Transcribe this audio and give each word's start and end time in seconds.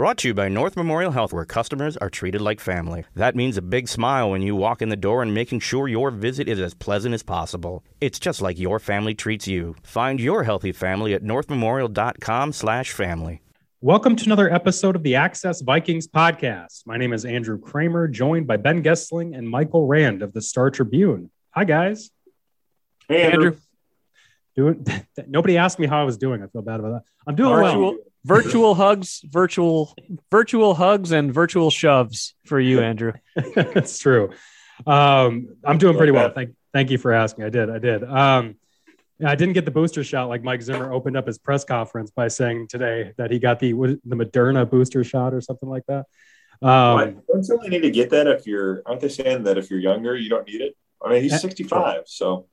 Brought 0.00 0.16
to 0.16 0.28
you 0.28 0.34
by 0.34 0.48
North 0.48 0.78
Memorial 0.78 1.12
Health, 1.12 1.30
where 1.30 1.44
customers 1.44 1.98
are 1.98 2.08
treated 2.08 2.40
like 2.40 2.58
family. 2.58 3.04
That 3.16 3.36
means 3.36 3.58
a 3.58 3.60
big 3.60 3.86
smile 3.86 4.30
when 4.30 4.40
you 4.40 4.56
walk 4.56 4.80
in 4.80 4.88
the 4.88 4.96
door 4.96 5.20
and 5.20 5.34
making 5.34 5.60
sure 5.60 5.88
your 5.88 6.10
visit 6.10 6.48
is 6.48 6.58
as 6.58 6.72
pleasant 6.72 7.14
as 7.14 7.22
possible. 7.22 7.84
It's 8.00 8.18
just 8.18 8.40
like 8.40 8.58
your 8.58 8.78
family 8.78 9.14
treats 9.14 9.46
you. 9.46 9.76
Find 9.82 10.18
your 10.18 10.44
healthy 10.44 10.72
family 10.72 11.12
at 11.12 11.22
northmemorial.com/family. 11.22 13.42
Welcome 13.82 14.16
to 14.16 14.24
another 14.24 14.50
episode 14.50 14.96
of 14.96 15.02
the 15.02 15.16
Access 15.16 15.60
Vikings 15.60 16.08
podcast. 16.08 16.86
My 16.86 16.96
name 16.96 17.12
is 17.12 17.26
Andrew 17.26 17.60
Krammer, 17.60 18.10
joined 18.10 18.46
by 18.46 18.56
Ben 18.56 18.82
Goessling 18.82 19.36
and 19.36 19.46
Michael 19.46 19.86
Rand 19.86 20.22
of 20.22 20.32
the 20.32 20.40
Star 20.40 20.70
Tribune. 20.70 21.30
Hi, 21.50 21.64
guys. 21.64 22.10
Hey, 23.06 23.24
Andrew. 23.24 23.58
Doing. 24.56 24.82
Nobody 25.26 25.58
asked 25.58 25.78
me 25.78 25.86
how 25.86 26.00
I 26.00 26.04
was 26.04 26.16
doing. 26.16 26.42
I 26.42 26.46
feel 26.46 26.62
bad 26.62 26.80
about 26.80 26.92
that. 26.92 27.02
I'm 27.26 27.34
doing 27.34 27.54
virtual, 27.54 27.82
well. 27.82 27.96
Virtual 28.24 28.74
hugs, 28.74 29.22
virtual, 29.24 29.94
virtual 30.30 30.74
hugs, 30.74 31.12
and 31.12 31.32
virtual 31.32 31.70
shoves 31.70 32.34
for 32.46 32.60
you, 32.60 32.80
Andrew. 32.82 33.12
That's 33.54 33.98
true. 33.98 34.30
Um, 34.86 35.56
I'm 35.64 35.78
doing 35.78 35.96
pretty 35.96 36.12
well. 36.12 36.30
Thank, 36.30 36.54
thank 36.72 36.90
you 36.90 36.98
for 36.98 37.12
asking. 37.12 37.44
I 37.44 37.50
did. 37.50 37.70
I 37.70 37.78
did. 37.78 38.04
Um, 38.04 38.56
I 39.24 39.34
didn't 39.34 39.52
get 39.54 39.64
the 39.64 39.70
booster 39.70 40.02
shot 40.02 40.28
like 40.28 40.42
Mike 40.42 40.62
Zimmer 40.62 40.92
opened 40.92 41.16
up 41.16 41.26
his 41.26 41.38
press 41.38 41.64
conference 41.64 42.10
by 42.10 42.28
saying 42.28 42.68
today 42.68 43.12
that 43.18 43.30
he 43.30 43.38
got 43.38 43.60
the 43.60 43.72
the 43.72 44.16
Moderna 44.16 44.68
booster 44.68 45.04
shot 45.04 45.34
or 45.34 45.40
something 45.40 45.68
like 45.68 45.84
that. 45.86 46.06
Um, 46.62 47.22
don't 47.28 47.46
you 47.46 47.54
only 47.54 47.68
need 47.68 47.82
to 47.82 47.90
get 47.90 48.10
that 48.10 48.26
if 48.26 48.46
you're? 48.46 48.82
Aren't 48.86 49.00
they 49.00 49.08
saying 49.08 49.44
that 49.44 49.58
if 49.58 49.70
you're 49.70 49.80
younger, 49.80 50.16
you 50.16 50.28
don't 50.28 50.46
need 50.46 50.60
it? 50.60 50.76
I 51.02 51.10
mean, 51.10 51.22
he's 51.22 51.40
65, 51.40 52.02
so 52.06 52.46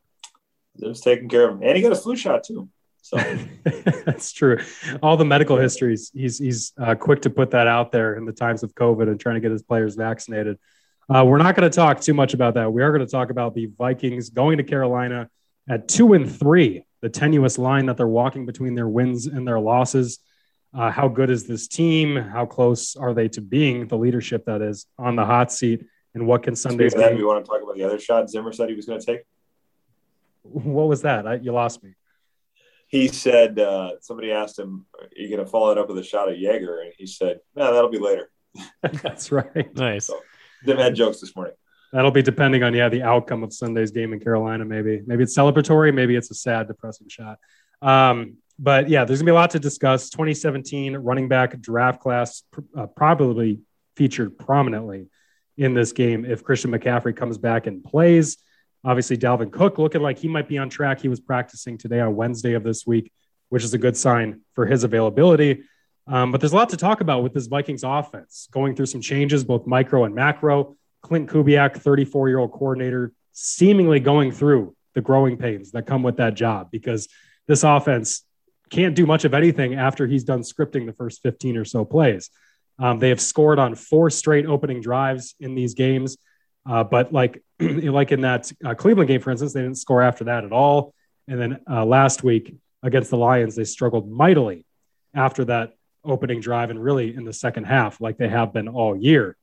it's 0.79 1.01
taking 1.01 1.27
care 1.27 1.49
of 1.49 1.55
him, 1.55 1.63
and 1.63 1.75
he 1.75 1.83
got 1.83 1.91
a 1.91 1.95
flu 1.95 2.15
shot 2.15 2.43
too. 2.43 2.69
So 3.01 3.17
that's 4.05 4.31
true. 4.31 4.59
All 5.01 5.17
the 5.17 5.25
medical 5.25 5.57
histories, 5.57 6.11
he's 6.13 6.37
he's 6.37 6.73
uh, 6.77 6.95
quick 6.95 7.21
to 7.21 7.29
put 7.29 7.51
that 7.51 7.67
out 7.67 7.91
there 7.91 8.15
in 8.15 8.25
the 8.25 8.33
times 8.33 8.63
of 8.63 8.75
COVID 8.75 9.07
and 9.09 9.19
trying 9.19 9.35
to 9.35 9.41
get 9.41 9.51
his 9.51 9.63
players 9.63 9.95
vaccinated. 9.95 10.57
Uh, 11.09 11.23
we're 11.25 11.37
not 11.37 11.55
going 11.55 11.69
to 11.69 11.73
talk 11.73 12.01
too 12.01 12.13
much 12.13 12.33
about 12.33 12.55
that. 12.55 12.71
We 12.71 12.81
are 12.83 12.91
going 12.91 13.05
to 13.05 13.11
talk 13.11 13.29
about 13.29 13.55
the 13.55 13.67
Vikings 13.77 14.29
going 14.29 14.57
to 14.57 14.63
Carolina 14.63 15.29
at 15.69 15.87
two 15.87 16.13
and 16.13 16.29
three, 16.29 16.83
the 17.01 17.09
tenuous 17.09 17.57
line 17.57 17.85
that 17.85 17.95
they're 17.97 18.07
walking 18.07 18.45
between 18.45 18.75
their 18.75 18.87
wins 18.87 19.25
and 19.25 19.47
their 19.47 19.59
losses. 19.59 20.19
Uh, 20.73 20.91
how 20.91 21.07
good 21.07 21.29
is 21.29 21.47
this 21.47 21.67
team? 21.67 22.17
How 22.17 22.45
close 22.45 22.95
are 22.97 23.13
they 23.13 23.29
to 23.29 23.41
being 23.41 23.87
the 23.87 23.97
leadership 23.97 24.45
that 24.45 24.61
is 24.61 24.85
on 24.99 25.15
the 25.15 25.25
hot 25.25 25.51
seat? 25.51 25.85
And 26.13 26.27
what 26.27 26.43
can 26.43 26.55
Sunday? 26.55 26.89
That, 26.89 27.15
we 27.15 27.23
want 27.23 27.43
to 27.43 27.49
talk 27.49 27.61
about 27.61 27.75
the 27.75 27.83
other 27.83 27.99
shot 27.99 28.29
Zimmer 28.29 28.51
said 28.51 28.69
he 28.69 28.75
was 28.75 28.85
going 28.85 28.99
to 28.99 29.05
take. 29.05 29.21
What 30.43 30.87
was 30.87 31.03
that? 31.03 31.27
I, 31.27 31.35
you 31.35 31.51
lost 31.51 31.83
me. 31.83 31.93
He 32.87 33.09
said 33.09 33.59
uh, 33.59 33.93
somebody 34.01 34.31
asked 34.31 34.57
him, 34.57 34.85
"Are 34.99 35.07
you 35.15 35.29
going 35.29 35.43
to 35.43 35.49
follow 35.51 35.71
it 35.71 35.77
up 35.77 35.89
with 35.89 35.97
a 35.97 36.03
shot 36.03 36.29
of 36.29 36.37
Jaeger?" 36.37 36.81
And 36.81 36.93
he 36.97 37.05
said, 37.05 37.39
"No, 37.55 37.73
that'll 37.73 37.89
be 37.89 37.99
later." 37.99 38.29
That's 38.81 39.31
right. 39.31 39.75
Nice. 39.75 40.05
So, 40.05 40.19
Zim 40.65 40.77
had 40.77 40.95
jokes 40.95 41.19
this 41.19 41.35
morning. 41.35 41.53
That'll 41.93 42.11
be 42.11 42.21
depending 42.21 42.63
on 42.63 42.73
yeah 42.73 42.89
the 42.89 43.03
outcome 43.03 43.43
of 43.43 43.53
Sunday's 43.53 43.91
game 43.91 44.13
in 44.13 44.19
Carolina. 44.19 44.65
Maybe 44.65 45.01
maybe 45.05 45.23
it's 45.23 45.37
celebratory. 45.37 45.93
Maybe 45.93 46.15
it's 46.15 46.31
a 46.31 46.35
sad, 46.35 46.67
depressing 46.67 47.07
shot. 47.09 47.39
Um, 47.81 48.37
but 48.59 48.89
yeah, 48.89 49.05
there's 49.05 49.19
gonna 49.19 49.31
be 49.31 49.31
a 49.31 49.35
lot 49.35 49.51
to 49.51 49.59
discuss. 49.59 50.09
2017 50.09 50.97
running 50.97 51.27
back 51.27 51.59
draft 51.59 52.01
class 52.01 52.43
uh, 52.75 52.87
probably 52.87 53.59
featured 53.95 54.37
prominently 54.37 55.07
in 55.57 55.73
this 55.73 55.91
game 55.91 56.25
if 56.25 56.43
Christian 56.43 56.71
McCaffrey 56.71 57.15
comes 57.15 57.37
back 57.37 57.67
and 57.67 57.83
plays. 57.83 58.37
Obviously, 58.87 59.17
Dalvin 59.17 59.51
Cook 59.51 59.77
looking 59.79 60.01
like 60.01 60.17
he 60.17 60.29
might 60.29 60.47
be 60.47 60.57
on 60.57 60.69
track. 60.69 61.01
He 61.01 61.09
was 61.09 61.19
practicing 61.19 61.77
today 61.77 61.99
on 61.99 62.15
Wednesday 62.15 62.53
of 62.53 62.63
this 62.63 62.87
week, 62.87 63.11
which 63.49 63.65
is 63.65 63.73
a 63.73 63.77
good 63.77 63.97
sign 63.97 64.39
for 64.53 64.65
his 64.65 64.85
availability. 64.85 65.63
Um, 66.07 66.31
but 66.31 66.39
there's 66.39 66.53
a 66.53 66.55
lot 66.55 66.69
to 66.69 66.77
talk 66.77 67.01
about 67.01 67.21
with 67.21 67.33
this 67.33 67.47
Vikings 67.47 67.83
offense, 67.83 68.47
going 68.49 68.77
through 68.77 68.85
some 68.85 69.01
changes, 69.01 69.43
both 69.43 69.67
micro 69.67 70.05
and 70.05 70.15
macro. 70.15 70.77
Clint 71.01 71.29
Kubiak, 71.29 71.75
34 71.75 72.29
year 72.29 72.39
old 72.39 72.53
coordinator, 72.53 73.11
seemingly 73.33 73.99
going 73.99 74.31
through 74.31 74.73
the 74.95 75.01
growing 75.01 75.35
pains 75.35 75.71
that 75.71 75.85
come 75.85 76.01
with 76.01 76.15
that 76.17 76.35
job 76.35 76.71
because 76.71 77.09
this 77.45 77.65
offense 77.65 78.23
can't 78.69 78.95
do 78.95 79.05
much 79.05 79.25
of 79.25 79.33
anything 79.33 79.75
after 79.75 80.07
he's 80.07 80.23
done 80.23 80.43
scripting 80.43 80.85
the 80.85 80.93
first 80.93 81.21
15 81.23 81.57
or 81.57 81.65
so 81.65 81.83
plays. 81.83 82.29
Um, 82.79 82.99
they 82.99 83.09
have 83.09 83.19
scored 83.19 83.59
on 83.59 83.75
four 83.75 84.09
straight 84.09 84.45
opening 84.45 84.79
drives 84.79 85.35
in 85.41 85.55
these 85.55 85.73
games. 85.73 86.15
Uh, 86.67 86.83
but 86.83 87.13
like, 87.13 87.43
like 87.59 88.11
in 88.11 88.21
that 88.21 88.51
uh, 88.63 88.73
Cleveland 88.73 89.07
game, 89.07 89.21
for 89.21 89.31
instance, 89.31 89.53
they 89.53 89.61
didn't 89.61 89.77
score 89.77 90.01
after 90.01 90.25
that 90.25 90.43
at 90.43 90.51
all. 90.51 90.93
And 91.27 91.39
then 91.39 91.59
uh, 91.69 91.85
last 91.85 92.23
week 92.23 92.55
against 92.83 93.09
the 93.09 93.17
Lions, 93.17 93.55
they 93.55 93.63
struggled 93.63 94.09
mightily 94.09 94.65
after 95.13 95.45
that 95.45 95.73
opening 96.03 96.39
drive 96.39 96.69
and 96.69 96.81
really 96.81 97.15
in 97.15 97.25
the 97.25 97.33
second 97.33 97.65
half, 97.65 97.99
like 97.99 98.17
they 98.17 98.29
have 98.29 98.53
been 98.53 98.67
all 98.67 98.95
year. 98.95 99.35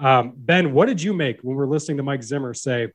Um, 0.00 0.32
ben, 0.36 0.72
what 0.72 0.86
did 0.86 1.02
you 1.02 1.12
make 1.12 1.40
when 1.40 1.56
we're 1.56 1.66
listening 1.66 1.96
to 1.98 2.02
Mike 2.02 2.22
Zimmer 2.22 2.54
say, 2.54 2.92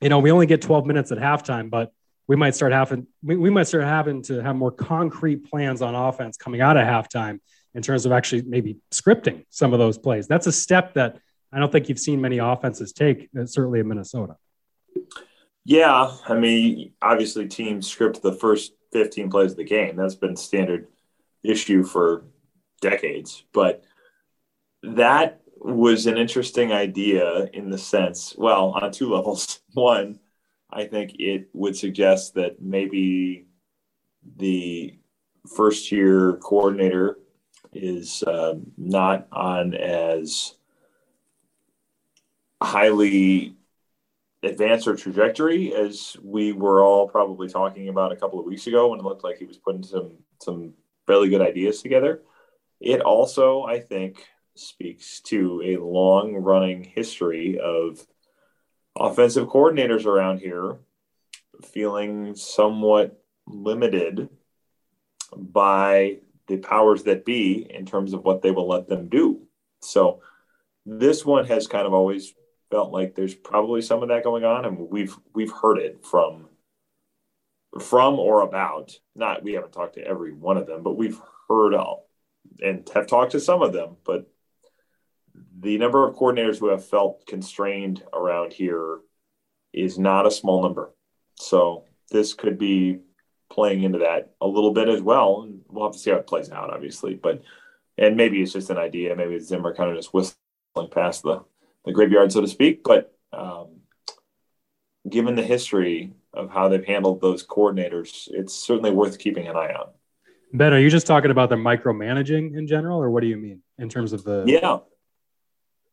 you 0.00 0.08
know, 0.08 0.18
we 0.18 0.30
only 0.30 0.46
get 0.46 0.62
12 0.62 0.86
minutes 0.86 1.12
at 1.12 1.18
halftime, 1.18 1.70
but 1.70 1.92
we 2.26 2.36
might 2.36 2.54
start 2.54 2.72
having 2.72 3.06
we, 3.22 3.36
we 3.36 3.50
might 3.50 3.64
start 3.64 3.84
having 3.84 4.22
to 4.22 4.42
have 4.42 4.56
more 4.56 4.70
concrete 4.70 5.50
plans 5.50 5.82
on 5.82 5.94
offense 5.94 6.36
coming 6.36 6.60
out 6.60 6.76
of 6.76 6.86
halftime 6.86 7.40
in 7.74 7.82
terms 7.82 8.06
of 8.06 8.12
actually 8.12 8.42
maybe 8.42 8.76
scripting 8.90 9.44
some 9.50 9.72
of 9.72 9.78
those 9.78 9.98
plays. 9.98 10.26
That's 10.26 10.46
a 10.46 10.52
step 10.52 10.94
that 10.94 11.18
I 11.52 11.58
don't 11.58 11.70
think 11.70 11.88
you've 11.88 11.98
seen 11.98 12.20
many 12.20 12.38
offenses 12.38 12.92
take, 12.92 13.28
uh, 13.38 13.46
certainly 13.46 13.80
in 13.80 13.88
Minnesota. 13.88 14.36
Yeah, 15.64 16.10
I 16.26 16.34
mean, 16.34 16.92
obviously 17.00 17.46
teams 17.46 17.86
script 17.86 18.22
the 18.22 18.32
first 18.32 18.72
15 18.92 19.30
plays 19.30 19.52
of 19.52 19.58
the 19.58 19.64
game. 19.64 19.96
That's 19.96 20.14
been 20.14 20.36
standard 20.36 20.88
issue 21.42 21.84
for 21.84 22.24
decades, 22.80 23.44
but 23.52 23.84
that 24.82 25.40
was 25.56 26.06
an 26.06 26.18
interesting 26.18 26.72
idea 26.72 27.44
in 27.52 27.70
the 27.70 27.78
sense, 27.78 28.34
well, 28.36 28.70
on 28.70 28.90
two 28.90 29.10
levels. 29.14 29.60
One, 29.72 30.18
I 30.70 30.86
think 30.86 31.16
it 31.18 31.48
would 31.52 31.76
suggest 31.76 32.34
that 32.34 32.60
maybe 32.60 33.46
the 34.36 34.98
first 35.54 35.92
year 35.92 36.34
coordinator 36.34 37.18
is 37.72 38.22
uh, 38.22 38.54
not 38.76 39.26
on 39.32 39.74
as 39.74 40.54
highly 42.62 43.56
advanced 44.42 44.88
or 44.88 44.96
trajectory 44.96 45.74
as 45.74 46.16
we 46.22 46.52
were 46.52 46.82
all 46.82 47.08
probably 47.08 47.48
talking 47.48 47.88
about 47.88 48.12
a 48.12 48.16
couple 48.16 48.40
of 48.40 48.46
weeks 48.46 48.66
ago 48.66 48.88
when 48.88 48.98
it 48.98 49.04
looked 49.04 49.24
like 49.24 49.38
he 49.38 49.44
was 49.44 49.56
putting 49.56 49.82
some 49.82 50.12
some 50.40 50.74
fairly 51.06 51.28
good 51.28 51.40
ideas 51.40 51.82
together. 51.82 52.22
It 52.80 53.00
also, 53.00 53.62
I 53.62 53.78
think, 53.80 54.26
speaks 54.54 55.20
to 55.20 55.62
a 55.64 55.76
long 55.76 56.34
running 56.34 56.82
history 56.82 57.58
of 57.60 58.04
offensive 58.96 59.48
coordinators 59.48 60.04
around 60.04 60.38
here 60.38 60.78
feeling 61.64 62.34
somewhat 62.34 63.22
limited 63.46 64.28
by 65.36 66.18
the 66.48 66.58
powers 66.58 67.04
that 67.04 67.24
be 67.24 67.66
in 67.70 67.86
terms 67.86 68.12
of 68.12 68.24
what 68.24 68.42
they 68.42 68.50
will 68.50 68.68
let 68.68 68.88
them 68.88 69.08
do. 69.08 69.46
So 69.80 70.20
this 70.84 71.24
one 71.24 71.46
has 71.46 71.66
kind 71.66 71.86
of 71.86 71.94
always 71.94 72.34
felt 72.72 72.92
like 72.92 73.14
there's 73.14 73.34
probably 73.34 73.80
some 73.80 74.02
of 74.02 74.08
that 74.08 74.24
going 74.24 74.44
on 74.44 74.64
and 74.64 74.90
we've 74.90 75.16
we've 75.32 75.52
heard 75.52 75.78
it 75.78 76.04
from 76.04 76.48
from 77.80 78.18
or 78.18 78.40
about 78.40 78.98
not 79.14 79.44
we 79.44 79.52
haven't 79.52 79.72
talked 79.72 79.94
to 79.94 80.04
every 80.04 80.32
one 80.32 80.56
of 80.56 80.66
them 80.66 80.82
but 80.82 80.96
we've 80.96 81.20
heard 81.48 81.74
all 81.74 82.08
and 82.60 82.88
have 82.92 83.06
talked 83.06 83.32
to 83.32 83.40
some 83.40 83.62
of 83.62 83.72
them 83.72 83.96
but 84.04 84.28
the 85.60 85.78
number 85.78 86.06
of 86.06 86.16
coordinators 86.16 86.58
who 86.58 86.68
have 86.68 86.84
felt 86.84 87.26
constrained 87.26 88.02
around 88.12 88.52
here 88.52 89.00
is 89.72 89.98
not 89.98 90.26
a 90.26 90.30
small 90.30 90.62
number. 90.62 90.92
So 91.36 91.84
this 92.10 92.34
could 92.34 92.58
be 92.58 92.98
playing 93.50 93.82
into 93.82 93.98
that 94.00 94.32
a 94.40 94.46
little 94.46 94.72
bit 94.72 94.88
as 94.88 95.00
well. 95.00 95.42
And 95.42 95.62
we'll 95.68 95.84
have 95.84 95.92
to 95.92 95.98
see 95.98 96.10
how 96.10 96.16
it 96.16 96.26
plays 96.26 96.50
out, 96.50 96.72
obviously. 96.72 97.14
But 97.14 97.42
and 97.98 98.16
maybe 98.16 98.42
it's 98.42 98.52
just 98.52 98.70
an 98.70 98.78
idea. 98.78 99.14
Maybe 99.14 99.34
it's 99.34 99.48
Zimmer 99.48 99.74
kind 99.74 99.90
of 99.90 99.96
just 99.96 100.14
whistling 100.14 100.36
past 100.90 101.22
the, 101.22 101.44
the 101.84 101.92
graveyard, 101.92 102.32
so 102.32 102.40
to 102.40 102.48
speak. 102.48 102.82
But 102.84 103.14
um, 103.32 103.80
given 105.08 105.34
the 105.34 105.42
history 105.42 106.12
of 106.32 106.50
how 106.50 106.68
they've 106.68 106.84
handled 106.84 107.20
those 107.20 107.46
coordinators, 107.46 108.28
it's 108.30 108.54
certainly 108.54 108.90
worth 108.90 109.18
keeping 109.18 109.48
an 109.48 109.56
eye 109.56 109.74
on. 109.74 109.88
Ben, 110.54 110.72
are 110.72 110.78
you 110.78 110.90
just 110.90 111.06
talking 111.06 111.30
about 111.30 111.48
the 111.48 111.56
micromanaging 111.56 112.56
in 112.56 112.66
general, 112.66 113.02
or 113.02 113.10
what 113.10 113.22
do 113.22 113.26
you 113.26 113.36
mean 113.36 113.62
in 113.78 113.88
terms 113.88 114.12
of 114.12 114.22
the? 114.22 114.44
Yeah, 114.46 114.78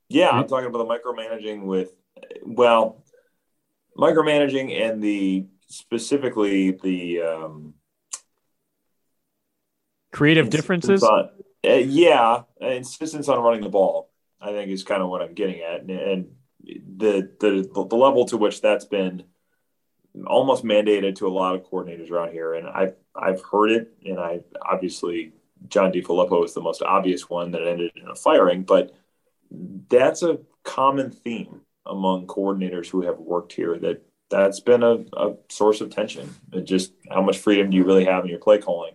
yeah, 0.09 0.30
I'm 0.31 0.47
talking 0.47 0.68
about 0.68 0.80
the 0.80 0.86
micromanaging 0.86 1.63
with, 1.63 1.94
well, 2.44 3.03
micromanaging 3.95 4.81
and 4.81 5.03
the 5.03 5.45
specifically 5.68 6.71
the 6.71 7.21
um, 7.21 7.75
creative 10.12 10.50
differences. 10.50 11.03
On, 11.03 11.30
uh, 11.65 11.74
yeah, 11.74 12.42
insistence 12.59 13.30
on 13.30 13.39
running 13.39 13.62
the 13.62 13.69
ball. 13.69 14.08
I 14.41 14.51
think 14.51 14.71
is 14.71 14.83
kind 14.83 15.01
of 15.01 15.09
what 15.09 15.21
I'm 15.21 15.33
getting 15.33 15.62
at, 15.62 15.81
and, 15.81 15.91
and 15.91 16.31
the, 16.63 17.30
the 17.39 17.69
the 17.74 17.95
level 17.95 18.25
to 18.25 18.38
which 18.38 18.62
that's 18.62 18.86
been 18.86 19.24
almost 20.25 20.63
mandated 20.63 21.15
to 21.15 21.27
a 21.27 21.30
lot 21.30 21.56
of 21.56 21.63
coordinators 21.63 22.12
around 22.12 22.31
here, 22.31 22.53
and 22.53 22.68
I've 22.68 22.95
I've 23.15 23.41
heard 23.41 23.71
it, 23.71 23.94
and 24.06 24.19
I 24.19 24.41
obviously 24.62 25.33
John 25.68 25.91
DeFilippo 25.91 26.45
is 26.45 26.53
the 26.53 26.62
most 26.62 26.81
obvious 26.81 27.30
one 27.30 27.51
that 27.51 27.68
ended 27.68 27.91
in 27.95 28.07
a 28.07 28.15
firing, 28.15 28.63
but 28.63 28.95
that's 29.89 30.24
a 30.24 30.39
common 30.63 31.12
theme 31.12 31.62
among 31.85 32.27
coordinators 32.27 32.88
who 32.88 33.01
have 33.01 33.19
worked 33.19 33.53
here 33.53 33.77
that 33.80 34.06
that's 34.30 34.59
been 34.59 34.83
a, 34.83 35.06
a 35.13 35.35
source 35.50 35.81
of 35.81 35.89
tension. 35.89 36.33
And 36.53 36.65
just 36.65 36.94
how 37.09 37.21
much 37.21 37.39
freedom 37.39 37.69
do 37.69 37.77
you 37.77 37.83
really 37.83 38.06
have 38.06 38.24
in 38.24 38.30
your 38.30 38.39
play 38.39 38.59
calling 38.59 38.94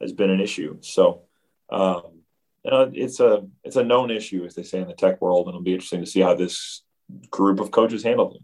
has 0.00 0.12
been 0.12 0.30
an 0.30 0.40
issue. 0.40 0.78
So, 0.80 1.22
um, 1.70 2.02
know, 2.70 2.90
it's 2.92 3.20
a 3.20 3.46
it's 3.64 3.76
a 3.76 3.84
known 3.84 4.10
issue, 4.10 4.44
as 4.44 4.54
they 4.54 4.62
say 4.62 4.78
in 4.80 4.88
the 4.88 4.94
tech 4.94 5.20
world, 5.20 5.46
and 5.46 5.54
it'll 5.54 5.62
be 5.62 5.74
interesting 5.74 6.00
to 6.00 6.06
see 6.06 6.20
how 6.20 6.34
this 6.34 6.82
group 7.30 7.60
of 7.60 7.70
coaches 7.70 8.02
handle 8.02 8.34
it. 8.34 8.42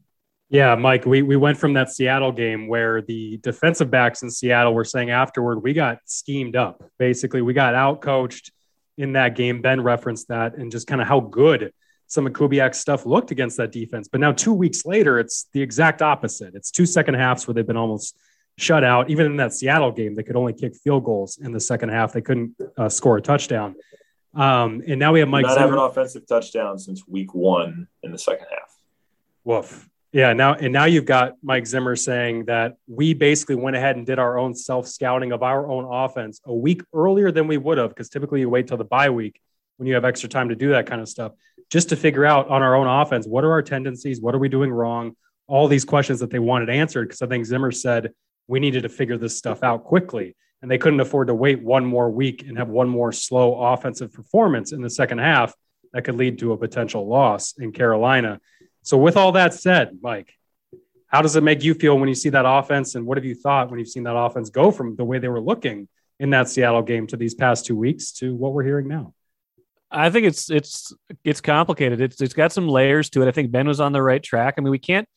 Yeah, 0.51 0.75
Mike, 0.77 1.05
we, 1.05 1.21
we 1.21 1.37
went 1.37 1.59
from 1.59 1.75
that 1.75 1.91
Seattle 1.91 2.33
game 2.33 2.69
where 2.69 3.03
the 3.03 3.37
defensive 3.43 3.91
backs 3.91 4.23
in 4.23 4.31
Seattle 4.31 4.73
were 4.73 4.85
saying 4.85 5.11
afterward, 5.11 5.63
we 5.63 5.75
got 5.75 5.99
schemed 6.07 6.57
up. 6.57 6.83
Basically, 6.99 7.43
we 7.43 7.53
got 7.53 7.75
out 7.75 8.01
coached 8.01 8.51
in 8.97 9.13
that 9.13 9.35
game. 9.37 9.61
Ben 9.61 9.83
referenced 9.83 10.29
that 10.29 10.57
and 10.57 10.73
just 10.73 10.87
kind 10.87 11.03
of 11.03 11.07
how 11.07 11.21
good 11.21 11.71
some 12.07 12.27
of 12.27 12.33
Kubiak's 12.33 12.79
stuff 12.79 13.05
looked 13.05 13.31
against 13.31 13.59
that 13.59 13.73
defense. 13.73 14.09
But 14.09 14.21
now, 14.21 14.33
two 14.33 14.55
weeks 14.55 14.87
later, 14.87 15.19
it's 15.19 15.49
the 15.53 15.61
exact 15.61 16.01
opposite. 16.01 16.55
It's 16.55 16.71
two 16.71 16.87
second 16.87 17.15
halves 17.15 17.47
where 17.47 17.55
they've 17.55 17.67
been 17.67 17.77
almost 17.77 18.17
shut 18.57 18.83
out. 18.83 19.11
Even 19.11 19.27
in 19.27 19.37
that 19.37 19.53
Seattle 19.53 19.93
game, 19.93 20.15
they 20.15 20.23
could 20.23 20.35
only 20.35 20.55
kick 20.55 20.75
field 20.75 21.05
goals 21.05 21.37
in 21.37 21.53
the 21.53 21.61
second 21.61 21.91
half. 21.91 22.15
They 22.15 22.23
couldn't 22.23 22.57
uh, 22.79 22.89
score 22.89 23.19
a 23.19 23.21
touchdown. 23.21 23.75
Um, 24.35 24.83
and 24.87 24.99
now 24.99 25.13
we 25.13 25.21
have 25.21 25.29
Mike. 25.29 25.47
Not 25.47 25.59
have 25.59 25.73
an 25.73 25.79
offensive 25.79 26.27
touchdown 26.27 26.79
since 26.79 27.07
week 27.07 27.35
one 27.35 27.89
in 28.03 28.13
the 28.13 28.19
second 28.19 28.47
half. 28.51 28.77
Woof. 29.45 29.89
Yeah. 30.13 30.33
Now 30.33 30.55
and 30.55 30.73
now 30.73 30.85
you've 30.85 31.05
got 31.05 31.35
Mike 31.43 31.67
Zimmer 31.67 31.97
saying 31.97 32.47
that 32.47 32.77
we 32.87 33.15
basically 33.15 33.57
went 33.57 33.77
ahead 33.77 33.97
and 33.97 34.07
did 34.07 34.19
our 34.19 34.39
own 34.39 34.55
self 34.55 34.87
scouting 34.87 35.33
of 35.33 35.43
our 35.43 35.69
own 35.69 35.85
offense 35.85 36.41
a 36.45 36.55
week 36.55 36.83
earlier 36.95 37.31
than 37.31 37.47
we 37.47 37.57
would 37.57 37.79
have, 37.79 37.91
because 37.91 38.09
typically 38.09 38.41
you 38.41 38.49
wait 38.49 38.67
till 38.67 38.77
the 38.77 38.85
bye 38.85 39.11
week 39.11 39.41
when 39.77 39.87
you 39.87 39.95
have 39.95 40.05
extra 40.05 40.29
time 40.29 40.49
to 40.49 40.57
do 40.57 40.71
that 40.71 40.87
kind 40.87 41.01
of 41.01 41.09
stuff, 41.09 41.33
just 41.71 41.89
to 41.91 41.97
figure 41.97 42.25
out 42.25 42.49
on 42.49 42.63
our 42.63 42.75
own 42.75 42.87
offense 42.87 43.27
what 43.27 43.45
are 43.45 43.53
our 43.53 43.63
tendencies, 43.63 44.21
what 44.21 44.35
are 44.35 44.39
we 44.39 44.49
doing 44.49 44.71
wrong, 44.71 45.15
all 45.47 45.69
these 45.69 45.85
questions 45.85 46.21
that 46.21 46.31
they 46.31 46.39
wanted 46.39 46.69
answered. 46.69 47.09
Because 47.09 47.23
I 47.23 47.27
think 47.27 47.45
Zimmer 47.45 47.71
said 47.71 48.13
we 48.47 48.61
needed 48.61 48.83
to 48.85 48.89
figure 48.89 49.19
this 49.19 49.37
stuff 49.37 49.63
out 49.63 49.85
quickly 49.85 50.37
and 50.63 50.71
they 50.71 50.79
couldn't 50.79 51.01
afford 51.01 51.29
to 51.29 51.35
wait 51.35 51.63
one 51.63 51.85
more 51.85 52.11
week 52.11 52.43
and 52.43 52.59
have 52.59 52.69
one 52.69 52.89
more 52.89 53.13
slow 53.13 53.55
offensive 53.73 54.13
performance 54.13 54.73
in 54.73 54.81
the 54.81 54.91
second 54.91 55.19
half 55.19 55.55
that 55.93 56.03
could 56.03 56.17
lead 56.17 56.39
to 56.41 56.53
a 56.53 56.57
potential 56.57 57.07
loss 57.07 57.55
in 57.59 57.73
Carolina. 57.73 58.41
So, 58.83 58.97
with 58.97 59.17
all 59.17 59.33
that 59.33 59.55
said, 59.55 59.99
Mike, 60.03 60.33
how 61.07 61.23
does 61.23 61.37
it 61.37 61.43
make 61.43 61.63
you 61.63 61.75
feel 61.75 61.99
when 61.99 62.09
you 62.09 62.15
see 62.15 62.29
that 62.31 62.45
offense? 62.47 62.95
And 62.95 63.07
what 63.07 63.17
have 63.17 63.25
you 63.25 63.35
thought 63.35 63.71
when 63.71 63.79
you've 63.79 63.89
seen 63.89 64.05
that 64.05 64.17
offense 64.17 64.51
go 64.51 64.71
from 64.71 64.97
the 64.97 65.05
way 65.05 65.19
they 65.19 65.29
were 65.29 65.41
looking 65.41 65.89
in 66.21 66.31
that 66.31 66.49
Seattle 66.49 66.83
game 66.83 67.07
to 67.09 67.17
these 67.17 67.35
past 67.35 67.65
two 67.65 67.77
weeks 67.77 68.13
to 68.13 68.35
what 68.35 68.53
we're 68.53 68.65
hearing 68.65 68.89
now? 68.89 69.15
I 69.91 70.11
think 70.11 70.27
it's 70.27 70.51
it's 70.51 70.93
it's 71.25 71.41
complicated. 71.41 72.01
It's 72.01 72.21
it's 72.21 72.35
got 72.35 72.53
some 72.53 72.69
layers 72.69 73.09
to 73.11 73.23
it. 73.23 73.29
I 73.29 73.31
think 73.31 73.51
Ben 73.51 73.67
was 73.67 73.81
on 73.81 73.93
the 73.93 74.03
right 74.03 74.23
track. 74.23 74.55
I 74.59 74.61
mean, 74.61 74.71
we 74.71 74.79
can't 74.79 75.09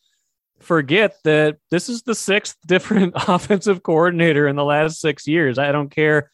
forget 0.63 1.15
that 1.23 1.57
this 1.69 1.89
is 1.89 2.03
the 2.03 2.15
sixth 2.15 2.57
different 2.67 3.13
offensive 3.27 3.83
coordinator 3.83 4.47
in 4.47 4.55
the 4.55 4.65
last 4.65 4.99
six 4.99 5.27
years. 5.27 5.57
I 5.57 5.71
don't 5.71 5.89
care 5.89 6.29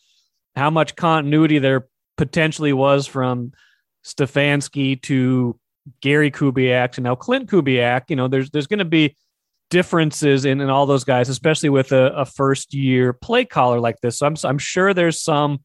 how 0.55 0.69
much 0.69 0.95
continuity 0.95 1.59
there 1.59 1.87
potentially 2.17 2.73
was 2.73 3.05
from 3.07 3.53
Stefanski 4.03 5.01
to 5.03 5.59
Gary 6.01 6.31
Kubiak 6.31 6.93
to 6.93 7.01
now 7.01 7.15
Clint 7.15 7.49
Kubiak. 7.49 8.09
You 8.09 8.15
know, 8.15 8.27
there's 8.27 8.49
there's 8.49 8.67
going 8.67 8.79
to 8.79 8.85
be 8.85 9.15
differences 9.69 10.45
in, 10.45 10.61
in 10.61 10.69
all 10.69 10.85
those 10.85 11.03
guys, 11.03 11.29
especially 11.29 11.69
with 11.69 11.91
a, 11.91 12.13
a 12.15 12.25
first 12.25 12.73
year 12.73 13.13
play 13.13 13.45
caller 13.45 13.79
like 13.79 13.99
this. 14.01 14.19
So 14.19 14.27
I'm 14.27 14.35
I'm 14.43 14.57
sure 14.57 14.93
there's 14.93 15.21
some, 15.21 15.59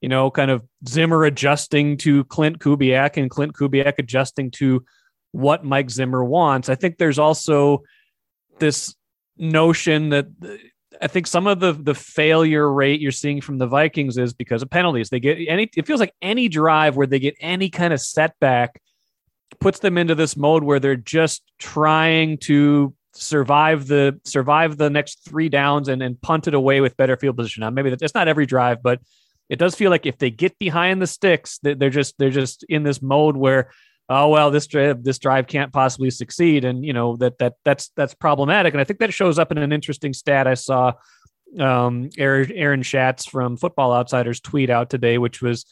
you 0.00 0.08
know, 0.08 0.30
kind 0.30 0.50
of 0.50 0.62
Zimmer 0.88 1.24
adjusting 1.24 1.96
to 1.98 2.24
Clint 2.24 2.58
Kubiak 2.58 3.16
and 3.16 3.30
Clint 3.30 3.54
Kubiak 3.54 3.94
adjusting 3.98 4.50
to 4.52 4.84
what 5.32 5.64
Mike 5.64 5.90
Zimmer 5.90 6.24
wants. 6.24 6.68
I 6.68 6.74
think 6.74 6.98
there's 6.98 7.18
also 7.18 7.82
this 8.58 8.94
notion 9.36 10.10
that 10.10 10.26
I 11.00 11.06
think 11.08 11.26
some 11.26 11.46
of 11.46 11.60
the 11.60 11.72
the 11.72 11.94
failure 11.94 12.70
rate 12.70 13.00
you're 13.00 13.12
seeing 13.12 13.40
from 13.40 13.58
the 13.58 13.66
Vikings 13.66 14.16
is 14.16 14.32
because 14.32 14.62
of 14.62 14.70
penalties. 14.70 15.10
They 15.10 15.20
get 15.20 15.38
any 15.48 15.68
it 15.76 15.86
feels 15.86 16.00
like 16.00 16.14
any 16.22 16.48
drive 16.48 16.96
where 16.96 17.06
they 17.06 17.18
get 17.18 17.34
any 17.40 17.70
kind 17.70 17.92
of 17.92 18.00
setback 18.00 18.80
puts 19.60 19.78
them 19.80 19.98
into 19.98 20.14
this 20.14 20.36
mode 20.36 20.64
where 20.64 20.80
they're 20.80 20.96
just 20.96 21.42
trying 21.58 22.38
to 22.38 22.94
survive 23.12 23.86
the 23.86 24.20
survive 24.24 24.76
the 24.76 24.90
next 24.90 25.24
three 25.24 25.48
downs 25.48 25.88
and, 25.88 26.02
and 26.02 26.20
punt 26.20 26.48
it 26.48 26.54
away 26.54 26.80
with 26.80 26.96
better 26.96 27.16
field 27.16 27.36
position. 27.36 27.60
Now 27.60 27.70
maybe 27.70 27.94
that's 27.94 28.14
not 28.14 28.28
every 28.28 28.46
drive, 28.46 28.82
but 28.82 29.00
it 29.48 29.58
does 29.58 29.74
feel 29.74 29.90
like 29.90 30.06
if 30.06 30.18
they 30.18 30.30
get 30.30 30.58
behind 30.58 31.02
the 31.02 31.06
sticks, 31.06 31.58
they're 31.62 31.90
just 31.90 32.16
they're 32.18 32.30
just 32.30 32.64
in 32.64 32.82
this 32.82 33.02
mode 33.02 33.36
where 33.36 33.70
oh 34.08 34.28
well 34.28 34.50
this 34.50 34.66
drive 34.66 35.02
this 35.02 35.18
drive 35.18 35.46
can't 35.46 35.72
possibly 35.72 36.10
succeed. 36.10 36.64
And 36.64 36.84
you 36.84 36.92
know 36.92 37.16
that 37.16 37.38
that 37.38 37.54
that's 37.64 37.90
that's 37.96 38.14
problematic. 38.14 38.74
And 38.74 38.80
i 38.80 38.84
think 38.84 38.98
that 39.00 39.12
shows 39.12 39.38
up 39.38 39.50
in 39.52 39.58
an 39.58 39.72
interesting 39.72 40.12
stat 40.12 40.46
i 40.46 40.54
saw 40.54 40.94
um, 41.58 42.10
aaron, 42.18 42.50
aaron 42.52 42.82
schatz 42.82 43.26
from 43.26 43.56
football 43.56 43.92
outsiders 43.92 44.40
tweet 44.40 44.70
out 44.70 44.90
today 44.90 45.18
which 45.18 45.40
was 45.40 45.64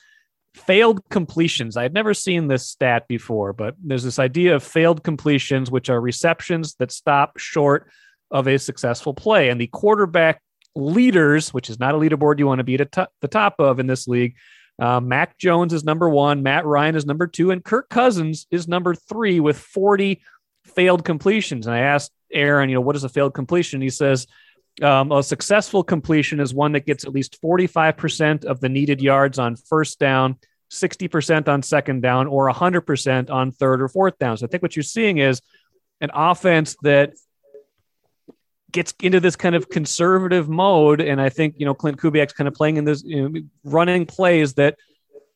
failed 0.54 1.00
completions. 1.08 1.78
I 1.78 1.82
had 1.82 1.94
never 1.94 2.12
seen 2.12 2.46
this 2.46 2.66
stat 2.68 3.08
before 3.08 3.52
but 3.52 3.74
there's 3.82 4.04
this 4.04 4.18
idea 4.18 4.54
of 4.54 4.62
failed 4.62 5.02
completions 5.02 5.70
which 5.70 5.90
are 5.90 6.00
receptions 6.00 6.74
that 6.74 6.92
stop 6.92 7.38
short 7.38 7.88
of 8.30 8.46
a 8.46 8.58
successful 8.58 9.14
play. 9.14 9.48
And 9.48 9.60
the 9.60 9.66
quarterback 9.66 10.40
leaders 10.74 11.52
which 11.52 11.68
is 11.68 11.78
not 11.78 11.94
a 11.94 11.98
leaderboard 11.98 12.38
you 12.38 12.46
want 12.46 12.58
to 12.60 12.64
be 12.64 12.74
at 12.76 12.92
the 12.92 13.28
top 13.28 13.56
of 13.58 13.78
in 13.78 13.86
this 13.86 14.08
league 14.08 14.36
uh, 14.78 15.00
Mac 15.00 15.38
Jones 15.38 15.72
is 15.72 15.84
number 15.84 16.08
one, 16.08 16.42
Matt 16.42 16.64
Ryan 16.64 16.96
is 16.96 17.06
number 17.06 17.26
two, 17.26 17.50
and 17.50 17.64
Kirk 17.64 17.88
Cousins 17.88 18.46
is 18.50 18.66
number 18.66 18.94
three 18.94 19.40
with 19.40 19.58
40 19.58 20.22
failed 20.64 21.04
completions. 21.04 21.66
And 21.66 21.74
I 21.74 21.80
asked 21.80 22.12
Aaron, 22.32 22.68
you 22.68 22.76
know, 22.76 22.80
what 22.80 22.96
is 22.96 23.04
a 23.04 23.08
failed 23.08 23.34
completion? 23.34 23.80
He 23.80 23.90
says, 23.90 24.26
um, 24.80 25.12
a 25.12 25.22
successful 25.22 25.84
completion 25.84 26.40
is 26.40 26.54
one 26.54 26.72
that 26.72 26.86
gets 26.86 27.04
at 27.04 27.12
least 27.12 27.40
45% 27.42 28.44
of 28.44 28.60
the 28.60 28.70
needed 28.70 29.02
yards 29.02 29.38
on 29.38 29.56
first 29.56 29.98
down, 29.98 30.38
60% 30.70 31.48
on 31.48 31.62
second 31.62 32.00
down, 32.00 32.26
or 32.26 32.50
100% 32.50 33.30
on 33.30 33.52
third 33.52 33.82
or 33.82 33.88
fourth 33.88 34.18
down. 34.18 34.38
So 34.38 34.46
I 34.46 34.48
think 34.48 34.62
what 34.62 34.74
you're 34.74 34.82
seeing 34.82 35.18
is 35.18 35.42
an 36.00 36.10
offense 36.14 36.74
that 36.82 37.12
gets 38.72 38.94
into 39.02 39.20
this 39.20 39.36
kind 39.36 39.54
of 39.54 39.68
conservative 39.68 40.48
mode. 40.48 41.00
And 41.00 41.20
I 41.20 41.28
think, 41.28 41.54
you 41.58 41.66
know, 41.66 41.74
Clint 41.74 41.98
Kubiak's 41.98 42.32
kind 42.32 42.48
of 42.48 42.54
playing 42.54 42.78
in 42.78 42.84
this, 42.84 43.02
you 43.04 43.28
know, 43.28 43.40
running 43.64 44.06
plays 44.06 44.54
that 44.54 44.78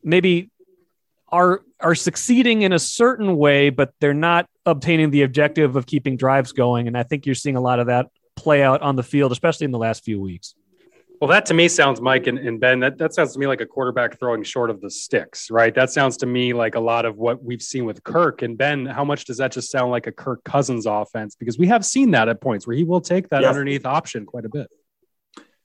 maybe 0.03 0.51
are 1.29 1.63
are 1.81 1.95
succeeding 1.95 2.63
in 2.63 2.73
a 2.73 2.79
certain 2.79 3.37
way, 3.37 3.71
but 3.71 3.93
they're 4.01 4.15
not 4.15 4.49
obtaining 4.65 5.11
the 5.11 5.23
objective 5.23 5.77
of 5.77 5.87
keeping 5.87 6.17
drives 6.17 6.53
going. 6.53 6.89
And 6.89 6.97
I 6.97 7.03
think 7.03 7.27
you're 7.27 7.35
seeing 7.35 7.57
a 7.57 7.61
lot 7.61 7.79
of 7.79 7.89
that 7.89 8.07
play 8.35 8.63
out 8.63 8.83
on 8.83 8.97
the 8.97 9.03
field, 9.03 9.33
especially 9.33 9.67
in 9.67 9.73
the 9.73 9.79
last 9.79 10.05
few 10.05 10.21
weeks. 10.21 10.55
Well, 11.21 11.29
that 11.29 11.47
to 11.47 11.55
me 11.55 11.69
sounds, 11.69 12.01
Mike 12.01 12.27
and, 12.27 12.39
and, 12.39 12.61
Ben, 12.61 12.81
that, 12.81 12.99
that 12.99 13.15
sounds 13.15 13.33
to 13.33 13.39
me 13.39 13.47
like 13.47 13.63
a 13.63 13.67
quarterback 13.67 14.19
throwing 14.19 14.43
short 14.43 14.69
of 14.69 14.83
the 14.83 14.91
sticks, 14.91 15.51
right? 15.51 15.75
That 15.75 15.91
sounds 15.91 16.19
to 16.19 16.27
me 16.27 16.53
like 16.53 16.75
a 16.75 16.81
lot 16.81 17.07
of 17.07 17.17
what 17.17 17.43
we've 17.43 17.63
seen 17.63 17.87
with 17.87 18.05
Kirk. 18.05 18.43
And 18.43 18.59
Ben, 18.59 18.85
how 18.85 19.05
much 19.05 19.25
does 19.25 19.39
that 19.39 19.53
just 19.53 19.71
sound 19.71 19.91
like 19.91 20.07
a 20.07 20.13
Kirk 20.13 20.45
Cousins 20.45 20.85
offense? 20.85 21.35
Because 21.35 21.59
we 21.59 21.69
have 21.69 21.87
seen 21.87 22.11
that 22.11 22.29
at 22.29 22.43
points 22.43 22.67
where 22.67 22.77
he 22.77 22.85
will 22.85 23.01
take 23.01 23.31
that 23.31 23.43
yeah. 23.43 23.49
underneath 23.49 23.87
option 23.87 24.27
quite 24.27 24.45
a 24.45 24.51
bit. 24.51 24.69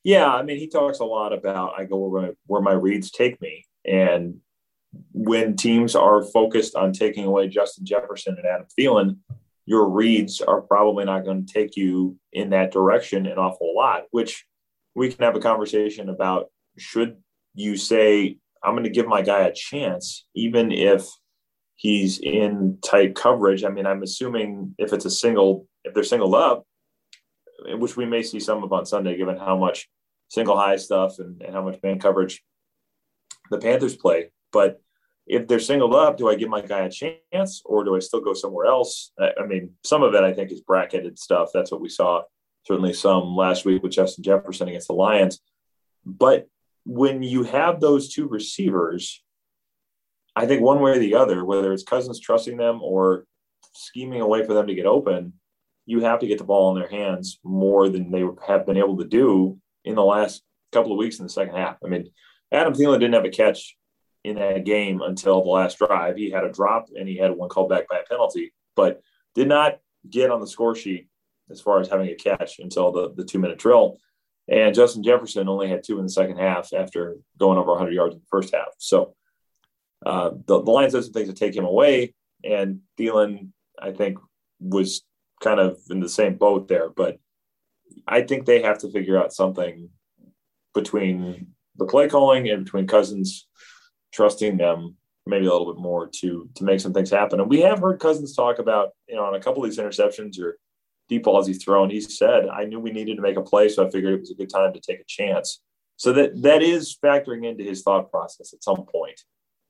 Yeah. 0.03 0.33
I 0.33 0.41
mean, 0.43 0.57
he 0.57 0.67
talks 0.67 0.99
a 0.99 1.05
lot 1.05 1.33
about 1.33 1.73
I 1.77 1.83
go 1.83 1.97
where 1.97 2.21
my, 2.21 2.31
where 2.45 2.61
my 2.61 2.73
reads 2.73 3.11
take 3.11 3.41
me. 3.41 3.65
And 3.83 4.37
when 5.11 5.57
teams 5.57 5.95
are 5.95 6.23
focused 6.23 6.75
on 6.75 6.93
taking 6.93 7.25
away 7.25 7.49
Justin 7.49 7.85
Jefferson 7.85 8.37
and 8.37 8.45
Adam 8.45 8.67
Thielen, 8.79 9.17
your 9.65 9.89
reads 9.89 10.39
are 10.39 10.61
probably 10.61 11.03
not 11.03 11.25
going 11.25 11.45
to 11.45 11.53
take 11.53 11.75
you 11.75 12.17
in 12.31 12.51
that 12.51 12.71
direction 12.71 13.25
an 13.25 13.37
awful 13.37 13.75
lot, 13.75 14.03
which– 14.11 14.45
we 14.95 15.11
can 15.11 15.23
have 15.23 15.35
a 15.35 15.39
conversation 15.39 16.09
about 16.09 16.47
should 16.77 17.17
you 17.53 17.75
say 17.77 18.37
i'm 18.63 18.73
going 18.73 18.83
to 18.83 18.89
give 18.89 19.07
my 19.07 19.21
guy 19.21 19.41
a 19.41 19.53
chance 19.53 20.25
even 20.35 20.71
if 20.71 21.07
he's 21.75 22.19
in 22.19 22.77
tight 22.85 23.15
coverage. 23.15 23.63
I 23.63 23.69
mean 23.69 23.85
i'm 23.85 24.03
assuming 24.03 24.75
if 24.77 24.93
it's 24.93 25.05
a 25.05 25.11
single 25.11 25.67
if 25.83 25.93
they're 25.93 26.03
singled 26.03 26.35
up 26.35 26.65
which 27.65 27.95
we 27.95 28.05
may 28.05 28.23
see 28.23 28.39
some 28.39 28.63
of 28.63 28.73
on 28.73 28.85
sunday 28.85 29.17
given 29.17 29.37
how 29.37 29.57
much 29.57 29.89
single 30.29 30.57
high 30.57 30.77
stuff 30.77 31.19
and, 31.19 31.41
and 31.41 31.53
how 31.53 31.61
much 31.61 31.79
man 31.83 31.99
coverage 31.99 32.41
the 33.49 33.57
panthers 33.57 33.97
play. 33.97 34.31
But 34.53 34.81
if 35.27 35.47
they're 35.47 35.59
singled 35.59 35.93
up 35.93 36.17
do 36.17 36.29
i 36.29 36.35
give 36.35 36.49
my 36.49 36.61
guy 36.61 36.81
a 36.81 36.89
chance 36.89 37.61
or 37.65 37.83
do 37.83 37.95
i 37.95 37.99
still 37.99 38.21
go 38.21 38.33
somewhere 38.33 38.65
else? 38.65 39.11
I, 39.19 39.31
I 39.41 39.45
mean 39.45 39.71
some 39.83 40.03
of 40.03 40.13
it 40.15 40.23
i 40.23 40.33
think 40.33 40.51
is 40.51 40.61
bracketed 40.61 41.19
stuff. 41.19 41.49
That's 41.53 41.71
what 41.71 41.81
we 41.81 41.89
saw 41.89 42.23
certainly 42.63 42.93
some 42.93 43.35
last 43.35 43.65
week 43.65 43.83
with 43.83 43.91
Justin 43.91 44.23
Jefferson 44.23 44.67
against 44.67 44.87
the 44.87 44.93
Lions. 44.93 45.39
But 46.05 46.47
when 46.85 47.23
you 47.23 47.43
have 47.43 47.79
those 47.79 48.13
two 48.13 48.27
receivers, 48.27 49.23
I 50.35 50.45
think 50.45 50.61
one 50.61 50.79
way 50.79 50.91
or 50.91 50.99
the 50.99 51.15
other, 51.15 51.43
whether 51.43 51.73
it's 51.73 51.83
Cousins 51.83 52.19
trusting 52.19 52.57
them 52.57 52.81
or 52.81 53.25
scheming 53.73 54.21
a 54.21 54.27
way 54.27 54.45
for 54.45 54.53
them 54.53 54.67
to 54.67 54.75
get 54.75 54.85
open, 54.85 55.33
you 55.85 56.01
have 56.01 56.19
to 56.19 56.27
get 56.27 56.37
the 56.37 56.43
ball 56.43 56.75
in 56.75 56.81
their 56.81 56.89
hands 56.89 57.39
more 57.43 57.89
than 57.89 58.11
they 58.11 58.23
have 58.47 58.65
been 58.65 58.77
able 58.77 58.97
to 58.97 59.05
do 59.05 59.57
in 59.83 59.95
the 59.95 60.03
last 60.03 60.43
couple 60.71 60.91
of 60.91 60.97
weeks 60.97 61.19
in 61.19 61.25
the 61.25 61.29
second 61.29 61.55
half. 61.55 61.77
I 61.83 61.87
mean, 61.87 62.09
Adam 62.51 62.73
Thielen 62.73 62.99
didn't 62.99 63.15
have 63.15 63.25
a 63.25 63.29
catch 63.29 63.75
in 64.23 64.35
that 64.35 64.65
game 64.65 65.01
until 65.01 65.43
the 65.43 65.49
last 65.49 65.77
drive. 65.77 66.15
He 66.15 66.29
had 66.29 66.43
a 66.43 66.51
drop 66.51 66.87
and 66.95 67.07
he 67.07 67.17
had 67.17 67.31
one 67.31 67.49
called 67.49 67.69
back 67.69 67.87
by 67.89 67.97
a 67.97 68.03
penalty, 68.03 68.53
but 68.75 69.01
did 69.35 69.47
not 69.47 69.79
get 70.09 70.29
on 70.29 70.39
the 70.39 70.47
score 70.47 70.75
sheet 70.75 71.07
as 71.51 71.61
far 71.61 71.79
as 71.79 71.89
having 71.89 72.07
a 72.09 72.15
catch 72.15 72.59
until 72.59 72.91
the, 72.91 73.13
the 73.15 73.23
two 73.23 73.39
minute 73.39 73.59
drill. 73.59 73.97
And 74.47 74.75
Justin 74.75 75.03
Jefferson 75.03 75.47
only 75.47 75.69
had 75.69 75.83
two 75.83 75.99
in 75.99 76.05
the 76.05 76.11
second 76.11 76.37
half 76.37 76.73
after 76.73 77.17
going 77.37 77.57
over 77.57 77.71
100 77.71 77.93
yards 77.93 78.15
in 78.15 78.21
the 78.21 78.27
first 78.29 78.53
half. 78.53 78.69
So 78.77 79.15
uh, 80.05 80.31
the, 80.45 80.61
the 80.61 80.71
Lions 80.71 80.93
did 80.93 81.03
some 81.03 81.13
things 81.13 81.29
to 81.29 81.35
take 81.35 81.55
him 81.55 81.65
away. 81.65 82.13
And 82.43 82.79
Thielen, 82.97 83.49
I 83.79 83.91
think, 83.91 84.17
was 84.59 85.03
kind 85.41 85.59
of 85.59 85.79
in 85.89 85.99
the 85.99 86.09
same 86.09 86.35
boat 86.35 86.67
there. 86.67 86.89
But 86.89 87.19
I 88.07 88.21
think 88.21 88.45
they 88.45 88.61
have 88.61 88.79
to 88.79 88.91
figure 88.91 89.21
out 89.21 89.33
something 89.33 89.89
between 90.73 91.47
the 91.77 91.85
play 91.85 92.09
calling 92.09 92.49
and 92.49 92.65
between 92.65 92.87
Cousins 92.87 93.47
trusting 94.13 94.57
them 94.57 94.95
maybe 95.25 95.45
a 95.45 95.51
little 95.51 95.71
bit 95.73 95.81
more 95.81 96.07
to 96.07 96.49
to 96.55 96.63
make 96.63 96.79
some 96.79 96.93
things 96.93 97.09
happen. 97.09 97.39
And 97.39 97.49
we 97.49 97.61
have 97.61 97.79
heard 97.79 97.99
Cousins 97.99 98.35
talk 98.35 98.59
about, 98.59 98.89
you 99.07 99.15
know, 99.15 99.25
on 99.25 99.35
a 99.35 99.39
couple 99.39 99.63
of 99.63 99.69
these 99.69 99.79
interceptions 99.79 100.39
or 100.39 100.57
deep 101.11 101.23
balls 101.23 101.45
he's 101.45 101.61
thrown, 101.61 101.89
he 101.89 101.99
said, 101.99 102.47
I 102.47 102.63
knew 102.63 102.79
we 102.79 102.91
needed 102.91 103.17
to 103.17 103.21
make 103.21 103.35
a 103.35 103.41
play, 103.41 103.67
so 103.67 103.85
I 103.85 103.89
figured 103.91 104.13
it 104.13 104.21
was 104.21 104.31
a 104.31 104.35
good 104.35 104.49
time 104.49 104.71
to 104.73 104.79
take 104.79 105.01
a 105.01 105.05
chance. 105.05 105.59
So 105.97 106.13
that 106.13 106.41
that 106.41 106.63
is 106.63 106.97
factoring 107.03 107.45
into 107.45 107.63
his 107.63 107.83
thought 107.83 108.09
process 108.09 108.53
at 108.53 108.63
some 108.63 108.85
point. 108.85 109.21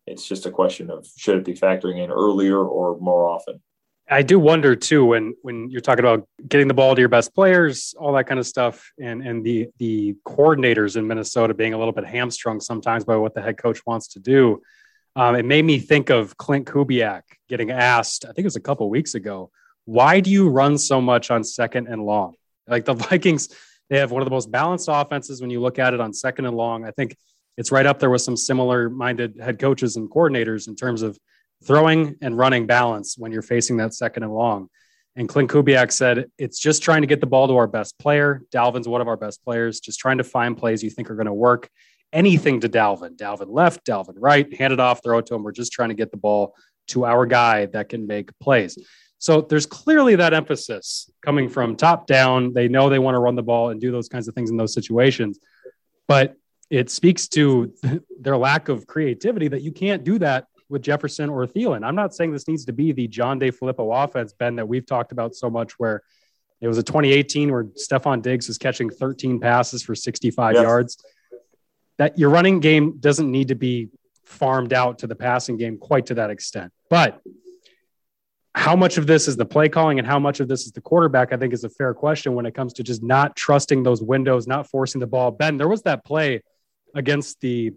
It's 0.06 0.26
just 0.26 0.46
a 0.46 0.52
question 0.52 0.92
of 0.92 1.08
should 1.18 1.38
it 1.38 1.44
be 1.44 1.54
factoring 1.54 2.02
in 2.02 2.12
earlier 2.12 2.60
or 2.64 2.98
more 3.00 3.28
often. 3.28 3.60
I 4.10 4.22
do 4.22 4.40
wonder 4.40 4.76
too 4.76 5.04
when 5.04 5.34
when 5.42 5.70
you're 5.72 5.82
talking 5.82 6.06
about 6.06 6.28
getting 6.48 6.68
the 6.68 6.74
ball 6.74 6.94
to 6.94 7.02
your 7.02 7.10
best 7.10 7.34
players, 7.34 7.96
all 7.98 8.14
that 8.14 8.28
kind 8.28 8.40
of 8.40 8.46
stuff, 8.46 8.92
and 9.00 9.26
and 9.28 9.44
the 9.44 9.70
the 9.80 10.16
coordinators 10.28 10.96
in 10.96 11.08
Minnesota 11.08 11.54
being 11.56 11.74
a 11.74 11.78
little 11.78 11.94
bit 11.94 12.06
hamstrung 12.06 12.62
sometimes 12.62 13.04
by 13.04 13.16
what 13.16 13.34
the 13.34 13.42
head 13.42 13.58
coach 13.58 13.80
wants 13.86 14.10
to 14.10 14.20
do. 14.20 14.62
Um, 15.16 15.36
it 15.36 15.44
made 15.44 15.66
me 15.66 15.80
think 15.80 16.10
of 16.10 16.38
Clint 16.38 16.68
Kubiak 16.68 17.24
getting 17.50 17.72
asked, 17.72 18.24
I 18.24 18.30
think 18.30 18.40
it 18.40 18.52
was 18.54 18.56
a 18.56 18.62
couple 18.62 18.90
weeks 18.90 19.16
ago, 19.16 19.52
why 19.92 20.22
do 20.22 20.32
you 20.32 20.48
run 20.48 20.78
so 20.78 21.02
much 21.02 21.32
on 21.32 21.44
second 21.44 21.88
and 21.88 22.06
long? 22.06 22.36
Like 22.66 22.86
the 22.86 22.94
Vikings, 23.10 23.50
they 23.90 24.00
have 24.00 24.12
one 24.12 24.22
of 24.22 24.26
the 24.26 24.32
most 24.32 24.50
balanced 24.50 24.88
offenses 24.90 25.42
when 25.42 25.50
you 25.50 25.60
look 25.60 25.80
at 25.80 25.94
it 25.94 26.00
on 26.00 26.14
second 26.14 26.46
and 26.46 26.56
long. 26.56 26.86
I 26.86 26.92
think 26.92 27.18
it's 27.58 27.74
right 27.74 27.86
up 27.86 28.00
there 28.00 28.10
with 28.10 28.22
some 28.22 28.38
similar 28.38 28.90
minded 28.90 29.38
head 29.42 29.60
coaches 29.60 29.98
and 29.98 30.10
coordinators 30.10 30.70
in 30.70 30.78
terms 30.78 31.02
of 31.02 31.20
throwing 31.66 32.16
and 32.22 32.38
running 32.38 32.68
balance 32.68 33.18
when 33.18 33.34
you're 33.34 33.42
facing 33.42 33.78
that 33.78 33.94
second 33.94 34.24
and 34.24 34.34
long. 34.34 34.70
And 35.18 35.28
Clint 35.28 35.52
Kubiak 35.52 35.92
said, 35.92 36.32
it's 36.38 36.58
just 36.58 36.82
trying 36.82 37.02
to 37.02 37.08
get 37.08 37.20
the 37.20 37.28
ball 37.28 37.50
to 37.50 37.58
our 37.58 37.68
best 37.68 38.00
player. 38.00 38.44
Dalvin's 38.50 38.88
one 38.88 39.02
of 39.02 39.10
our 39.10 39.18
best 39.18 39.44
players, 39.44 39.82
just 39.82 40.00
trying 40.00 40.20
to 40.20 40.24
find 40.24 40.58
plays 40.58 40.82
you 40.82 40.90
think 40.90 41.12
are 41.12 41.16
going 41.16 41.26
to 41.26 41.34
work. 41.34 41.70
Anything 42.14 42.62
to 42.62 42.70
Dalvin, 42.70 43.18
Dalvin 43.18 43.48
left, 43.50 43.86
Dalvin 43.86 44.16
right, 44.16 44.54
hand 44.58 44.72
it 44.72 44.80
off, 44.80 45.04
throw 45.04 45.18
it 45.18 45.26
to 45.26 45.36
him. 45.36 45.44
We're 45.44 45.52
just 45.52 45.74
trying 45.74 45.90
to 45.90 45.96
get 45.96 46.12
the 46.12 46.18
ball 46.18 46.56
to 46.88 47.06
our 47.06 47.26
guy 47.26 47.66
that 47.68 47.90
can 47.90 48.08
make 48.08 48.32
plays. 48.40 48.78
So 49.22 49.42
there's 49.42 49.68
clearly 49.68 50.16
that 50.16 50.34
emphasis 50.34 51.08
coming 51.24 51.48
from 51.48 51.76
top 51.76 52.08
down. 52.08 52.54
They 52.54 52.68
know 52.68 52.90
they 52.90 52.98
want 52.98 53.14
to 53.14 53.20
run 53.20 53.36
the 53.36 53.44
ball 53.44 53.70
and 53.70 53.80
do 53.80 53.92
those 53.92 54.10
kinds 54.10 54.28
of 54.28 54.34
things 54.34 54.50
in 54.50 54.58
those 54.58 54.74
situations. 54.74 55.38
But 56.08 56.36
it 56.72 56.90
speaks 56.90 57.28
to 57.30 57.72
their 58.20 58.36
lack 58.36 58.68
of 58.68 58.88
creativity 58.88 59.48
that 59.50 59.62
you 59.62 59.72
can't 59.72 60.04
do 60.04 60.18
that 60.18 60.48
with 60.70 60.82
Jefferson 60.82 61.30
or 61.30 61.46
Thielen. 61.46 61.86
I'm 61.86 61.94
not 61.94 62.16
saying 62.16 62.32
this 62.32 62.48
needs 62.48 62.66
to 62.66 62.74
be 62.74 62.94
the 62.94 63.08
John 63.08 63.40
DeFilippo 63.40 64.04
offense, 64.04 64.34
Ben, 64.34 64.56
that 64.56 64.68
we've 64.68 64.88
talked 64.88 65.12
about 65.12 65.36
so 65.36 65.52
much, 65.52 65.74
where 65.74 66.02
it 66.60 66.68
was 66.68 66.80
a 66.80 66.84
2018 66.84 67.52
where 67.52 67.66
Stefon 67.66 68.24
Diggs 68.24 68.48
was 68.48 68.58
catching 68.58 68.90
13 68.90 69.40
passes 69.40 69.84
for 69.84 69.94
65 69.94 70.56
yes. 70.56 70.64
yards. 70.64 70.98
That 72.00 72.18
your 72.18 72.32
running 72.32 72.60
game 72.60 72.98
doesn't 73.00 73.30
need 73.30 73.50
to 73.50 73.56
be 73.56 73.90
farmed 74.26 74.74
out 74.74 75.00
to 75.00 75.08
the 75.08 75.16
passing 75.16 75.58
game 75.58 75.78
quite 75.78 76.08
to 76.08 76.16
that 76.16 76.32
extent. 76.32 76.72
But 76.90 77.22
how 78.54 78.76
much 78.76 78.98
of 78.98 79.08
this 79.08 79.28
is 79.28 79.38
the 79.38 79.46
play 79.46 79.70
calling 79.70 79.98
and 79.98 80.08
how 80.08 80.20
much 80.20 80.40
of 80.40 80.48
this 80.48 80.66
is 80.66 80.72
the 80.72 80.82
quarterback, 80.82 81.32
I 81.32 81.38
think 81.38 81.54
is 81.54 81.64
a 81.64 81.70
fair 81.70 81.94
question 81.94 82.36
when 82.36 82.46
it 82.46 82.54
comes 82.54 82.74
to 82.74 82.84
just 82.84 83.02
not 83.02 83.36
trusting 83.36 83.84
those 83.84 84.02
windows, 84.02 84.46
not 84.46 84.70
forcing 84.70 85.00
the 85.00 85.08
ball. 85.08 85.32
Ben, 85.32 85.58
there 85.58 85.70
was 85.70 85.84
that 85.84 86.04
play 86.04 86.44
against 86.94 87.40
the 87.40 87.74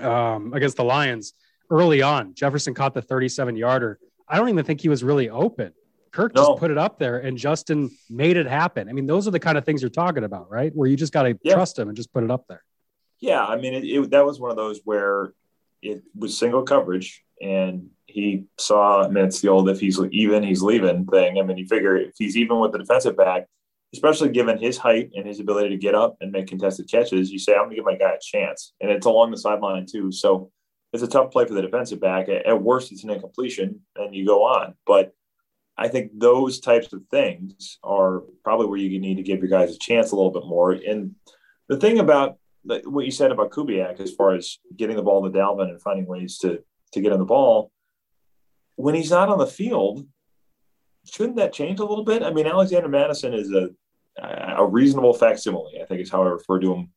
um, 0.00 0.52
against 0.54 0.76
the 0.76 0.84
Lions 0.84 1.34
early 1.70 2.02
on. 2.02 2.34
Jefferson 2.34 2.74
caught 2.74 2.94
the 2.94 3.02
37 3.02 3.56
yarder. 3.56 3.98
I 4.28 4.38
don't 4.38 4.48
even 4.48 4.64
think 4.64 4.80
he 4.80 4.88
was 4.88 5.04
really 5.04 5.28
open. 5.28 5.72
Kirk 6.10 6.34
no. 6.34 6.46
just 6.46 6.60
put 6.60 6.70
it 6.70 6.78
up 6.78 6.98
there 6.98 7.18
and 7.18 7.36
Justin 7.36 7.90
made 8.08 8.36
it 8.36 8.46
happen. 8.46 8.88
I 8.88 8.92
mean, 8.92 9.06
those 9.06 9.28
are 9.28 9.32
the 9.32 9.40
kind 9.40 9.58
of 9.58 9.64
things 9.64 9.82
you're 9.82 9.90
talking 9.90 10.24
about, 10.24 10.50
right? 10.50 10.74
Where 10.74 10.88
you 10.88 10.96
just 10.96 11.12
got 11.12 11.24
to 11.24 11.38
yeah. 11.42 11.54
trust 11.54 11.78
him 11.78 11.88
and 11.88 11.96
just 11.96 12.12
put 12.12 12.22
it 12.24 12.30
up 12.30 12.46
there. 12.48 12.62
Yeah. 13.20 13.44
I 13.44 13.56
mean, 13.56 13.74
it, 13.74 13.84
it, 13.84 14.10
that 14.10 14.24
was 14.24 14.38
one 14.40 14.50
of 14.50 14.56
those 14.56 14.80
where 14.84 15.32
it 15.82 16.02
was 16.16 16.38
single 16.38 16.62
coverage 16.62 17.24
and 17.42 17.90
he 18.14 18.44
saw, 18.58 19.04
I 19.04 19.08
mean, 19.08 19.24
it's 19.24 19.40
the 19.40 19.48
old 19.48 19.68
if 19.68 19.80
he's 19.80 20.00
even, 20.12 20.42
he's 20.42 20.62
leaving 20.62 21.04
thing. 21.06 21.38
I 21.38 21.42
mean, 21.42 21.58
you 21.58 21.66
figure 21.66 21.96
if 21.96 22.12
he's 22.16 22.36
even 22.36 22.60
with 22.60 22.72
the 22.72 22.78
defensive 22.78 23.16
back, 23.16 23.46
especially 23.92 24.28
given 24.30 24.58
his 24.58 24.78
height 24.78 25.10
and 25.14 25.26
his 25.26 25.40
ability 25.40 25.70
to 25.70 25.76
get 25.76 25.94
up 25.94 26.16
and 26.20 26.32
make 26.32 26.46
contested 26.46 26.90
catches, 26.90 27.30
you 27.30 27.38
say, 27.38 27.52
I'm 27.52 27.64
going 27.64 27.70
to 27.70 27.76
give 27.76 27.84
my 27.84 27.96
guy 27.96 28.12
a 28.12 28.18
chance. 28.20 28.72
And 28.80 28.90
it's 28.90 29.06
along 29.06 29.32
the 29.32 29.36
sideline, 29.36 29.86
too. 29.90 30.12
So, 30.12 30.50
it's 30.92 31.02
a 31.02 31.08
tough 31.08 31.32
play 31.32 31.44
for 31.44 31.54
the 31.54 31.62
defensive 31.62 32.00
back. 32.00 32.28
At 32.28 32.62
worst, 32.62 32.92
it's 32.92 33.02
an 33.02 33.10
incompletion, 33.10 33.80
and 33.96 34.14
you 34.14 34.24
go 34.24 34.44
on. 34.44 34.74
But 34.86 35.12
I 35.76 35.88
think 35.88 36.12
those 36.14 36.60
types 36.60 36.92
of 36.92 37.02
things 37.10 37.78
are 37.82 38.22
probably 38.44 38.66
where 38.66 38.78
you 38.78 39.00
need 39.00 39.16
to 39.16 39.24
give 39.24 39.40
your 39.40 39.48
guys 39.48 39.74
a 39.74 39.78
chance 39.78 40.12
a 40.12 40.16
little 40.16 40.30
bit 40.30 40.46
more. 40.46 40.70
And 40.70 41.16
the 41.68 41.78
thing 41.78 41.98
about 41.98 42.38
what 42.62 43.04
you 43.04 43.10
said 43.10 43.32
about 43.32 43.50
Kubiak, 43.50 43.98
as 43.98 44.12
far 44.14 44.34
as 44.34 44.58
getting 44.76 44.94
the 44.94 45.02
ball 45.02 45.24
to 45.24 45.36
Dalvin 45.36 45.68
and 45.68 45.82
finding 45.82 46.06
ways 46.06 46.38
to 46.38 46.60
to 46.92 47.00
get 47.00 47.12
on 47.12 47.18
the 47.18 47.24
ball, 47.24 47.72
when 48.76 48.94
he's 48.94 49.10
not 49.10 49.28
on 49.28 49.38
the 49.38 49.46
field, 49.46 50.06
shouldn't 51.04 51.36
that 51.36 51.52
change 51.52 51.80
a 51.80 51.84
little 51.84 52.04
bit? 52.04 52.22
I 52.22 52.32
mean, 52.32 52.46
Alexander 52.46 52.88
Mattison 52.88 53.34
is 53.34 53.50
a 53.52 53.70
a 54.16 54.64
reasonable 54.64 55.12
facsimile. 55.12 55.80
I 55.82 55.86
think 55.86 56.00
is 56.00 56.10
how 56.10 56.22
I 56.22 56.28
refer 56.28 56.60
to 56.60 56.72
him 56.72 56.92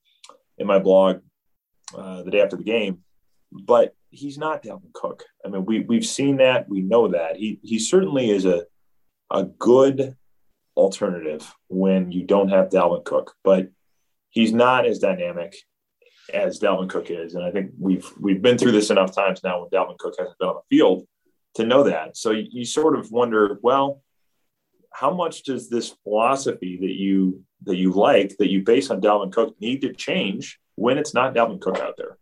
in 0.60 0.68
my 0.68 0.78
blog 0.78 1.22
uh, 1.98 2.22
the 2.22 2.30
day 2.30 2.42
after 2.42 2.56
the 2.56 2.64
game 2.64 3.04
but 3.52 3.94
he's 4.10 4.38
not 4.38 4.64
Dalvin 4.64 4.94
Cook. 4.94 5.24
I 5.46 5.50
mean, 5.50 5.66
we 5.66 5.82
we've 5.82 6.06
seen 6.06 6.38
that, 6.38 6.70
we 6.70 6.82
know 6.82 7.10
that. 7.10 7.38
He 7.38 7.60
he 7.64 7.80
certainly 7.80 8.30
is 8.30 8.46
a 8.46 8.66
a 9.32 9.44
good 9.44 10.16
alternative 10.76 11.54
when 11.68 12.12
you 12.12 12.24
don't 12.24 12.50
have 12.50 12.70
Dalvin 12.70 13.04
Cook, 13.04 13.34
but 13.44 13.70
he's 14.30 14.54
not 14.54 14.86
as 14.86 15.00
dynamic 15.00 15.56
as 16.34 16.60
Dalvin 16.60 16.90
Cook 16.90 17.10
is. 17.10 17.36
And 17.36 17.44
I 17.44 17.52
think 17.52 17.72
we've 17.80 18.10
we've 18.20 18.42
been 18.42 18.58
through 18.58 18.74
this 18.74 18.90
enough 18.90 19.14
times 19.14 19.42
now 19.44 19.62
when 19.62 19.70
Dalvin 19.70 19.98
Cook 19.98 20.16
hasn't 20.18 20.38
been 20.40 20.50
on 20.50 20.56
the 20.56 20.76
field 20.76 21.08
to 21.58 21.66
know 21.66 21.84
that. 21.84 22.18
So 22.18 22.32
you, 22.32 22.48
you 22.50 22.66
sort 22.66 22.98
of 22.98 23.12
wonder, 23.12 23.60
well, 23.62 24.02
how 24.92 25.14
much 25.14 25.44
does 25.44 25.70
this 25.70 25.90
philosophy 26.04 26.78
that 26.82 26.94
you 26.94 27.44
that 27.64 27.76
you 27.76 27.92
like 27.92 28.38
that 28.38 28.50
you 28.50 28.64
base 28.64 28.90
on 28.90 29.02
Dalvin 29.02 29.32
Cook 29.32 29.60
need 29.60 29.82
to 29.82 29.94
change 29.94 30.60
when 30.76 30.98
it's 30.98 31.14
not 31.14 31.34
Dalvin 31.36 31.60
Cook 31.60 31.80
out 31.80 31.96
there? 31.98 32.18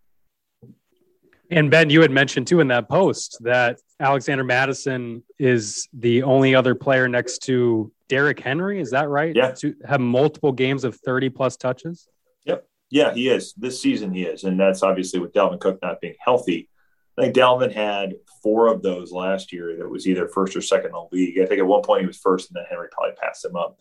And 1.51 1.69
Ben, 1.69 1.89
you 1.89 2.01
had 2.01 2.11
mentioned 2.11 2.47
too 2.47 2.59
in 2.59 2.67
that 2.69 2.89
post 2.89 3.37
that 3.41 3.79
Alexander 3.99 4.43
Mattison 4.43 5.23
is 5.37 5.87
the 5.93 6.23
only 6.23 6.55
other 6.55 6.73
player 6.73 7.07
next 7.07 7.39
to 7.43 7.91
Derrick 8.09 8.39
Henry. 8.39 8.79
Is 8.79 8.91
that 8.91 9.09
right? 9.09 9.35
Yeah. 9.35 9.51
To 9.51 9.75
have 9.85 10.01
multiple 10.01 10.51
games 10.51 10.83
of 10.83 10.95
30 10.95 11.29
plus 11.29 11.55
touches? 11.55 12.07
Yep. 12.45 12.67
Yeah, 12.89 13.13
he 13.13 13.29
is. 13.29 13.53
This 13.53 13.79
season 13.79 14.13
he 14.13 14.23
is. 14.23 14.43
And 14.43 14.59
that's 14.59 14.81
obviously 14.81 15.19
with 15.19 15.33
Dalvin 15.33 15.59
Cook 15.59 15.79
not 15.81 16.01
being 16.01 16.15
healthy. 16.19 16.69
I 17.17 17.23
think 17.23 17.35
Dalvin 17.35 17.73
had 17.73 18.15
four 18.43 18.67
of 18.67 18.81
those 18.81 19.11
last 19.11 19.53
year 19.53 19.77
that 19.77 19.89
was 19.89 20.07
either 20.07 20.27
first 20.27 20.55
or 20.55 20.61
second 20.61 20.87
in 20.87 20.91
the 20.91 21.07
league. 21.11 21.39
I 21.39 21.45
think 21.45 21.59
at 21.59 21.65
one 21.65 21.81
point 21.81 22.01
he 22.01 22.07
was 22.07 22.17
first, 22.17 22.49
and 22.49 22.55
then 22.55 22.65
Henry 22.69 22.87
probably 22.91 23.15
passed 23.15 23.45
him 23.45 23.55
up 23.55 23.79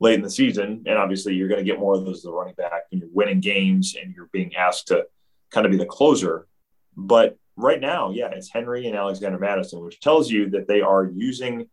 late 0.00 0.14
in 0.14 0.22
the 0.22 0.30
season. 0.30 0.84
And 0.86 0.98
obviously, 0.98 1.34
you're 1.34 1.48
going 1.48 1.64
to 1.64 1.70
get 1.70 1.80
more 1.80 1.94
of 1.94 2.04
those 2.04 2.18
as 2.18 2.24
a 2.26 2.30
running 2.30 2.54
back 2.54 2.82
when 2.90 3.00
you're 3.00 3.08
winning 3.12 3.40
games 3.40 3.96
and 4.00 4.14
you're 4.14 4.28
being 4.32 4.54
asked 4.54 4.88
to 4.88 5.06
kind 5.50 5.64
of 5.64 5.72
be 5.72 5.78
the 5.78 5.86
closer. 5.86 6.46
But 6.96 7.38
right 7.56 7.80
now, 7.80 8.10
yeah, 8.10 8.28
it's 8.28 8.50
Henry 8.50 8.86
and 8.86 8.96
Alexander 8.96 9.38
Mattison, 9.38 9.82
which 9.84 10.00
tells 10.00 10.30
you 10.30 10.50
that 10.50 10.68
they 10.68 10.80
are 10.82 11.04
using, 11.04 11.68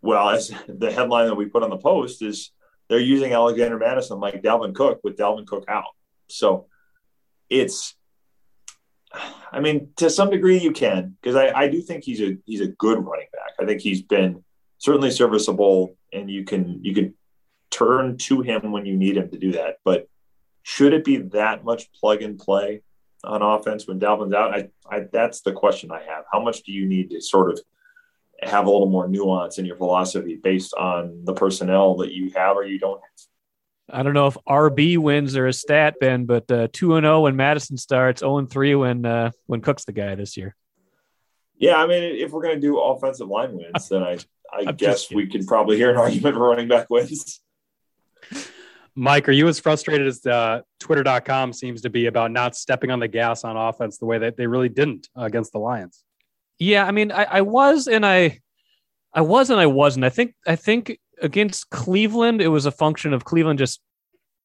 well, 0.00 0.30
as 0.30 0.50
the 0.68 0.90
headline 0.90 1.26
that 1.26 1.34
we 1.34 1.46
put 1.46 1.62
on 1.62 1.70
the 1.70 1.76
post 1.76 2.22
is 2.22 2.52
they're 2.88 2.98
using 2.98 3.32
Alexander 3.32 3.78
Mattison 3.78 4.20
like 4.20 4.42
Dalvin 4.42 4.74
Cook 4.74 5.00
with 5.02 5.16
Dalvin 5.16 5.46
Cook 5.46 5.64
out. 5.68 5.94
So 6.28 6.66
it's, 7.50 7.94
I 9.52 9.60
mean, 9.60 9.90
to 9.96 10.10
some 10.10 10.30
degree 10.30 10.58
you 10.58 10.72
can, 10.72 11.16
because 11.20 11.36
I, 11.36 11.52
I 11.52 11.68
do 11.68 11.80
think 11.80 12.04
he's 12.04 12.20
a 12.20 12.36
he's 12.44 12.60
a 12.60 12.68
good 12.68 13.04
running 13.04 13.28
back. 13.32 13.54
I 13.60 13.64
think 13.64 13.80
he's 13.80 14.02
been 14.02 14.44
certainly 14.78 15.10
serviceable, 15.10 15.96
and 16.12 16.30
you 16.30 16.44
can 16.44 16.84
you 16.84 16.94
can 16.94 17.14
turn 17.70 18.16
to 18.18 18.42
him 18.42 18.72
when 18.72 18.86
you 18.86 18.96
need 18.96 19.16
him 19.16 19.30
to 19.30 19.38
do 19.38 19.52
that. 19.52 19.78
But 19.84 20.08
should 20.62 20.92
it 20.92 21.04
be 21.04 21.18
that 21.18 21.64
much 21.64 21.92
plug 21.92 22.22
and 22.22 22.38
play? 22.38 22.82
on 23.26 23.42
offense 23.42 23.86
when 23.86 24.00
Dalvin's 24.00 24.32
out? 24.32 24.54
I, 24.54 24.68
I, 24.90 25.06
that's 25.12 25.40
the 25.40 25.52
question 25.52 25.90
I 25.90 26.02
have. 26.02 26.24
How 26.32 26.40
much 26.40 26.62
do 26.62 26.72
you 26.72 26.86
need 26.86 27.10
to 27.10 27.20
sort 27.20 27.50
of 27.50 27.60
have 28.42 28.66
a 28.66 28.70
little 28.70 28.88
more 28.88 29.08
nuance 29.08 29.58
in 29.58 29.66
your 29.66 29.76
philosophy 29.76 30.38
based 30.42 30.74
on 30.74 31.24
the 31.24 31.34
personnel 31.34 31.96
that 31.96 32.12
you 32.12 32.30
have 32.34 32.56
or 32.56 32.64
you 32.64 32.78
don't 32.78 33.00
have? 33.00 33.26
I 33.90 34.02
don't 34.02 34.14
know 34.14 34.26
if 34.26 34.36
RB 34.48 34.98
wins 34.98 35.36
or 35.36 35.46
a 35.46 35.52
stat, 35.52 35.94
Ben, 36.00 36.24
but 36.26 36.50
uh, 36.50 36.68
two 36.72 36.96
and 36.96 37.04
zero 37.04 37.22
when 37.22 37.36
Mattison 37.36 37.76
starts, 37.76 38.20
zero 38.20 38.38
and 38.38 38.50
three 38.50 38.74
when 38.74 39.06
uh, 39.06 39.30
when 39.46 39.60
Cook's 39.60 39.84
the 39.84 39.92
guy 39.92 40.14
this 40.14 40.36
year. 40.36 40.56
Yeah, 41.58 41.76
I 41.76 41.86
mean, 41.86 42.02
if 42.02 42.32
we're 42.32 42.42
going 42.42 42.56
to 42.56 42.60
do 42.60 42.78
offensive 42.78 43.28
line 43.28 43.56
wins, 43.56 43.88
then 43.88 44.02
I 44.02 44.18
I 44.52 44.72
guess 44.72 45.10
we 45.10 45.26
can 45.26 45.46
probably 45.46 45.76
hear 45.76 45.90
an 45.90 45.96
argument 45.98 46.34
for 46.34 46.48
running 46.48 46.68
back 46.68 46.90
wins. 46.90 47.40
Mike, 48.98 49.28
are 49.28 49.32
you 49.32 49.46
as 49.46 49.60
frustrated 49.60 50.06
as 50.06 50.24
uh, 50.24 50.62
Twitter.com 50.80 51.52
seems 51.52 51.82
to 51.82 51.90
be 51.90 52.06
about 52.06 52.30
not 52.30 52.56
stepping 52.56 52.90
on 52.90 52.98
the 52.98 53.08
gas 53.08 53.44
on 53.44 53.54
offense 53.56 53.98
the 53.98 54.06
way 54.06 54.18
that 54.18 54.38
they 54.38 54.46
really 54.46 54.70
didn't 54.70 55.08
uh, 55.16 55.24
against 55.24 55.52
the 55.52 55.58
Lions? 55.58 56.02
Yeah, 56.58 56.86
I 56.86 56.92
mean, 56.92 57.12
I, 57.12 57.24
I 57.24 57.40
was 57.42 57.88
and 57.88 58.06
I, 58.06 58.40
I 59.12 59.20
was 59.20 59.50
and 59.50 59.60
I 59.60 59.66
wasn't. 59.66 60.06
I 60.06 60.08
think 60.08 60.34
I 60.46 60.56
think 60.56 60.98
against 61.20 61.70
Cleveland, 61.70 62.40
it 62.40 62.48
was 62.48 62.66
a 62.66 62.70
function 62.70 63.12
of 63.12 63.24
Cleveland 63.24 63.58
just 63.58 63.80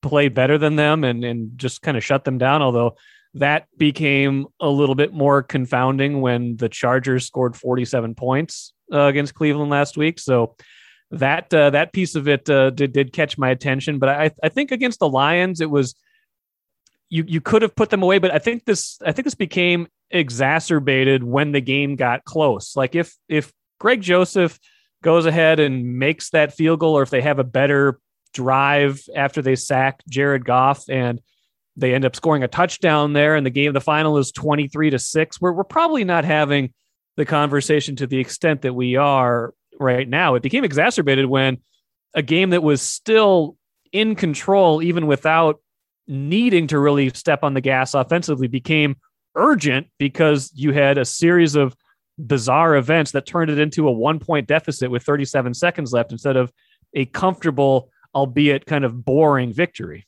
played 0.01 0.33
better 0.33 0.57
than 0.57 0.75
them 0.75 1.03
and, 1.03 1.23
and 1.23 1.57
just 1.57 1.81
kind 1.81 1.97
of 1.97 2.03
shut 2.03 2.23
them 2.23 2.37
down. 2.37 2.61
Although 2.61 2.95
that 3.35 3.67
became 3.77 4.47
a 4.59 4.69
little 4.69 4.95
bit 4.95 5.13
more 5.13 5.41
confounding 5.41 6.21
when 6.21 6.57
the 6.57 6.69
Chargers 6.69 7.25
scored 7.25 7.55
47 7.55 8.15
points 8.15 8.73
uh, 8.91 9.03
against 9.03 9.35
Cleveland 9.35 9.69
last 9.69 9.95
week. 9.97 10.19
So 10.19 10.55
that 11.11 11.53
uh, 11.53 11.69
that 11.71 11.93
piece 11.93 12.15
of 12.15 12.27
it 12.27 12.49
uh, 12.49 12.69
did 12.71 12.93
did 12.93 13.13
catch 13.13 13.37
my 13.37 13.49
attention. 13.49 13.99
But 13.99 14.09
I 14.09 14.31
I 14.43 14.49
think 14.49 14.71
against 14.71 14.99
the 14.99 15.09
Lions, 15.09 15.61
it 15.61 15.69
was 15.69 15.95
you 17.09 17.23
you 17.27 17.41
could 17.41 17.61
have 17.61 17.75
put 17.75 17.89
them 17.89 18.03
away. 18.03 18.17
But 18.17 18.31
I 18.31 18.39
think 18.39 18.65
this 18.65 18.97
I 19.05 19.11
think 19.11 19.25
this 19.25 19.35
became 19.35 19.87
exacerbated 20.09 21.23
when 21.23 21.51
the 21.51 21.61
game 21.61 21.95
got 21.95 22.23
close. 22.23 22.75
Like 22.75 22.95
if 22.95 23.15
if 23.27 23.51
Greg 23.79 24.01
Joseph 24.01 24.59
goes 25.01 25.25
ahead 25.25 25.59
and 25.59 25.97
makes 25.97 26.29
that 26.31 26.53
field 26.53 26.79
goal, 26.79 26.97
or 26.97 27.03
if 27.03 27.09
they 27.09 27.21
have 27.21 27.39
a 27.39 27.43
better 27.43 27.99
drive 28.33 29.01
after 29.15 29.41
they 29.41 29.55
sack 29.55 30.01
Jared 30.09 30.45
Goff 30.45 30.89
and 30.89 31.19
they 31.75 31.93
end 31.93 32.05
up 32.05 32.15
scoring 32.15 32.43
a 32.43 32.47
touchdown 32.47 33.13
there, 33.13 33.35
and 33.35 33.45
the 33.45 33.49
game, 33.49 33.73
the 33.73 33.81
final 33.81 34.17
is 34.17 34.31
23 34.31 34.91
to 34.91 34.99
6, 34.99 35.41
we're, 35.41 35.53
we're 35.53 35.63
probably 35.63 36.03
not 36.03 36.25
having 36.25 36.73
the 37.17 37.25
conversation 37.25 37.95
to 37.95 38.07
the 38.07 38.19
extent 38.19 38.61
that 38.61 38.73
we 38.73 38.95
are 38.95 39.53
right 39.79 40.07
now. 40.07 40.35
It 40.35 40.43
became 40.43 40.63
exacerbated 40.63 41.25
when 41.25 41.57
a 42.13 42.21
game 42.21 42.51
that 42.51 42.63
was 42.63 42.81
still 42.81 43.57
in 43.91 44.15
control, 44.15 44.81
even 44.81 45.07
without 45.07 45.61
needing 46.07 46.67
to 46.67 46.79
really 46.79 47.09
step 47.09 47.43
on 47.43 47.53
the 47.53 47.61
gas 47.61 47.93
offensively, 47.93 48.47
became 48.47 48.95
urgent 49.35 49.87
because 49.97 50.51
you 50.53 50.73
had 50.73 50.97
a 50.97 51.05
series 51.05 51.55
of 51.55 51.75
bizarre 52.17 52.75
events 52.75 53.11
that 53.11 53.25
turned 53.25 53.49
it 53.49 53.59
into 53.59 53.87
a 53.87 53.91
one 53.91 54.19
point 54.19 54.47
deficit 54.47 54.91
with 54.91 55.03
37 55.03 55.53
seconds 55.53 55.93
left 55.93 56.11
instead 56.11 56.35
of 56.35 56.51
a 56.93 57.05
comfortable, 57.05 57.89
albeit 58.13 58.65
kind 58.65 58.85
of 58.85 59.05
boring 59.05 59.53
victory. 59.53 60.07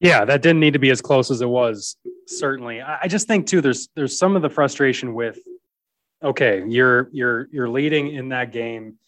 Yeah, 0.00 0.24
that 0.24 0.42
didn't 0.42 0.60
need 0.60 0.74
to 0.74 0.78
be 0.78 0.90
as 0.90 1.00
close 1.00 1.30
as 1.30 1.40
it 1.40 1.48
was. 1.48 1.96
Certainly, 2.26 2.82
I 2.82 3.08
just 3.08 3.26
think 3.26 3.46
too. 3.46 3.60
There's 3.60 3.88
there's 3.96 4.16
some 4.16 4.36
of 4.36 4.42
the 4.42 4.50
frustration 4.50 5.14
with, 5.14 5.38
okay, 6.22 6.62
you're 6.68 7.08
you're 7.12 7.48
you're 7.50 7.68
leading 7.68 8.14
in 8.14 8.28
that 8.28 8.52
game 8.52 8.98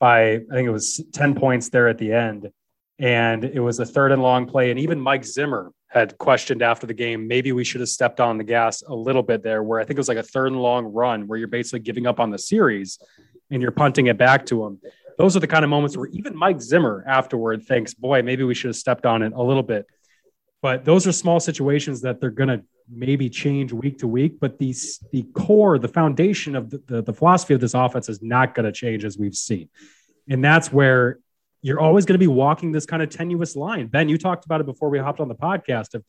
by 0.00 0.32
I 0.32 0.38
think 0.50 0.66
it 0.66 0.72
was 0.72 1.04
ten 1.12 1.34
points 1.34 1.68
there 1.68 1.88
at 1.88 1.98
the 1.98 2.12
end, 2.12 2.50
and 2.98 3.44
it 3.44 3.60
was 3.60 3.78
a 3.78 3.86
third 3.86 4.12
and 4.12 4.22
long 4.22 4.46
play, 4.46 4.70
and 4.70 4.80
even 4.80 4.98
Mike 4.98 5.24
Zimmer 5.24 5.72
had 5.90 6.16
questioned 6.18 6.62
after 6.62 6.86
the 6.86 6.94
game, 6.94 7.26
maybe 7.26 7.50
we 7.50 7.64
should 7.64 7.80
have 7.80 7.88
stepped 7.88 8.20
on 8.20 8.38
the 8.38 8.44
gas 8.44 8.82
a 8.82 8.94
little 8.94 9.24
bit 9.24 9.42
there, 9.42 9.60
where 9.62 9.80
I 9.80 9.84
think 9.84 9.96
it 9.96 10.00
was 10.00 10.08
like 10.08 10.18
a 10.18 10.22
third 10.22 10.46
and 10.46 10.62
long 10.62 10.86
run 10.86 11.26
where 11.26 11.36
you're 11.36 11.48
basically 11.48 11.80
giving 11.80 12.06
up 12.06 12.20
on 12.20 12.30
the 12.30 12.38
series 12.38 13.00
and 13.50 13.60
you're 13.60 13.72
punting 13.72 14.06
it 14.06 14.16
back 14.16 14.46
to 14.46 14.62
them. 14.62 14.80
Those 15.18 15.36
are 15.36 15.40
the 15.40 15.48
kind 15.48 15.64
of 15.64 15.68
moments 15.68 15.96
where 15.96 16.06
even 16.06 16.36
Mike 16.36 16.62
Zimmer 16.62 17.04
afterward 17.08 17.64
thinks, 17.64 17.92
boy, 17.92 18.22
maybe 18.22 18.44
we 18.44 18.54
should 18.54 18.68
have 18.68 18.76
stepped 18.76 19.04
on 19.04 19.22
it 19.22 19.32
a 19.34 19.42
little 19.42 19.64
bit. 19.64 19.86
But 20.62 20.84
those 20.84 21.08
are 21.08 21.12
small 21.12 21.40
situations 21.40 22.02
that 22.02 22.20
they're 22.20 22.30
going 22.30 22.50
to 22.50 22.62
maybe 22.88 23.28
change 23.28 23.72
week 23.72 23.98
to 23.98 24.06
week. 24.06 24.38
But 24.38 24.58
the, 24.58 24.72
the 25.10 25.24
core, 25.34 25.76
the 25.78 25.88
foundation 25.88 26.54
of 26.54 26.70
the, 26.70 26.82
the, 26.86 27.02
the 27.02 27.12
philosophy 27.12 27.54
of 27.54 27.60
this 27.60 27.74
offense 27.74 28.08
is 28.08 28.22
not 28.22 28.54
going 28.54 28.66
to 28.66 28.72
change 28.72 29.04
as 29.04 29.18
we've 29.18 29.34
seen. 29.34 29.68
And 30.28 30.44
that's 30.44 30.72
where 30.72 31.18
you're 31.62 31.80
always 31.80 32.06
going 32.06 32.14
to 32.14 32.18
be 32.18 32.26
walking 32.26 32.72
this 32.72 32.86
kind 32.86 33.02
of 33.02 33.10
tenuous 33.10 33.56
line. 33.56 33.86
Ben, 33.86 34.08
you 34.08 34.18
talked 34.18 34.44
about 34.44 34.60
it 34.60 34.66
before 34.66 34.88
we 34.88 34.98
hopped 34.98 35.20
on 35.20 35.28
the 35.28 35.34
podcast. 35.34 35.94
Of 35.94 36.04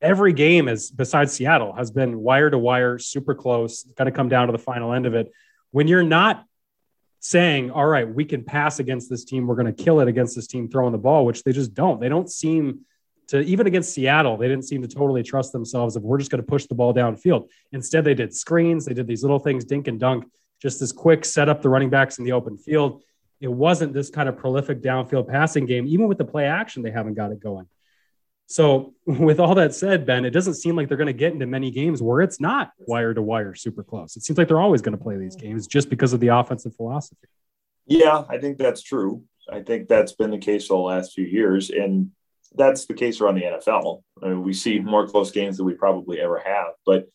every 0.00 0.32
game 0.32 0.68
is 0.68 0.90
besides 0.90 1.32
Seattle 1.32 1.72
has 1.72 1.90
been 1.90 2.20
wire 2.20 2.50
to 2.50 2.58
wire, 2.58 2.98
super 2.98 3.34
close. 3.34 3.82
Got 3.82 4.04
to 4.04 4.12
come 4.12 4.28
down 4.28 4.46
to 4.46 4.52
the 4.52 4.58
final 4.58 4.92
end 4.92 5.06
of 5.06 5.14
it. 5.14 5.32
When 5.70 5.88
you're 5.88 6.02
not 6.02 6.44
saying, 7.20 7.70
"All 7.70 7.86
right, 7.86 8.12
we 8.12 8.24
can 8.24 8.44
pass 8.44 8.78
against 8.78 9.08
this 9.08 9.24
team. 9.24 9.46
We're 9.46 9.56
going 9.56 9.72
to 9.72 9.84
kill 9.84 10.00
it 10.00 10.08
against 10.08 10.36
this 10.36 10.46
team 10.46 10.68
throwing 10.68 10.92
the 10.92 10.98
ball," 10.98 11.24
which 11.24 11.42
they 11.42 11.52
just 11.52 11.74
don't. 11.74 12.00
They 12.00 12.08
don't 12.08 12.30
seem 12.30 12.80
to 13.28 13.40
even 13.40 13.66
against 13.66 13.94
Seattle. 13.94 14.36
They 14.36 14.48
didn't 14.48 14.64
seem 14.64 14.82
to 14.82 14.88
totally 14.88 15.22
trust 15.22 15.52
themselves 15.52 15.96
of 15.96 16.02
we're 16.02 16.18
just 16.18 16.30
going 16.30 16.42
to 16.42 16.46
push 16.46 16.66
the 16.66 16.74
ball 16.74 16.92
downfield. 16.92 17.48
Instead, 17.72 18.04
they 18.04 18.14
did 18.14 18.34
screens. 18.34 18.84
They 18.84 18.94
did 18.94 19.06
these 19.06 19.22
little 19.22 19.38
things, 19.38 19.64
dink 19.64 19.88
and 19.88 19.98
dunk, 19.98 20.24
just 20.60 20.80
this 20.80 20.92
quick 20.92 21.24
set 21.24 21.48
up 21.48 21.62
the 21.62 21.68
running 21.68 21.90
backs 21.90 22.18
in 22.18 22.24
the 22.24 22.32
open 22.32 22.58
field 22.58 23.02
it 23.42 23.52
wasn't 23.52 23.92
this 23.92 24.08
kind 24.08 24.28
of 24.28 24.38
prolific 24.38 24.80
downfield 24.80 25.28
passing 25.28 25.66
game. 25.66 25.86
Even 25.88 26.06
with 26.06 26.16
the 26.16 26.24
play 26.24 26.46
action, 26.46 26.82
they 26.82 26.92
haven't 26.92 27.14
got 27.14 27.32
it 27.32 27.40
going. 27.40 27.66
So, 28.46 28.94
with 29.06 29.40
all 29.40 29.56
that 29.56 29.74
said, 29.74 30.06
Ben, 30.06 30.24
it 30.24 30.30
doesn't 30.30 30.54
seem 30.54 30.76
like 30.76 30.88
they're 30.88 30.96
going 30.96 31.08
to 31.08 31.12
get 31.12 31.32
into 31.32 31.46
many 31.46 31.70
games 31.72 32.00
where 32.00 32.20
it's 32.20 32.40
not 32.40 32.70
wire 32.78 33.12
to 33.12 33.20
wire 33.20 33.54
super 33.54 33.82
close. 33.82 34.16
It 34.16 34.22
seems 34.22 34.38
like 34.38 34.46
they're 34.46 34.60
always 34.60 34.80
going 34.80 34.96
to 34.96 35.02
play 35.02 35.16
these 35.16 35.34
games 35.34 35.66
just 35.66 35.90
because 35.90 36.12
of 36.12 36.20
the 36.20 36.28
offensive 36.28 36.76
philosophy. 36.76 37.26
Yeah, 37.86 38.24
I 38.28 38.38
think 38.38 38.58
that's 38.58 38.80
true. 38.80 39.24
I 39.50 39.60
think 39.60 39.88
that's 39.88 40.12
been 40.12 40.30
the 40.30 40.38
case 40.38 40.68
for 40.68 40.74
the 40.74 40.82
last 40.82 41.12
few 41.12 41.24
years. 41.24 41.70
And 41.70 42.12
that's 42.54 42.86
the 42.86 42.94
case 42.94 43.20
around 43.20 43.34
the 43.34 43.42
NFL. 43.42 44.02
I 44.22 44.28
mean, 44.28 44.44
we 44.44 44.52
see 44.52 44.78
more 44.78 45.08
close 45.08 45.32
games 45.32 45.56
than 45.56 45.66
we 45.66 45.74
probably 45.74 46.20
ever 46.20 46.38
have, 46.38 46.74
but 46.86 47.08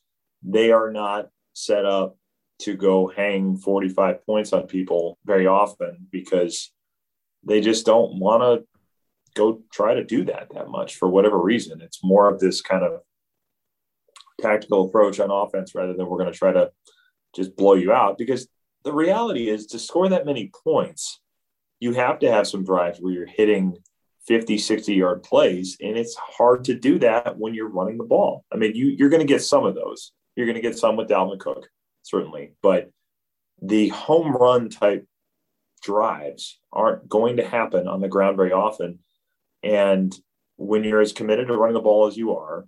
they 0.44 0.72
are 0.72 0.92
not 0.92 1.30
set 1.54 1.86
up 1.86 2.18
to 2.60 2.76
go 2.76 3.08
hang 3.08 3.58
45 3.58 4.26
points 4.26 4.54
on 4.54 4.68
people 4.68 5.18
very 5.26 5.48
often 5.48 6.08
because 6.12 6.72
they 7.44 7.62
just 7.62 7.86
don't 7.86 8.20
want 8.20 8.42
to 8.42 8.68
go 9.36 9.62
try 9.72 9.94
to 9.94 10.04
do 10.04 10.26
that 10.26 10.50
that 10.54 10.70
much 10.70 10.96
for 10.96 11.08
whatever 11.08 11.40
reason. 11.40 11.82
It's 11.82 12.04
more 12.04 12.28
of 12.28 12.40
this 12.40 12.62
kind 12.62 12.84
of 12.84 13.02
tactical 14.42 14.88
approach 14.88 15.20
on 15.20 15.32
offense 15.32 15.76
rather 15.76 15.94
than 15.94 16.08
we're 16.08 16.18
going 16.18 16.32
to 16.32 16.38
try 16.38 16.52
to 16.52 16.72
just 17.36 17.56
blow 17.56 17.76
you 17.76 17.92
out 17.92 18.18
because 18.18 18.48
the 18.84 18.94
reality 18.94 19.50
is 19.50 19.68
to 19.68 19.80
score 19.80 20.10
that 20.10 20.26
many 20.26 20.52
points, 20.64 21.20
you 21.80 21.94
have 21.94 22.20
to 22.20 22.32
have 22.32 22.48
some 22.48 22.64
drives 22.64 23.00
where 23.00 23.14
you're 23.14 23.28
hitting 23.28 23.78
50, 24.28 24.58
60 24.58 24.94
yard 24.94 25.24
plays. 25.24 25.78
And 25.82 25.98
it's 25.98 26.16
hard 26.16 26.64
to 26.66 26.74
do 26.74 27.00
that 27.00 27.38
when 27.38 27.54
you're 27.54 27.70
running 27.70 27.98
the 27.98 28.04
ball. 28.04 28.46
I 28.52 28.58
mean, 28.58 28.76
you, 28.76 28.88
you're 28.88 29.10
going 29.10 29.22
to 29.22 29.28
get 29.28 29.42
some 29.44 29.66
of 29.66 29.76
those. 29.76 30.12
You're 30.36 30.46
going 30.46 30.56
to 30.56 30.62
get 30.62 30.78
some 30.78 30.96
with 30.96 31.10
Dalvin 31.10 31.40
Cook 31.40 31.68
certainly, 32.08 32.54
but 32.62 32.92
the 33.62 33.90
home 33.90 34.36
run 34.36 34.70
type 34.70 35.06
drives 35.82 36.60
aren't 36.72 37.08
going 37.08 37.38
to 37.38 37.48
happen 37.48 37.88
on 37.88 38.02
the 38.02 38.08
ground 38.08 38.38
very 38.38 38.52
often. 38.52 39.00
And 39.64 40.16
when 40.58 40.84
you're 40.84 41.02
as 41.02 41.14
committed 41.14 41.48
to 41.48 41.58
running 41.58 41.74
the 41.74 41.82
ball 41.82 42.08
as 42.08 42.18
you 42.18 42.36
are, 42.36 42.68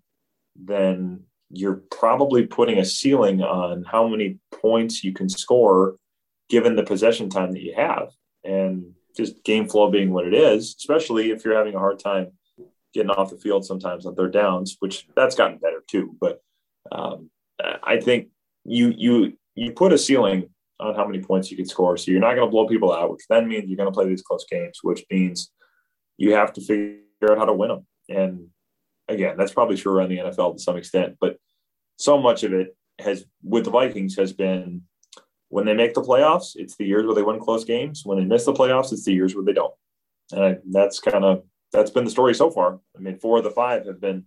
then 0.56 1.24
you're 1.52 1.82
probably 1.92 2.46
putting 2.46 2.78
a 2.78 2.86
ceiling 2.86 3.42
on 3.42 3.84
how 3.84 4.08
many 4.08 4.38
points 4.52 5.04
you 5.04 5.14
can 5.14 5.30
score 5.30 5.96
given 6.50 6.76
the 6.76 6.84
possession 6.84 7.30
time 7.30 7.52
that 7.54 7.62
you 7.62 7.74
have. 7.76 8.10
And 8.44 8.94
just 9.18 9.44
game 9.44 9.68
flow 9.68 9.90
being 9.90 10.12
what 10.12 10.28
it 10.28 10.34
is, 10.34 10.76
especially 10.78 11.32
if 11.32 11.44
you're 11.44 11.58
having 11.58 11.76
a 11.76 11.80
hard 11.80 12.00
time 12.00 12.32
getting 12.94 13.10
off 13.10 13.30
the 13.30 13.38
field 13.38 13.66
sometimes 13.66 14.06
on 14.06 14.16
third 14.16 14.34
downs, 14.34 14.78
which 14.80 15.08
that's 15.16 15.36
gotten 15.36 15.58
better 15.58 15.84
too. 15.88 16.16
But 16.20 16.42
um, 16.92 17.30
I 17.84 18.00
think 18.00 18.30
you 18.66 18.94
you 18.98 19.34
you 19.56 19.72
put 19.72 19.94
a 19.94 19.98
ceiling 19.98 20.50
on 20.80 20.96
how 20.96 21.06
many 21.06 21.20
points 21.20 21.52
you 21.52 21.58
can 21.58 21.66
score. 21.66 21.98
So 21.98 22.12
you're 22.12 22.22
not 22.22 22.36
going 22.36 22.48
to 22.48 22.52
blow 22.52 22.68
people 22.68 22.94
out, 22.94 23.12
which 23.12 23.26
then 23.30 23.48
means 23.48 23.66
you're 23.68 23.78
going 23.78 23.92
to 23.92 23.94
play 23.94 24.08
these 24.08 24.22
close 24.22 24.46
games, 24.50 24.80
which 24.82 25.04
means 25.12 25.52
you 26.18 26.34
have 26.34 26.54
to 26.54 26.62
figure 26.62 27.02
out 27.30 27.38
how 27.38 27.46
to 27.46 27.54
win 27.54 27.70
them. 27.70 27.88
And 28.08 28.48
again, 29.10 29.36
that's 29.38 29.52
probably 29.52 29.76
true 29.76 29.94
around 29.94 30.10
the 30.10 30.20
NFL 30.20 30.56
to 30.56 30.62
some 30.62 30.78
extent, 30.78 31.18
but 31.20 31.38
so 31.98 32.18
much 32.18 32.44
of 32.44 32.54
it 32.54 32.78
has 33.00 33.26
with 33.44 33.66
the 33.66 33.72
Vikings 33.72 34.16
has 34.16 34.32
been 34.32 34.84
when 35.50 35.66
they 35.66 35.74
make 35.74 35.94
the 35.94 36.02
playoffs, 36.02 36.52
it's 36.56 36.78
the 36.78 36.86
years 36.86 37.06
where 37.06 37.16
they 37.16 37.24
win 37.24 37.40
close 37.40 37.66
games. 37.66 38.04
When 38.06 38.18
they 38.18 38.24
miss 38.24 38.46
the 38.46 38.54
playoffs, 38.54 38.94
it's 38.94 39.04
the 39.04 39.14
years 39.14 39.36
where 39.36 39.44
they 39.44 39.54
don't. 39.54 39.74
And 40.32 40.60
that's 40.72 41.00
kind 41.00 41.26
of 41.26 41.44
that's 41.74 41.92
been 41.92 42.06
the 42.06 42.12
story 42.12 42.36
so 42.36 42.50
far. 42.50 42.80
I 42.96 43.00
mean, 43.00 43.20
four 43.20 43.40
of 43.40 43.44
the 43.44 43.52
five 43.52 43.86
have 43.86 44.00
been 44.00 44.26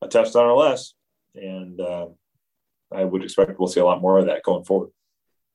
a 0.00 0.08
touchdown 0.08 0.46
or 0.46 0.56
less, 0.56 0.94
and 1.34 1.80
uh, 1.80 2.06
I 2.92 3.04
would 3.04 3.22
expect 3.22 3.58
we'll 3.58 3.68
see 3.68 3.80
a 3.80 3.84
lot 3.84 4.00
more 4.00 4.18
of 4.18 4.26
that 4.26 4.42
going 4.42 4.64
forward. 4.64 4.90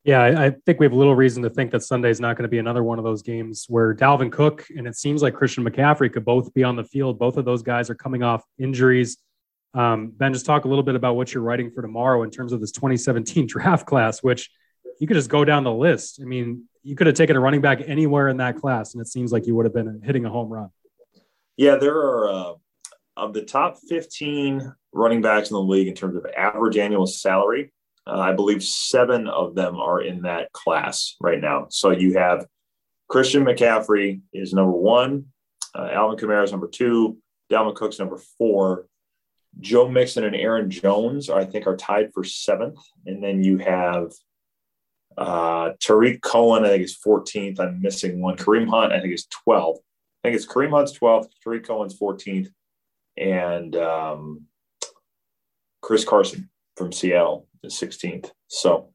Yeah, 0.03 0.21
I, 0.21 0.45
I 0.45 0.49
think 0.65 0.79
we 0.79 0.85
have 0.85 0.93
little 0.93 1.15
reason 1.15 1.41
to 1.43 1.49
think 1.49 1.71
that 1.71 1.81
Sunday 1.81 2.11
is 2.11 2.19
not 2.19 2.37
going 2.37 2.43
to 2.43 2.49
be 2.49 2.59
another 2.59 2.83
one 2.83 2.99
of 2.99 3.03
those 3.03 3.23
games 3.23 3.65
where 3.67 3.93
Dalvin 3.95 4.31
Cook 4.31 4.65
and 4.75 4.87
it 4.87 4.95
seems 4.95 5.23
like 5.23 5.33
Christian 5.33 5.65
McCaffrey 5.65 6.13
could 6.13 6.23
both 6.23 6.53
be 6.53 6.63
on 6.63 6.75
the 6.75 6.83
field. 6.83 7.17
Both 7.17 7.37
of 7.37 7.45
those 7.45 7.63
guys 7.63 7.89
are 7.89 7.95
coming 7.95 8.21
off 8.21 8.43
injuries. 8.59 9.17
Um, 9.73 10.11
ben, 10.15 10.31
just 10.31 10.45
talk 10.45 10.65
a 10.65 10.67
little 10.67 10.83
bit 10.83 10.95
about 10.95 11.15
what 11.15 11.33
you're 11.33 11.43
writing 11.43 11.71
for 11.71 11.81
tomorrow 11.81 12.23
in 12.23 12.29
terms 12.29 12.53
of 12.53 12.61
this 12.61 12.71
2017 12.71 13.47
draft 13.47 13.87
class, 13.87 14.21
which 14.21 14.49
you 14.99 15.07
could 15.07 15.15
just 15.15 15.29
go 15.29 15.43
down 15.43 15.63
the 15.63 15.73
list. 15.73 16.19
I 16.21 16.25
mean, 16.25 16.65
you 16.83 16.95
could 16.95 17.07
have 17.07 17.15
taken 17.15 17.35
a 17.35 17.39
running 17.39 17.61
back 17.61 17.81
anywhere 17.85 18.29
in 18.29 18.37
that 18.37 18.57
class, 18.57 18.93
and 18.93 19.01
it 19.01 19.07
seems 19.07 19.31
like 19.31 19.47
you 19.47 19.55
would 19.55 19.65
have 19.65 19.73
been 19.73 20.01
hitting 20.03 20.23
a 20.25 20.29
home 20.29 20.49
run. 20.49 20.69
Yeah, 21.57 21.75
there 21.75 21.97
are 21.97 22.29
uh, 22.29 22.53
of 23.17 23.33
the 23.33 23.43
top 23.43 23.77
15 23.87 24.73
running 24.93 25.21
backs 25.21 25.49
in 25.49 25.55
the 25.55 25.61
league 25.61 25.87
in 25.87 25.95
terms 25.95 26.15
of 26.15 26.25
average 26.37 26.77
annual 26.77 27.07
salary. 27.07 27.71
Uh, 28.07 28.19
I 28.19 28.33
believe 28.33 28.63
seven 28.63 29.27
of 29.27 29.55
them 29.55 29.77
are 29.77 30.01
in 30.01 30.23
that 30.23 30.51
class 30.51 31.15
right 31.19 31.39
now. 31.39 31.67
So 31.69 31.91
you 31.91 32.17
have 32.17 32.45
Christian 33.07 33.43
McCaffrey 33.43 34.21
is 34.33 34.53
number 34.53 34.71
one, 34.71 35.25
uh, 35.73 35.89
Alvin 35.91 36.17
Kamara 36.17 36.43
is 36.43 36.51
number 36.51 36.67
two, 36.67 37.17
Dalvin 37.51 37.75
Cook's 37.75 37.99
number 37.99 38.19
four, 38.37 38.87
Joe 39.59 39.87
Mixon 39.87 40.23
and 40.23 40.35
Aaron 40.35 40.69
Jones, 40.69 41.29
I 41.29 41.45
think, 41.45 41.67
are 41.67 41.77
tied 41.77 42.11
for 42.13 42.23
seventh. 42.23 42.79
And 43.05 43.23
then 43.23 43.43
you 43.43 43.57
have 43.59 44.11
uh, 45.17 45.71
Tarik 45.79 46.21
Cohen, 46.21 46.65
I 46.65 46.69
think, 46.69 46.83
is 46.83 46.97
14th. 47.05 47.59
I'm 47.59 47.81
missing 47.81 48.21
one. 48.21 48.37
Kareem 48.37 48.69
Hunt, 48.69 48.91
I 48.91 48.99
think, 48.99 49.13
is 49.13 49.27
12th. 49.47 49.77
I 49.77 50.29
think 50.29 50.35
it's 50.35 50.47
Kareem 50.47 50.71
Hunt's 50.71 50.97
12th, 50.97 51.27
Tarik 51.43 51.65
Cohen's 51.65 51.97
14th, 51.97 52.49
and 53.17 53.75
um, 53.75 54.41
Chris 55.81 56.05
Carson 56.05 56.49
from 56.75 56.91
Seattle 56.91 57.47
is 57.63 57.73
16th. 57.79 58.31
So, 58.47 58.89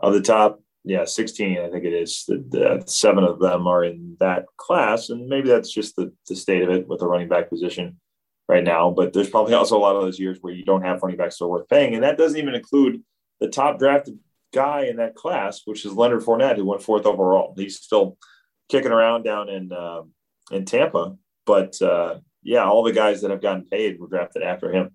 of 0.00 0.12
the 0.12 0.20
top, 0.20 0.60
yeah, 0.84 1.04
16, 1.04 1.58
I 1.58 1.70
think 1.70 1.84
it 1.84 1.92
is. 1.92 2.24
The, 2.26 2.44
the, 2.48 2.82
seven 2.86 3.24
of 3.24 3.38
them 3.38 3.66
are 3.66 3.84
in 3.84 4.16
that 4.18 4.46
class, 4.56 5.10
and 5.10 5.28
maybe 5.28 5.48
that's 5.48 5.72
just 5.72 5.94
the, 5.96 6.12
the 6.28 6.34
state 6.34 6.62
of 6.62 6.70
it 6.70 6.88
with 6.88 7.00
the 7.00 7.06
running 7.06 7.28
back 7.28 7.48
position 7.48 8.00
right 8.48 8.64
now. 8.64 8.90
But 8.90 9.12
there's 9.12 9.30
probably 9.30 9.54
also 9.54 9.76
a 9.76 9.80
lot 9.80 9.96
of 9.96 10.02
those 10.02 10.18
years 10.18 10.38
where 10.40 10.52
you 10.52 10.64
don't 10.64 10.82
have 10.82 11.02
running 11.02 11.18
backs 11.18 11.38
that 11.38 11.44
are 11.44 11.48
worth 11.48 11.68
paying, 11.68 11.94
and 11.94 12.02
that 12.02 12.18
doesn't 12.18 12.38
even 12.38 12.54
include 12.54 13.02
the 13.40 13.48
top 13.48 13.78
drafted 13.78 14.18
guy 14.52 14.86
in 14.86 14.96
that 14.96 15.14
class, 15.14 15.62
which 15.64 15.84
is 15.84 15.92
Leonard 15.92 16.22
Fournette, 16.22 16.56
who 16.56 16.66
went 16.66 16.82
fourth 16.82 17.06
overall. 17.06 17.54
He's 17.56 17.78
still 17.78 18.18
kicking 18.68 18.92
around 18.92 19.22
down 19.22 19.48
in 19.48 19.72
uh, 19.72 20.02
in 20.50 20.64
Tampa, 20.64 21.16
but 21.46 21.80
uh, 21.80 22.18
yeah, 22.42 22.64
all 22.64 22.82
the 22.82 22.92
guys 22.92 23.22
that 23.22 23.30
have 23.30 23.42
gotten 23.42 23.64
paid 23.64 23.98
were 23.98 24.08
drafted 24.08 24.42
after 24.42 24.72
him. 24.72 24.90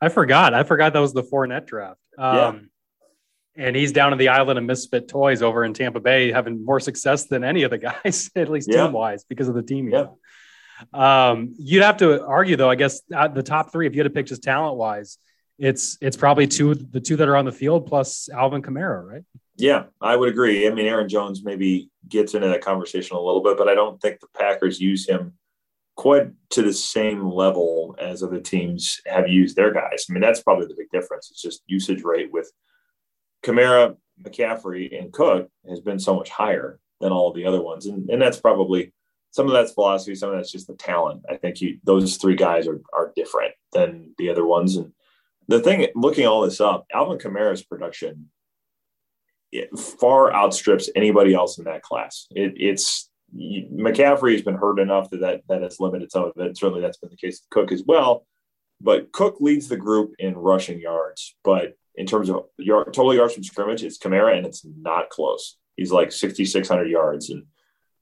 I 0.00 0.08
forgot. 0.08 0.54
I 0.54 0.64
forgot 0.64 0.92
that 0.94 1.00
was 1.00 1.12
the 1.12 1.22
Fournette 1.22 1.66
draft. 1.66 2.00
Um, 2.18 2.36
yeah. 2.36 3.64
And 3.64 3.76
he's 3.76 3.92
down 3.92 4.12
in 4.12 4.18
the 4.18 4.28
island 4.28 4.58
of 4.58 4.64
misfit 4.64 5.08
toys 5.08 5.42
over 5.42 5.64
in 5.64 5.74
Tampa 5.74 6.00
Bay, 6.00 6.32
having 6.32 6.64
more 6.64 6.80
success 6.80 7.26
than 7.26 7.44
any 7.44 7.62
of 7.64 7.70
the 7.70 7.78
guys, 8.04 8.30
at 8.34 8.48
least 8.48 8.68
yeah. 8.70 8.84
team 8.84 8.92
wise, 8.92 9.24
because 9.24 9.48
of 9.48 9.54
the 9.54 9.62
team. 9.62 9.90
Yeah. 9.90 10.06
Um, 10.92 11.54
you'd 11.58 11.82
have 11.82 11.98
to 11.98 12.24
argue, 12.24 12.56
though. 12.56 12.70
I 12.70 12.74
guess 12.74 13.02
the 13.08 13.42
top 13.44 13.70
three, 13.70 13.86
if 13.86 13.94
you 13.94 14.00
had 14.00 14.04
to 14.04 14.10
pick 14.10 14.26
just 14.26 14.42
talent 14.42 14.76
wise, 14.76 15.18
it's 15.58 15.96
it's 16.00 16.16
probably 16.16 16.48
two 16.48 16.74
the 16.74 16.98
two 16.98 17.16
that 17.16 17.28
are 17.28 17.36
on 17.36 17.44
the 17.44 17.52
field 17.52 17.86
plus 17.86 18.28
Alvin 18.28 18.62
Kamara, 18.62 19.06
right? 19.06 19.22
Yeah, 19.56 19.84
I 20.00 20.16
would 20.16 20.30
agree. 20.30 20.66
I 20.66 20.70
mean, 20.70 20.86
Aaron 20.86 21.08
Jones 21.08 21.44
maybe 21.44 21.90
gets 22.08 22.34
into 22.34 22.48
that 22.48 22.62
conversation 22.62 23.16
a 23.16 23.20
little 23.20 23.42
bit, 23.42 23.58
but 23.58 23.68
I 23.68 23.74
don't 23.74 24.00
think 24.00 24.18
the 24.18 24.26
Packers 24.36 24.80
use 24.80 25.08
him 25.08 25.34
quite 25.96 26.30
to 26.50 26.62
the 26.62 26.72
same 26.72 27.30
level 27.30 27.94
as 28.00 28.22
other 28.22 28.40
teams 28.40 29.00
have 29.06 29.28
used 29.28 29.56
their 29.56 29.72
guys. 29.72 30.06
I 30.08 30.12
mean, 30.12 30.22
that's 30.22 30.42
probably 30.42 30.66
the 30.66 30.76
big 30.76 30.90
difference. 30.90 31.30
It's 31.30 31.42
just 31.42 31.62
usage 31.66 32.02
rate 32.02 32.32
with 32.32 32.50
Kamara, 33.42 33.96
McCaffrey, 34.22 34.98
and 34.98 35.12
Cook 35.12 35.48
has 35.68 35.80
been 35.80 35.98
so 35.98 36.14
much 36.14 36.30
higher 36.30 36.78
than 37.00 37.12
all 37.12 37.32
the 37.32 37.46
other 37.46 37.60
ones, 37.60 37.86
and 37.86 38.08
and 38.10 38.22
that's 38.22 38.40
probably 38.40 38.92
some 39.32 39.46
of 39.46 39.52
that's 39.52 39.72
philosophy, 39.72 40.14
some 40.14 40.30
of 40.30 40.36
that's 40.36 40.52
just 40.52 40.66
the 40.66 40.74
talent. 40.74 41.22
I 41.28 41.36
think 41.36 41.60
you, 41.60 41.78
those 41.84 42.16
three 42.16 42.36
guys 42.36 42.66
are 42.68 42.80
are 42.92 43.12
different 43.16 43.54
than 43.72 44.14
the 44.18 44.30
other 44.30 44.46
ones, 44.46 44.76
and 44.76 44.92
the 45.48 45.60
thing, 45.60 45.86
looking 45.94 46.26
all 46.26 46.42
this 46.42 46.60
up, 46.60 46.86
Alvin 46.92 47.18
Kamara's 47.18 47.62
production 47.62 48.30
far 50.00 50.32
outstrips 50.32 50.88
anybody 50.96 51.34
else 51.34 51.58
in 51.58 51.64
that 51.64 51.82
class. 51.82 52.26
It, 52.30 52.54
it's 52.56 53.10
McCaffrey 53.34 54.32
has 54.32 54.42
been 54.42 54.56
hurt 54.56 54.78
enough 54.78 55.10
that, 55.10 55.20
that 55.20 55.42
that 55.48 55.62
has 55.62 55.80
limited 55.80 56.10
some 56.10 56.24
of 56.24 56.32
it. 56.36 56.56
Certainly, 56.56 56.82
that's 56.82 56.98
been 56.98 57.10
the 57.10 57.16
case 57.16 57.40
with 57.42 57.50
Cook 57.50 57.72
as 57.72 57.82
well. 57.86 58.26
But 58.80 59.12
Cook 59.12 59.36
leads 59.40 59.68
the 59.68 59.76
group 59.76 60.14
in 60.18 60.36
rushing 60.36 60.80
yards. 60.80 61.36
But 61.44 61.76
in 61.94 62.06
terms 62.06 62.28
of 62.28 62.46
yard, 62.58 62.92
total 62.92 63.14
yards 63.14 63.34
from 63.34 63.44
scrimmage, 63.44 63.82
it's 63.82 63.98
Kamara, 63.98 64.36
and 64.36 64.46
it's 64.46 64.64
not 64.64 65.08
close. 65.08 65.56
He's 65.76 65.92
like 65.92 66.12
6,600 66.12 66.88
yards, 66.88 67.30
and 67.30 67.44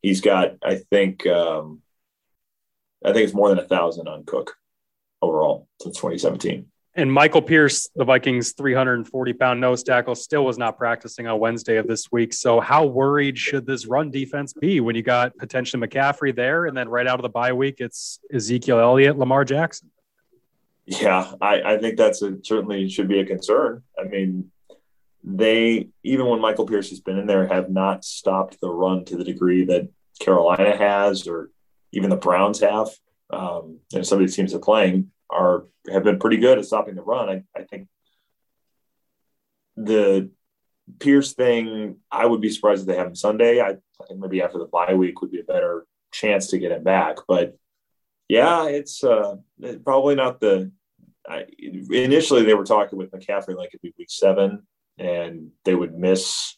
he's 0.02 0.20
got, 0.20 0.56
I 0.62 0.76
think, 0.76 1.26
um, 1.26 1.82
I 3.04 3.12
think 3.12 3.24
it's 3.24 3.34
more 3.34 3.48
than 3.48 3.58
a 3.58 3.68
thousand 3.68 4.08
on 4.08 4.24
Cook 4.24 4.56
overall 5.22 5.68
since 5.80 5.96
2017. 5.96 6.66
And 6.96 7.12
Michael 7.12 7.42
Pierce, 7.42 7.88
the 7.94 8.04
Vikings 8.04 8.52
340 8.52 9.32
pound 9.34 9.60
nose 9.60 9.84
tackle, 9.84 10.16
still 10.16 10.44
was 10.44 10.58
not 10.58 10.76
practicing 10.76 11.28
on 11.28 11.38
Wednesday 11.38 11.76
of 11.76 11.86
this 11.86 12.10
week. 12.10 12.32
So, 12.32 12.58
how 12.58 12.84
worried 12.84 13.38
should 13.38 13.64
this 13.64 13.86
run 13.86 14.10
defense 14.10 14.52
be 14.52 14.80
when 14.80 14.96
you 14.96 15.02
got 15.02 15.36
potentially 15.38 15.86
McCaffrey 15.86 16.34
there? 16.34 16.66
And 16.66 16.76
then 16.76 16.88
right 16.88 17.06
out 17.06 17.20
of 17.20 17.22
the 17.22 17.28
bye 17.28 17.52
week, 17.52 17.76
it's 17.78 18.18
Ezekiel 18.32 18.80
Elliott, 18.80 19.16
Lamar 19.16 19.44
Jackson. 19.44 19.90
Yeah, 20.84 21.32
I, 21.40 21.62
I 21.62 21.78
think 21.78 21.96
that's 21.96 22.22
a, 22.22 22.38
certainly 22.42 22.88
should 22.88 23.06
be 23.06 23.20
a 23.20 23.24
concern. 23.24 23.84
I 23.96 24.08
mean, 24.08 24.50
they, 25.22 25.88
even 26.02 26.26
when 26.26 26.40
Michael 26.40 26.66
Pierce 26.66 26.90
has 26.90 26.98
been 26.98 27.18
in 27.18 27.26
there, 27.26 27.46
have 27.46 27.70
not 27.70 28.04
stopped 28.04 28.60
the 28.60 28.70
run 28.70 29.04
to 29.04 29.16
the 29.16 29.22
degree 29.22 29.64
that 29.66 29.88
Carolina 30.18 30.76
has 30.76 31.28
or 31.28 31.50
even 31.92 32.10
the 32.10 32.16
Browns 32.16 32.60
have. 32.60 32.88
Um, 33.30 33.78
and 33.94 34.04
some 34.04 34.18
of 34.18 34.26
these 34.26 34.34
teams 34.34 34.52
are 34.54 34.58
playing 34.58 35.12
are 35.30 35.64
have 35.90 36.04
been 36.04 36.18
pretty 36.18 36.36
good 36.36 36.58
at 36.58 36.64
stopping 36.64 36.94
the 36.94 37.02
run. 37.02 37.28
I, 37.28 37.42
I 37.58 37.64
think 37.64 37.88
the 39.76 40.30
Pierce 40.98 41.34
thing, 41.34 41.96
I 42.10 42.26
would 42.26 42.40
be 42.40 42.50
surprised 42.50 42.82
if 42.82 42.88
they 42.88 42.96
have 42.96 43.06
him 43.06 43.14
Sunday. 43.14 43.60
I, 43.60 43.70
I, 43.70 44.06
think 44.08 44.20
maybe 44.20 44.42
after 44.42 44.58
the 44.58 44.66
bye 44.66 44.94
week 44.94 45.20
would 45.20 45.30
be 45.30 45.40
a 45.40 45.44
better 45.44 45.86
chance 46.12 46.48
to 46.48 46.58
get 46.58 46.72
him 46.72 46.82
back. 46.82 47.18
But 47.28 47.56
yeah, 48.28 48.66
it's 48.66 49.04
uh, 49.04 49.36
probably 49.84 50.14
not 50.14 50.40
the. 50.40 50.72
I, 51.28 51.44
initially, 51.90 52.44
they 52.44 52.54
were 52.54 52.64
talking 52.64 52.98
with 52.98 53.10
McCaffrey 53.12 53.56
like 53.56 53.68
it'd 53.68 53.82
be 53.82 53.94
week 53.98 54.10
seven, 54.10 54.66
and 54.98 55.50
they 55.64 55.74
would 55.74 55.94
miss 55.94 56.56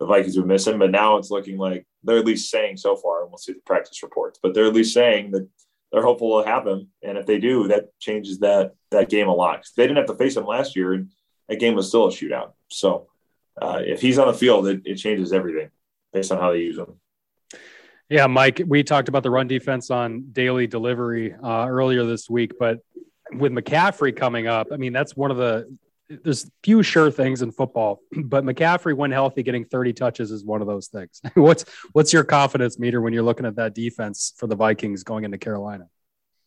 the 0.00 0.06
Vikings 0.06 0.36
would 0.36 0.46
miss 0.46 0.66
him. 0.66 0.78
But 0.78 0.90
now 0.90 1.16
it's 1.16 1.30
looking 1.30 1.56
like 1.56 1.86
they're 2.02 2.18
at 2.18 2.26
least 2.26 2.50
saying 2.50 2.76
so 2.76 2.96
far, 2.96 3.22
and 3.22 3.30
we'll 3.30 3.38
see 3.38 3.52
the 3.52 3.60
practice 3.64 4.02
reports. 4.02 4.38
But 4.42 4.54
they're 4.54 4.66
at 4.66 4.74
least 4.74 4.94
saying 4.94 5.30
that 5.32 5.48
they're 5.94 6.02
hopeful 6.02 6.42
to 6.42 6.48
have 6.48 6.66
him. 6.66 6.88
And 7.04 7.16
if 7.16 7.24
they 7.24 7.38
do, 7.38 7.68
that 7.68 7.96
changes 8.00 8.40
that 8.40 8.72
that 8.90 9.08
game 9.08 9.28
a 9.28 9.34
lot. 9.34 9.64
They 9.76 9.84
didn't 9.84 9.98
have 9.98 10.06
to 10.06 10.16
face 10.16 10.36
him 10.36 10.44
last 10.44 10.74
year, 10.74 10.92
and 10.92 11.10
that 11.48 11.60
game 11.60 11.76
was 11.76 11.86
still 11.86 12.06
a 12.06 12.10
shootout. 12.10 12.52
So 12.68 13.06
uh, 13.62 13.80
if 13.86 14.00
he's 14.00 14.18
on 14.18 14.26
the 14.26 14.34
field, 14.34 14.66
it, 14.66 14.82
it 14.84 14.96
changes 14.96 15.32
everything 15.32 15.70
based 16.12 16.32
on 16.32 16.40
how 16.40 16.50
they 16.50 16.58
use 16.58 16.76
him. 16.76 16.98
Yeah, 18.08 18.26
Mike, 18.26 18.60
we 18.66 18.82
talked 18.82 19.08
about 19.08 19.22
the 19.22 19.30
run 19.30 19.46
defense 19.46 19.88
on 19.90 20.30
daily 20.32 20.66
delivery 20.66 21.32
uh, 21.32 21.66
earlier 21.68 22.04
this 22.04 22.28
week, 22.28 22.58
but 22.58 22.80
with 23.32 23.52
McCaffrey 23.52 24.14
coming 24.14 24.48
up, 24.48 24.68
I 24.72 24.76
mean, 24.76 24.92
that's 24.92 25.16
one 25.16 25.30
of 25.30 25.36
the 25.36 25.76
there's 26.08 26.50
few 26.62 26.82
sure 26.82 27.10
things 27.10 27.42
in 27.42 27.50
football, 27.50 28.00
but 28.24 28.44
McCaffrey, 28.44 28.94
when 28.94 29.10
healthy, 29.10 29.42
getting 29.42 29.64
30 29.64 29.92
touches 29.92 30.30
is 30.30 30.44
one 30.44 30.60
of 30.60 30.66
those 30.66 30.88
things. 30.88 31.20
what's 31.34 31.64
what's 31.92 32.12
your 32.12 32.24
confidence 32.24 32.78
meter 32.78 33.00
when 33.00 33.12
you're 33.12 33.22
looking 33.22 33.46
at 33.46 33.56
that 33.56 33.74
defense 33.74 34.32
for 34.36 34.46
the 34.46 34.56
Vikings 34.56 35.02
going 35.02 35.24
into 35.24 35.38
Carolina? 35.38 35.88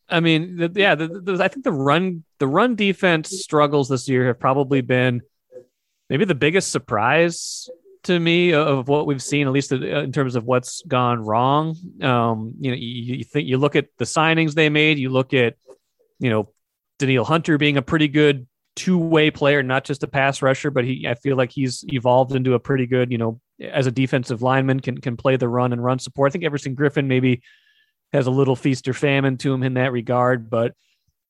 I 0.09 0.21
mean, 0.21 0.55
the, 0.55 0.71
yeah, 0.73 0.95
the, 0.95 1.07
the, 1.07 1.43
I 1.43 1.49
think 1.49 1.65
the 1.65 1.71
run 1.71 2.23
the 2.39 2.47
run 2.47 2.75
defense 2.75 3.29
struggles 3.29 3.89
this 3.89 4.07
year 4.07 4.27
have 4.27 4.39
probably 4.39 4.81
been 4.81 5.21
maybe 6.09 6.25
the 6.25 6.35
biggest 6.35 6.71
surprise 6.71 7.69
to 8.03 8.17
me 8.17 8.53
of 8.53 8.87
what 8.87 9.05
we've 9.05 9.21
seen, 9.21 9.47
at 9.47 9.53
least 9.53 9.71
in 9.73 10.11
terms 10.13 10.35
of 10.35 10.45
what's 10.45 10.81
gone 10.83 11.23
wrong. 11.23 11.75
Um, 12.01 12.53
you 12.59 12.71
know, 12.71 12.77
you, 12.77 13.15
you 13.15 13.23
think 13.25 13.47
you 13.49 13.57
look 13.57 13.75
at 13.75 13.87
the 13.97 14.05
signings 14.05 14.53
they 14.53 14.69
made, 14.69 14.97
you 14.97 15.09
look 15.09 15.33
at 15.33 15.55
you 16.19 16.29
know 16.29 16.53
Danielle 16.99 17.25
Hunter 17.25 17.57
being 17.57 17.77
a 17.77 17.81
pretty 17.81 18.07
good 18.07 18.47
two 18.77 18.97
way 18.97 19.31
player, 19.31 19.63
not 19.63 19.83
just 19.83 20.03
a 20.03 20.07
pass 20.07 20.41
rusher, 20.41 20.71
but 20.71 20.85
he 20.85 21.05
I 21.07 21.15
feel 21.15 21.35
like 21.35 21.51
he's 21.51 21.83
evolved 21.87 22.33
into 22.33 22.53
a 22.53 22.59
pretty 22.59 22.85
good, 22.85 23.11
you 23.11 23.17
know, 23.17 23.41
as 23.59 23.87
a 23.87 23.91
defensive 23.91 24.41
lineman 24.41 24.79
can 24.79 24.99
can 24.99 25.17
play 25.17 25.35
the 25.35 25.49
run 25.49 25.73
and 25.73 25.83
run 25.83 25.99
support. 25.99 26.29
I 26.29 26.31
think 26.31 26.45
Everson 26.45 26.75
Griffen 26.75 27.07
maybe 27.07 27.41
has 28.13 28.27
a 28.27 28.31
little 28.31 28.55
feast 28.55 28.87
or 28.87 28.93
famine 28.93 29.37
to 29.37 29.53
him 29.53 29.63
in 29.63 29.73
that 29.73 29.91
regard, 29.91 30.49
but 30.49 30.73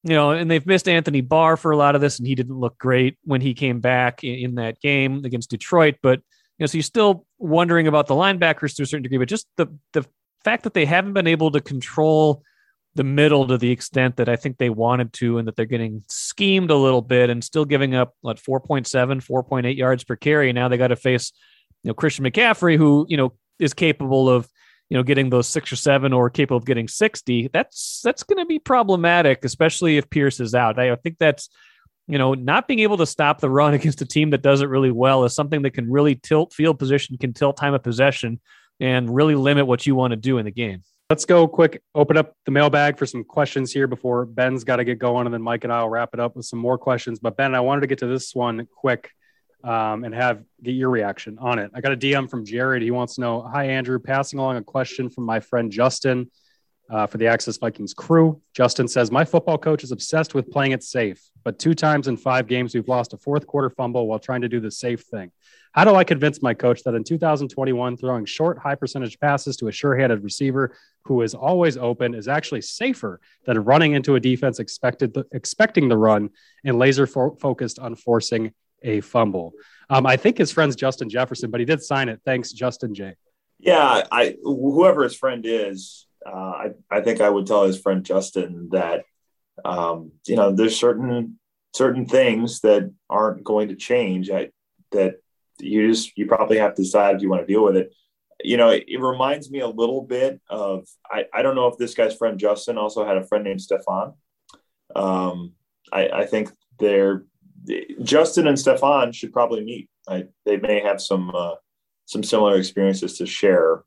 you 0.03 0.13
know, 0.13 0.31
and 0.31 0.51
they've 0.51 0.65
missed 0.65 0.87
Anthony 0.87 1.21
Barr 1.21 1.57
for 1.57 1.71
a 1.71 1.77
lot 1.77 1.95
of 1.95 2.01
this, 2.01 2.19
and 2.19 2.27
he 2.27 2.35
didn't 2.35 2.59
look 2.59 2.77
great 2.77 3.17
when 3.23 3.41
he 3.41 3.53
came 3.53 3.79
back 3.79 4.23
in, 4.23 4.35
in 4.35 4.55
that 4.55 4.79
game 4.81 5.23
against 5.25 5.49
Detroit. 5.49 5.95
But 6.03 6.19
you 6.57 6.63
know, 6.63 6.67
so 6.67 6.77
you're 6.77 6.83
still 6.83 7.25
wondering 7.39 7.87
about 7.87 8.07
the 8.07 8.13
linebackers 8.13 8.75
to 8.75 8.83
a 8.83 8.85
certain 8.85 9.03
degree, 9.03 9.17
but 9.17 9.29
just 9.29 9.47
the 9.55 9.67
the 9.93 10.05
fact 10.43 10.63
that 10.63 10.73
they 10.73 10.85
haven't 10.85 11.13
been 11.13 11.27
able 11.27 11.51
to 11.51 11.61
control 11.61 12.43
the 12.97 13.03
middle 13.03 13.47
to 13.47 13.57
the 13.57 13.71
extent 13.71 14.17
that 14.17 14.27
I 14.27 14.35
think 14.35 14.57
they 14.57 14.69
wanted 14.69 15.13
to, 15.13 15.37
and 15.37 15.47
that 15.47 15.55
they're 15.55 15.65
getting 15.65 16.03
schemed 16.09 16.71
a 16.71 16.75
little 16.75 17.01
bit 17.01 17.29
and 17.29 17.43
still 17.43 17.63
giving 17.63 17.95
up 17.95 18.15
what 18.21 18.37
4.7, 18.37 18.85
4.8 19.25 19.77
yards 19.77 20.03
per 20.03 20.15
carry. 20.15 20.51
Now 20.51 20.67
they 20.67 20.77
got 20.77 20.87
to 20.87 20.95
face, 20.95 21.31
you 21.83 21.89
know, 21.89 21.93
Christian 21.93 22.25
McCaffrey, 22.25 22.75
who, 22.75 23.05
you 23.07 23.15
know, 23.15 23.33
is 23.59 23.73
capable 23.73 24.29
of, 24.29 24.49
you 24.89 24.97
know, 24.97 25.03
getting 25.03 25.29
those 25.29 25.47
six 25.47 25.71
or 25.71 25.75
seven 25.75 26.11
or 26.11 26.29
capable 26.29 26.57
of 26.57 26.65
getting 26.65 26.87
60. 26.87 27.49
That's 27.53 28.01
that's 28.03 28.23
going 28.23 28.39
to 28.39 28.45
be 28.45 28.59
problematic, 28.59 29.45
especially 29.45 29.97
if 29.97 30.09
Pierce 30.09 30.39
is 30.39 30.53
out. 30.53 30.79
I 30.79 30.95
think 30.95 31.17
that's, 31.19 31.49
you 32.07 32.17
know, 32.17 32.33
not 32.33 32.67
being 32.67 32.79
able 32.79 32.97
to 32.97 33.05
stop 33.05 33.39
the 33.39 33.49
run 33.49 33.73
against 33.75 34.01
a 34.01 34.05
team 34.05 34.31
that 34.31 34.41
does 34.41 34.61
it 34.61 34.69
really 34.69 34.91
well 34.91 35.23
is 35.23 35.35
something 35.35 35.61
that 35.61 35.71
can 35.71 35.91
really 35.91 36.15
tilt 36.15 36.53
field 36.53 36.79
position, 36.79 37.17
can 37.17 37.33
tilt 37.33 37.57
time 37.57 37.73
of 37.73 37.83
possession, 37.83 38.39
and 38.79 39.13
really 39.13 39.35
limit 39.35 39.67
what 39.67 39.85
you 39.85 39.95
want 39.95 40.11
to 40.11 40.17
do 40.17 40.37
in 40.37 40.45
the 40.45 40.51
game. 40.51 40.83
Let's 41.09 41.23
go 41.23 41.47
quick, 41.47 41.81
open 41.95 42.17
up 42.17 42.35
the 42.43 42.51
mailbag 42.51 42.97
for 42.97 43.05
some 43.05 43.23
questions 43.23 43.71
here 43.71 43.87
before 43.87 44.25
Ben's 44.25 44.65
got 44.65 44.75
to 44.75 44.83
get 44.83 44.99
going. 44.99 45.25
And 45.25 45.33
then 45.33 45.41
Mike 45.41 45.63
and 45.63 45.71
I 45.71 45.81
will 45.81 45.87
wrap 45.87 46.09
it 46.13 46.19
up 46.19 46.35
with 46.35 46.45
some 46.45 46.59
more 46.59 46.77
questions. 46.77 47.19
But 47.19 47.37
Ben, 47.37 47.55
I 47.55 47.61
wanted 47.61 47.79
to 47.79 47.87
get 47.87 47.99
to 47.99 48.07
this 48.07 48.35
one 48.35 48.67
quick 48.75 49.11
um, 49.63 50.03
and 50.03 50.13
have 50.13 50.43
get 50.61 50.73
your 50.73 50.89
reaction 50.89 51.37
on 51.39 51.59
it. 51.59 51.71
I 51.73 51.79
got 51.79 51.93
a 51.93 51.97
DM 51.97 52.29
from 52.29 52.43
Jared. 52.43 52.83
He 52.83 52.91
wants 52.91 53.15
to 53.15 53.21
know 53.21 53.41
Hi, 53.41 53.67
Andrew, 53.67 53.99
passing 53.99 54.37
along 54.37 54.57
a 54.57 54.63
question 54.63 55.09
from 55.09 55.23
my 55.23 55.39
friend 55.39 55.71
Justin 55.71 56.29
uh, 56.89 57.07
for 57.07 57.17
the 57.17 57.27
Access 57.27 57.55
Vikings 57.55 57.93
crew. 57.93 58.41
Justin 58.53 58.89
says, 58.89 59.09
My 59.09 59.23
football 59.23 59.57
coach 59.57 59.85
is 59.85 59.93
obsessed 59.93 60.35
with 60.35 60.51
playing 60.51 60.73
it 60.73 60.83
safe, 60.83 61.21
but 61.45 61.57
two 61.57 61.73
times 61.73 62.09
in 62.09 62.17
five 62.17 62.47
games, 62.47 62.75
we've 62.75 62.87
lost 62.89 63.13
a 63.13 63.17
fourth 63.17 63.47
quarter 63.47 63.69
fumble 63.69 64.07
while 64.07 64.19
trying 64.19 64.41
to 64.41 64.49
do 64.49 64.59
the 64.59 64.71
safe 64.71 65.03
thing. 65.03 65.31
How 65.77 65.83
do 65.83 65.95
I 65.95 66.03
convince 66.03 66.41
my 66.41 66.55
coach 66.55 66.81
that 66.83 66.95
in 66.95 67.03
2021, 67.03 67.97
throwing 67.97 68.25
short, 68.25 68.57
high 68.57 68.73
percentage 68.73 69.19
passes 69.19 69.57
to 69.57 69.67
a 69.67 69.71
sure 69.71 69.95
handed 69.95 70.23
receiver 70.23 70.75
who 71.07 71.21
is 71.21 71.33
always 71.33 71.77
open 71.77 72.13
is 72.13 72.27
actually 72.27 72.61
safer 72.61 73.19
than 73.45 73.63
running 73.63 73.93
into 73.93 74.15
a 74.15 74.19
defense 74.19 74.59
expected 74.59 75.17
expecting 75.31 75.87
the 75.89 75.97
run 75.97 76.29
and 76.63 76.77
laser 76.77 77.07
fo- 77.07 77.35
focused 77.35 77.79
on 77.79 77.95
forcing 77.95 78.53
a 78.83 79.01
fumble? 79.01 79.53
Um, 79.89 80.05
I 80.05 80.17
think 80.17 80.37
his 80.37 80.51
friend's 80.51 80.75
Justin 80.75 81.09
Jefferson, 81.09 81.49
but 81.49 81.59
he 81.59 81.65
did 81.65 81.81
sign 81.81 82.09
it. 82.09 82.21
Thanks, 82.25 82.51
Justin 82.51 82.93
J. 82.93 83.15
Yeah, 83.59 84.03
I 84.11 84.35
whoever 84.43 85.03
his 85.03 85.15
friend 85.15 85.43
is, 85.45 86.05
uh, 86.25 86.29
I 86.31 86.69
I 86.91 87.01
think 87.01 87.21
I 87.21 87.29
would 87.29 87.47
tell 87.47 87.63
his 87.63 87.79
friend 87.79 88.05
Justin 88.05 88.69
that 88.71 89.05
um, 89.65 90.11
you 90.27 90.35
know 90.35 90.51
there's 90.51 90.77
certain 90.77 91.39
certain 91.73 92.05
things 92.05 92.61
that 92.61 92.91
aren't 93.09 93.43
going 93.43 93.69
to 93.69 93.75
change. 93.75 94.29
I, 94.29 94.49
that 94.91 95.15
you 95.59 95.87
just 95.87 96.17
you 96.17 96.27
probably 96.27 96.57
have 96.57 96.75
to 96.75 96.83
decide 96.83 97.15
if 97.15 97.21
you 97.21 97.29
want 97.29 97.47
to 97.47 97.51
deal 97.51 97.63
with 97.63 97.77
it. 97.77 97.93
You 98.43 98.57
know, 98.57 98.69
it, 98.69 98.85
it 98.87 98.99
reminds 98.99 99.49
me 99.49 99.59
a 99.59 99.67
little 99.67 100.01
bit 100.01 100.39
of 100.49 100.87
I, 101.09 101.25
I 101.33 101.41
don't 101.41 101.55
know 101.55 101.67
if 101.67 101.77
this 101.77 101.95
guy's 101.95 102.15
friend 102.15 102.39
Justin 102.39 102.77
also 102.77 103.05
had 103.05 103.17
a 103.17 103.25
friend 103.25 103.43
named 103.43 103.59
Stefon. 103.59 104.13
Um, 104.95 105.53
I, 105.91 106.09
I 106.09 106.25
think 106.25 106.51
they're 106.79 107.25
Justin 108.03 108.47
and 108.47 108.57
Stefon 108.57 109.13
should 109.13 109.33
probably 109.33 109.63
meet. 109.63 109.89
I, 110.07 110.25
they 110.45 110.57
may 110.57 110.81
have 110.81 111.01
some 111.01 111.31
uh, 111.35 111.55
some 112.05 112.23
similar 112.23 112.57
experiences 112.57 113.17
to 113.17 113.25
share 113.25 113.83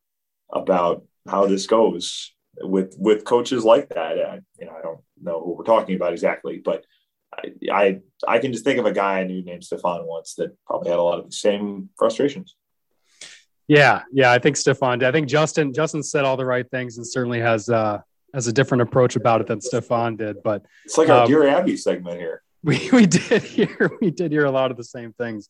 about 0.53 1.05
how 1.29 1.47
this 1.47 1.67
goes 1.67 2.35
with 2.61 2.95
with 2.99 3.25
coaches 3.25 3.65
like 3.65 3.89
that. 3.91 4.19
I, 4.19 4.41
you 4.59 4.67
know, 4.67 4.73
I 4.77 4.83
don't 4.83 5.01
know 5.23 5.41
who 5.41 5.57
we're 5.57 5.65
talking 5.65 5.97
about 5.97 6.13
exactly, 6.13 6.61
but 6.63 6.85
I, 7.35 7.53
I, 7.73 8.01
I 8.27 8.39
can 8.39 8.53
just 8.53 8.65
think 8.65 8.79
of 8.79 8.87
a 8.87 8.93
guy 8.93 9.21
I 9.21 9.25
knew 9.25 9.43
named 9.45 9.63
Stefon 9.63 10.07
once 10.07 10.35
that 10.35 10.57
probably 10.67 10.91
had 10.91 10.99
a 10.99 11.03
lot 11.03 11.19
of 11.19 11.27
the 11.27 11.33
same 11.33 11.91
frustrations. 11.99 12.57
Yeah, 13.71 14.03
yeah, 14.11 14.33
I 14.33 14.41
think 14.41 14.57
Stefon. 14.57 15.01
I 15.05 15.13
think 15.13 15.29
Justin 15.29 15.73
Justin 15.73 16.03
said 16.03 16.25
all 16.25 16.37
the 16.37 16.45
right 16.45 16.69
things 16.69 16.97
and 16.97 17.07
certainly 17.07 17.39
has 17.39 17.69
uh 17.69 18.01
has 18.35 18.49
a 18.49 18.53
different 18.53 18.83
approach 18.83 19.15
about 19.15 19.41
it 19.41 19.47
than 19.47 19.61
Stefon 19.61 20.19
did. 20.19 20.43
But 20.43 20.65
it's 20.85 20.99
like 20.99 21.09
our 21.09 21.23
um, 21.23 21.29
Dear 21.29 21.47
Abby 21.47 21.77
segment 21.77 22.19
here. 22.19 22.43
We 22.63 22.91
we 22.93 23.07
did 23.07 23.43
hear 23.43 23.91
we 24.03 24.11
did 24.11 24.33
hear 24.33 24.45
a 24.45 24.51
lot 24.51 24.71
of 24.71 24.77
the 24.77 24.85
same 24.85 25.15
things 25.15 25.49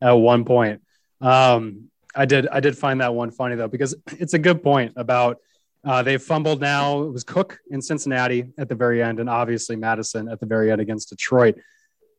at 0.00 0.12
one 0.12 0.44
point. 0.44 0.82
Um, 1.20 1.88
I 2.14 2.26
did 2.26 2.46
I 2.46 2.60
did 2.60 2.78
find 2.78 3.00
that 3.00 3.12
one 3.12 3.32
funny 3.32 3.56
though 3.56 3.66
because 3.66 3.96
it's 4.18 4.34
a 4.34 4.38
good 4.38 4.62
point 4.62 4.92
about 4.94 5.38
uh, 5.84 6.02
they've 6.02 6.22
fumbled 6.22 6.60
now. 6.60 7.02
It 7.02 7.12
was 7.12 7.24
Cook 7.24 7.58
in 7.70 7.82
Cincinnati 7.82 8.52
at 8.56 8.68
the 8.68 8.76
very 8.76 9.02
end, 9.02 9.18
and 9.18 9.28
obviously 9.28 9.74
Mattison 9.74 10.28
at 10.28 10.38
the 10.38 10.46
very 10.46 10.70
end 10.70 10.80
against 10.80 11.08
Detroit, 11.08 11.56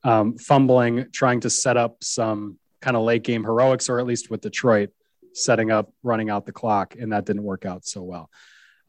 um, 0.04 0.38
fumbling, 0.38 1.06
trying 1.14 1.40
to 1.42 1.50
set 1.50 1.78
up 1.78 2.04
some 2.04 2.58
kind 2.82 2.98
of 2.98 3.04
late 3.04 3.24
game 3.24 3.44
heroics, 3.44 3.88
or 3.90 4.00
at 4.00 4.06
least 4.06 4.30
with 4.30 4.42
Detroit 4.42 4.90
setting 5.36 5.70
up, 5.70 5.92
running 6.02 6.30
out 6.30 6.46
the 6.46 6.52
clock, 6.52 6.96
and 7.00 7.12
that 7.12 7.26
didn't 7.26 7.44
work 7.44 7.66
out 7.66 7.86
so 7.86 8.02
well. 8.02 8.30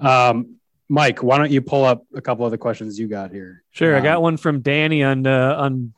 Um, 0.00 0.56
Mike, 0.88 1.22
why 1.22 1.38
don't 1.38 1.50
you 1.50 1.60
pull 1.60 1.84
up 1.84 2.04
a 2.14 2.20
couple 2.20 2.44
of 2.44 2.52
the 2.52 2.58
questions 2.58 2.98
you 2.98 3.08
got 3.08 3.32
here? 3.32 3.64
Sure, 3.72 3.94
um, 3.94 4.00
I 4.00 4.04
got 4.04 4.22
one 4.22 4.36
from 4.36 4.60
Danny 4.60 5.02
on 5.02 5.26
uh, 5.26 5.56
on 5.58 5.92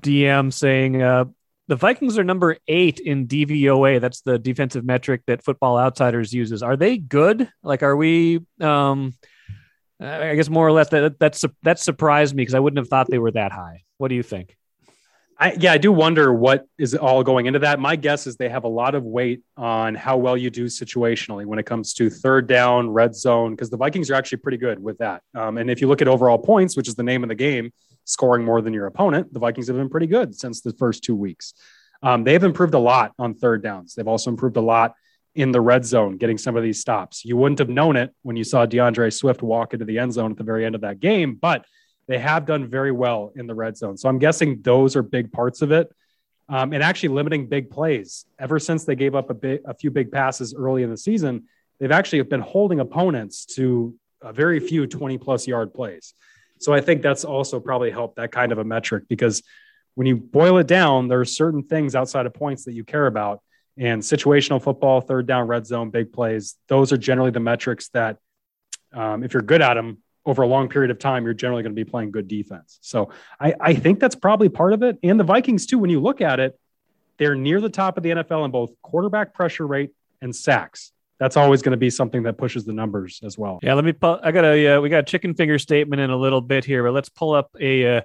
DM 0.00 0.52
saying, 0.52 1.02
uh, 1.02 1.26
the 1.68 1.76
Vikings 1.76 2.18
are 2.18 2.24
number 2.24 2.56
eight 2.66 2.98
in 2.98 3.26
DVOA. 3.26 4.00
That's 4.00 4.22
the 4.22 4.38
defensive 4.38 4.84
metric 4.84 5.22
that 5.26 5.44
Football 5.44 5.78
Outsiders 5.78 6.32
uses. 6.32 6.62
Are 6.62 6.76
they 6.76 6.98
good? 6.98 7.48
Like, 7.62 7.82
are 7.82 7.96
we? 7.96 8.40
Um, 8.60 9.14
I 10.00 10.34
guess 10.34 10.48
more 10.48 10.66
or 10.66 10.72
less 10.72 10.88
that 10.88 11.18
that's 11.20 11.44
that 11.62 11.78
surprised 11.78 12.34
me 12.34 12.42
because 12.42 12.54
I 12.54 12.60
wouldn't 12.60 12.78
have 12.78 12.88
thought 12.88 13.08
they 13.08 13.18
were 13.18 13.30
that 13.32 13.52
high. 13.52 13.82
What 13.98 14.08
do 14.08 14.16
you 14.16 14.22
think? 14.22 14.56
I, 15.42 15.56
yeah, 15.58 15.72
I 15.72 15.78
do 15.78 15.90
wonder 15.90 16.32
what 16.32 16.66
is 16.78 16.94
all 16.94 17.24
going 17.24 17.46
into 17.46 17.58
that. 17.58 17.80
My 17.80 17.96
guess 17.96 18.28
is 18.28 18.36
they 18.36 18.48
have 18.48 18.62
a 18.62 18.68
lot 18.68 18.94
of 18.94 19.02
weight 19.02 19.42
on 19.56 19.96
how 19.96 20.16
well 20.16 20.36
you 20.36 20.50
do 20.50 20.66
situationally 20.66 21.46
when 21.46 21.58
it 21.58 21.66
comes 21.66 21.94
to 21.94 22.10
third 22.10 22.46
down, 22.46 22.90
red 22.90 23.12
zone, 23.16 23.50
because 23.50 23.68
the 23.68 23.76
Vikings 23.76 24.08
are 24.08 24.14
actually 24.14 24.38
pretty 24.38 24.58
good 24.58 24.80
with 24.80 24.98
that. 24.98 25.22
Um, 25.34 25.58
and 25.58 25.68
if 25.68 25.80
you 25.80 25.88
look 25.88 26.00
at 26.00 26.06
overall 26.06 26.38
points, 26.38 26.76
which 26.76 26.86
is 26.86 26.94
the 26.94 27.02
name 27.02 27.24
of 27.24 27.28
the 27.28 27.34
game, 27.34 27.72
scoring 28.04 28.44
more 28.44 28.62
than 28.62 28.72
your 28.72 28.86
opponent, 28.86 29.32
the 29.32 29.40
Vikings 29.40 29.66
have 29.66 29.76
been 29.76 29.88
pretty 29.88 30.06
good 30.06 30.32
since 30.32 30.60
the 30.60 30.72
first 30.74 31.02
two 31.02 31.16
weeks. 31.16 31.54
Um, 32.04 32.22
they 32.22 32.34
have 32.34 32.44
improved 32.44 32.74
a 32.74 32.78
lot 32.78 33.10
on 33.18 33.34
third 33.34 33.64
downs. 33.64 33.96
They've 33.96 34.06
also 34.06 34.30
improved 34.30 34.58
a 34.58 34.60
lot 34.60 34.94
in 35.34 35.50
the 35.50 35.60
red 35.60 35.84
zone, 35.84 36.18
getting 36.18 36.38
some 36.38 36.56
of 36.56 36.62
these 36.62 36.80
stops. 36.80 37.24
You 37.24 37.36
wouldn't 37.36 37.58
have 37.58 37.68
known 37.68 37.96
it 37.96 38.14
when 38.22 38.36
you 38.36 38.44
saw 38.44 38.64
D'Andre 38.64 39.10
Swift 39.10 39.42
walk 39.42 39.72
into 39.72 39.86
the 39.86 39.98
end 39.98 40.12
zone 40.12 40.30
at 40.30 40.36
the 40.36 40.44
very 40.44 40.64
end 40.64 40.76
of 40.76 40.82
that 40.82 41.00
game, 41.00 41.34
but 41.34 41.64
they 42.08 42.18
have 42.18 42.46
done 42.46 42.68
very 42.68 42.92
well 42.92 43.32
in 43.36 43.46
the 43.46 43.54
red 43.54 43.76
zone. 43.76 43.96
So 43.96 44.08
I'm 44.08 44.18
guessing 44.18 44.60
those 44.62 44.96
are 44.96 45.02
big 45.02 45.32
parts 45.32 45.62
of 45.62 45.72
it. 45.72 45.90
Um, 46.48 46.72
and 46.72 46.82
actually 46.82 47.10
limiting 47.10 47.46
big 47.46 47.70
plays. 47.70 48.26
Ever 48.38 48.58
since 48.58 48.84
they 48.84 48.96
gave 48.96 49.14
up 49.14 49.30
a, 49.30 49.34
bit, 49.34 49.62
a 49.64 49.72
few 49.72 49.90
big 49.90 50.12
passes 50.12 50.54
early 50.54 50.82
in 50.82 50.90
the 50.90 50.96
season, 50.96 51.44
they've 51.78 51.92
actually 51.92 52.20
been 52.22 52.40
holding 52.40 52.80
opponents 52.80 53.46
to 53.56 53.94
a 54.20 54.32
very 54.32 54.60
few 54.60 54.86
20 54.86 55.18
plus 55.18 55.46
yard 55.46 55.72
plays. 55.72 56.14
So 56.58 56.74
I 56.74 56.80
think 56.80 57.00
that's 57.00 57.24
also 57.24 57.58
probably 57.58 57.90
helped 57.90 58.16
that 58.16 58.32
kind 58.32 58.52
of 58.52 58.58
a 58.58 58.64
metric 58.64 59.04
because 59.08 59.42
when 59.94 60.06
you 60.06 60.16
boil 60.16 60.58
it 60.58 60.66
down, 60.66 61.08
there 61.08 61.20
are 61.20 61.24
certain 61.24 61.62
things 61.62 61.94
outside 61.94 62.26
of 62.26 62.34
points 62.34 62.64
that 62.64 62.72
you 62.72 62.84
care 62.84 63.06
about. 63.06 63.40
And 63.78 64.02
situational 64.02 64.62
football, 64.62 65.00
third 65.00 65.26
down, 65.26 65.46
red 65.46 65.66
zone, 65.66 65.90
big 65.90 66.12
plays, 66.12 66.56
those 66.68 66.92
are 66.92 66.98
generally 66.98 67.30
the 67.30 67.40
metrics 67.40 67.88
that, 67.90 68.18
um, 68.92 69.24
if 69.24 69.32
you're 69.32 69.42
good 69.42 69.62
at 69.62 69.74
them 69.74 69.98
over 70.24 70.42
a 70.42 70.46
long 70.46 70.68
period 70.68 70.90
of 70.90 70.98
time, 70.98 71.24
you're 71.24 71.34
generally 71.34 71.62
going 71.62 71.74
to 71.74 71.84
be 71.84 71.88
playing 71.88 72.10
good 72.10 72.28
defense. 72.28 72.78
So 72.80 73.10
I, 73.40 73.54
I 73.60 73.74
think 73.74 73.98
that's 74.00 74.14
probably 74.14 74.48
part 74.48 74.72
of 74.72 74.82
it. 74.82 74.98
And 75.02 75.18
the 75.18 75.24
Vikings, 75.24 75.66
too, 75.66 75.78
when 75.78 75.90
you 75.90 76.00
look 76.00 76.20
at 76.20 76.40
it, 76.40 76.58
they're 77.18 77.34
near 77.34 77.60
the 77.60 77.68
top 77.68 77.96
of 77.96 78.02
the 78.02 78.10
NFL 78.10 78.44
in 78.44 78.50
both 78.50 78.70
quarterback 78.82 79.34
pressure 79.34 79.66
rate 79.66 79.90
and 80.20 80.34
sacks 80.34 80.92
that's 81.22 81.36
always 81.36 81.62
going 81.62 81.70
to 81.70 81.76
be 81.76 81.88
something 81.88 82.24
that 82.24 82.36
pushes 82.36 82.64
the 82.64 82.72
numbers 82.72 83.20
as 83.22 83.38
well. 83.38 83.60
Yeah, 83.62 83.74
let 83.74 83.84
me. 83.84 83.92
Pull, 83.92 84.18
I 84.24 84.32
got 84.32 84.44
a. 84.44 84.66
Uh, 84.66 84.80
we 84.80 84.88
got 84.88 84.98
a 84.98 85.02
chicken 85.04 85.34
finger 85.34 85.56
statement 85.56 86.02
in 86.02 86.10
a 86.10 86.16
little 86.16 86.40
bit 86.40 86.64
here, 86.64 86.82
but 86.82 86.92
let's 86.92 87.08
pull 87.08 87.32
up 87.32 87.54
a 87.60 87.98
uh, 87.98 88.00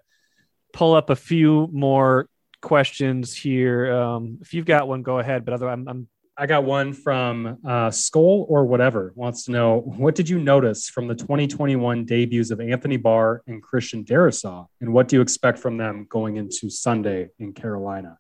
pull 0.72 0.94
up 0.94 1.10
a 1.10 1.16
few 1.16 1.68
more 1.72 2.30
questions 2.62 3.36
here. 3.36 3.92
Um, 3.92 4.38
if 4.42 4.54
you've 4.54 4.68
got 4.68 4.88
one, 4.88 5.02
go 5.02 5.18
ahead. 5.18 5.46
But 5.46 5.56
other, 5.56 5.68
I'm, 5.68 5.88
I'm 5.88 6.08
I 6.40 6.46
got 6.46 6.66
one 6.66 6.94
from 6.94 7.58
uh, 7.66 7.90
Skull 7.90 8.46
or 8.48 8.66
whatever 8.66 9.12
wants 9.16 9.46
to 9.46 9.52
know 9.52 9.80
what 9.80 10.14
did 10.14 10.30
you 10.30 10.40
notice 10.40 10.88
from 10.88 11.08
the 11.08 11.16
2021 11.16 12.06
debuts 12.06 12.52
of 12.52 12.62
Anthony 12.62 12.98
Barr 12.98 13.42
and 13.48 13.62
Christian 13.62 14.06
Darrisaw, 14.06 14.68
and 14.80 14.94
what 14.94 15.08
do 15.08 15.16
you 15.16 15.22
expect 15.24 15.58
from 15.58 15.78
them 15.78 16.06
going 16.08 16.38
into 16.38 16.70
Sunday 16.70 17.30
in 17.40 17.54
Carolina? 17.54 18.20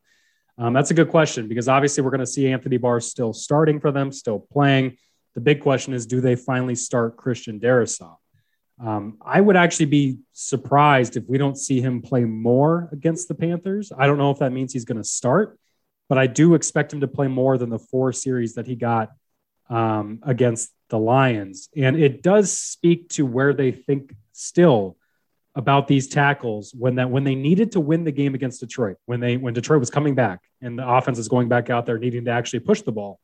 Um, 0.58 0.74
that's 0.74 0.90
a 0.90 0.96
good 0.96 1.12
question 1.12 1.48
because 1.48 1.68
obviously 1.68 2.02
we're 2.02 2.10
going 2.10 2.22
to 2.22 2.26
see 2.26 2.52
Anthony 2.52 2.78
Barr 2.78 3.00
still 3.02 3.34
starting 3.34 3.80
for 3.80 3.92
them, 3.92 4.12
still 4.12 4.40
playing. 4.40 4.98
The 5.36 5.42
big 5.42 5.62
question 5.62 5.94
is, 5.94 6.08
do 6.08 6.20
they 6.20 6.36
finally 6.36 6.74
start 6.74 7.18
Christian 7.18 7.60
Darrisaw? 7.60 8.16
Um, 8.84 9.18
I 9.24 9.42
would 9.42 9.56
actually 9.56 9.86
be 9.88 10.18
surprised 10.34 11.18
if 11.18 11.24
we 11.28 11.38
don't 11.38 11.58
see 11.58 11.82
him 11.82 12.02
play 12.02 12.24
more 12.24 12.90
against 12.92 13.28
the 13.28 13.36
Panthers. 13.36 13.92
I 13.96 14.08
don't 14.08 14.18
know 14.18 14.32
if 14.32 14.40
that 14.40 14.52
means 14.52 14.74
he's 14.74 14.86
going 14.86 14.98
to 14.98 15.08
start, 15.08 15.60
but 16.10 16.18
I 16.18 16.28
do 16.28 16.54
expect 16.54 16.94
him 16.94 17.02
to 17.02 17.08
play 17.08 17.28
more 17.28 17.58
than 17.58 17.70
the 17.70 17.80
four 17.80 18.14
series 18.14 18.56
that 18.56 18.68
he 18.68 18.76
got 18.76 19.12
um, 19.70 20.20
against 20.24 20.72
the 20.90 20.98
Lions. 20.98 21.70
And 21.76 21.98
it 21.98 22.24
does 22.24 22.58
speak 22.58 23.10
to 23.10 23.26
where 23.26 23.54
they 23.54 23.72
think 23.72 24.16
still 24.32 24.98
about 25.56 25.88
these 25.88 26.08
tackles 26.08 26.74
when 26.78 26.96
that 26.96 27.10
when 27.10 27.24
they 27.24 27.34
needed 27.36 27.72
to 27.72 27.80
win 27.80 28.04
the 28.04 28.12
game 28.12 28.36
against 28.36 28.60
Detroit, 28.60 28.98
when 29.06 29.20
they 29.20 29.38
when 29.38 29.54
Detroit 29.54 29.80
was 29.80 29.90
coming 29.90 30.16
back 30.16 30.42
and 30.62 30.78
the 30.78 30.88
offense 30.88 31.18
is 31.18 31.28
going 31.28 31.50
back 31.50 31.70
out 31.70 31.86
there 31.86 31.98
needing 31.98 32.26
to 32.26 32.32
actually 32.32 32.60
push 32.60 32.82
the 32.84 32.92
ball, 32.92 33.20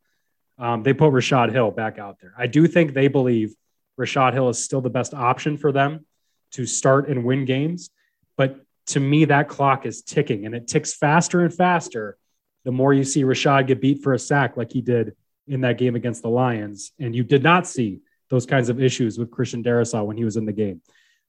um, 0.58 0.84
they 0.84 0.93
put 0.93 1.12
Rashod 1.12 1.52
Hill 1.52 1.72
back 1.72 2.00
out 2.00 2.17
there. 2.19 2.34
I 2.38 2.48
do 2.48 2.67
think 2.67 2.93
they 2.93 3.08
believe 3.08 3.54
Rashod 3.98 4.34
Hill 4.34 4.50
is 4.50 4.63
still 4.63 4.82
the 4.82 4.89
best 4.89 5.13
option 5.13 5.58
for 5.58 5.72
them 5.72 6.06
to 6.54 6.65
start 6.65 7.08
and 7.08 7.24
win 7.24 7.46
games, 7.46 7.91
but 8.36 8.60
to 8.88 9.00
me 9.00 9.26
that 9.26 9.48
clock 9.48 9.86
is 9.86 10.02
ticking 10.02 10.46
and 10.46 10.54
it 10.54 10.67
ticks 10.67 10.93
faster 10.93 11.41
and 11.41 11.54
faster 11.54 12.17
the 12.63 12.71
more 12.71 12.93
you 12.93 13.04
see 13.04 13.23
Rashod 13.23 13.67
get 13.67 13.82
beat 13.82 14.02
for 14.02 14.13
a 14.13 14.19
sack 14.19 14.58
like 14.58 14.71
he 14.71 14.82
did 14.82 15.15
in 15.47 15.62
that 15.62 15.78
game 15.78 15.95
against 15.95 16.21
the 16.21 16.30
Lions, 16.30 16.91
and 16.99 17.15
you 17.15 17.23
did 17.23 17.43
not 17.43 17.67
see 17.67 17.99
those 18.30 18.45
kinds 18.45 18.69
of 18.69 18.82
issues 18.82 19.17
with 19.17 19.32
Christian 19.32 19.63
Darrisaw 19.63 20.06
when 20.06 20.17
he 20.17 20.23
was 20.23 20.38
in 20.38 20.45
the 20.45 20.54
game. 20.54 20.82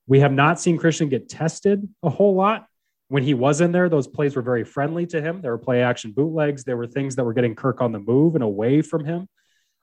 We 0.07 0.21
have 0.21 0.33
not 0.33 0.61
seen 0.61 0.79
Christian 0.79 1.09
get 1.09 1.29
tested 1.29 1.87
a 2.03 2.11
whole 2.11 2.35
lot. 2.35 2.67
When 3.09 3.23
he 3.23 3.35
was 3.35 3.61
in 3.61 3.73
there, 3.73 3.89
those 3.89 4.07
plays 4.07 4.35
were 4.37 4.43
very 4.43 4.65
friendly 4.65 5.07
to 5.07 5.21
him. 5.21 5.43
There 5.43 5.51
were 5.51 5.59
play 5.59 5.83
action 5.83 6.13
bootlegs. 6.13 6.65
There 6.65 6.77
were 6.77 6.87
things 6.87 7.17
that 7.17 7.25
were 7.25 7.35
getting 7.35 7.55
Kirk 7.55 7.81
on 7.81 7.93
the 7.93 7.99
move 7.99 8.35
and 8.35 8.45
away 8.45 8.81
from 8.81 9.05
him. 9.05 9.29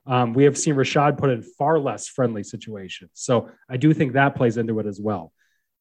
Um, 0.06 0.34
we 0.34 0.46
have 0.46 0.58
seen 0.58 0.76
Rashod 0.76 1.18
put 1.18 1.30
in 1.30 1.44
far 1.44 1.78
less 1.78 2.08
friendly 2.08 2.44
situations. 2.44 3.12
So 3.14 3.50
I 3.70 3.78
do 3.78 3.94
think 3.94 4.14
that 4.14 4.36
plays 4.36 4.58
into 4.58 4.80
it 4.80 4.88
as 4.88 5.00
well. 5.00 5.32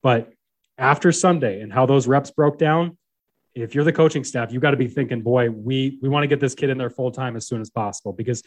But 0.02 0.30
after 0.76 1.12
Sunday 1.12 1.61
and 1.61 1.72
how 1.72 1.87
those 1.87 2.06
reps 2.06 2.30
broke 2.30 2.59
down, 2.59 2.98
if 3.62 3.75
you're 3.75 3.85
the 3.85 3.92
coaching 3.92 4.25
staff, 4.25 4.53
you 4.53 4.61
got 4.61 4.73
to 4.73 4.77
be 4.77 4.88
thinking, 4.88 5.23
boy, 5.23 5.51
we 5.51 5.99
we 6.03 6.09
want 6.09 6.25
to 6.25 6.29
get 6.29 6.40
this 6.40 6.55
kid 6.55 6.70
in 6.70 6.79
there 6.79 6.90
full 6.90 7.11
time 7.11 7.37
as 7.37 7.46
soon 7.46 7.61
as 7.61 7.70
possible 7.70 8.12
because 8.12 8.42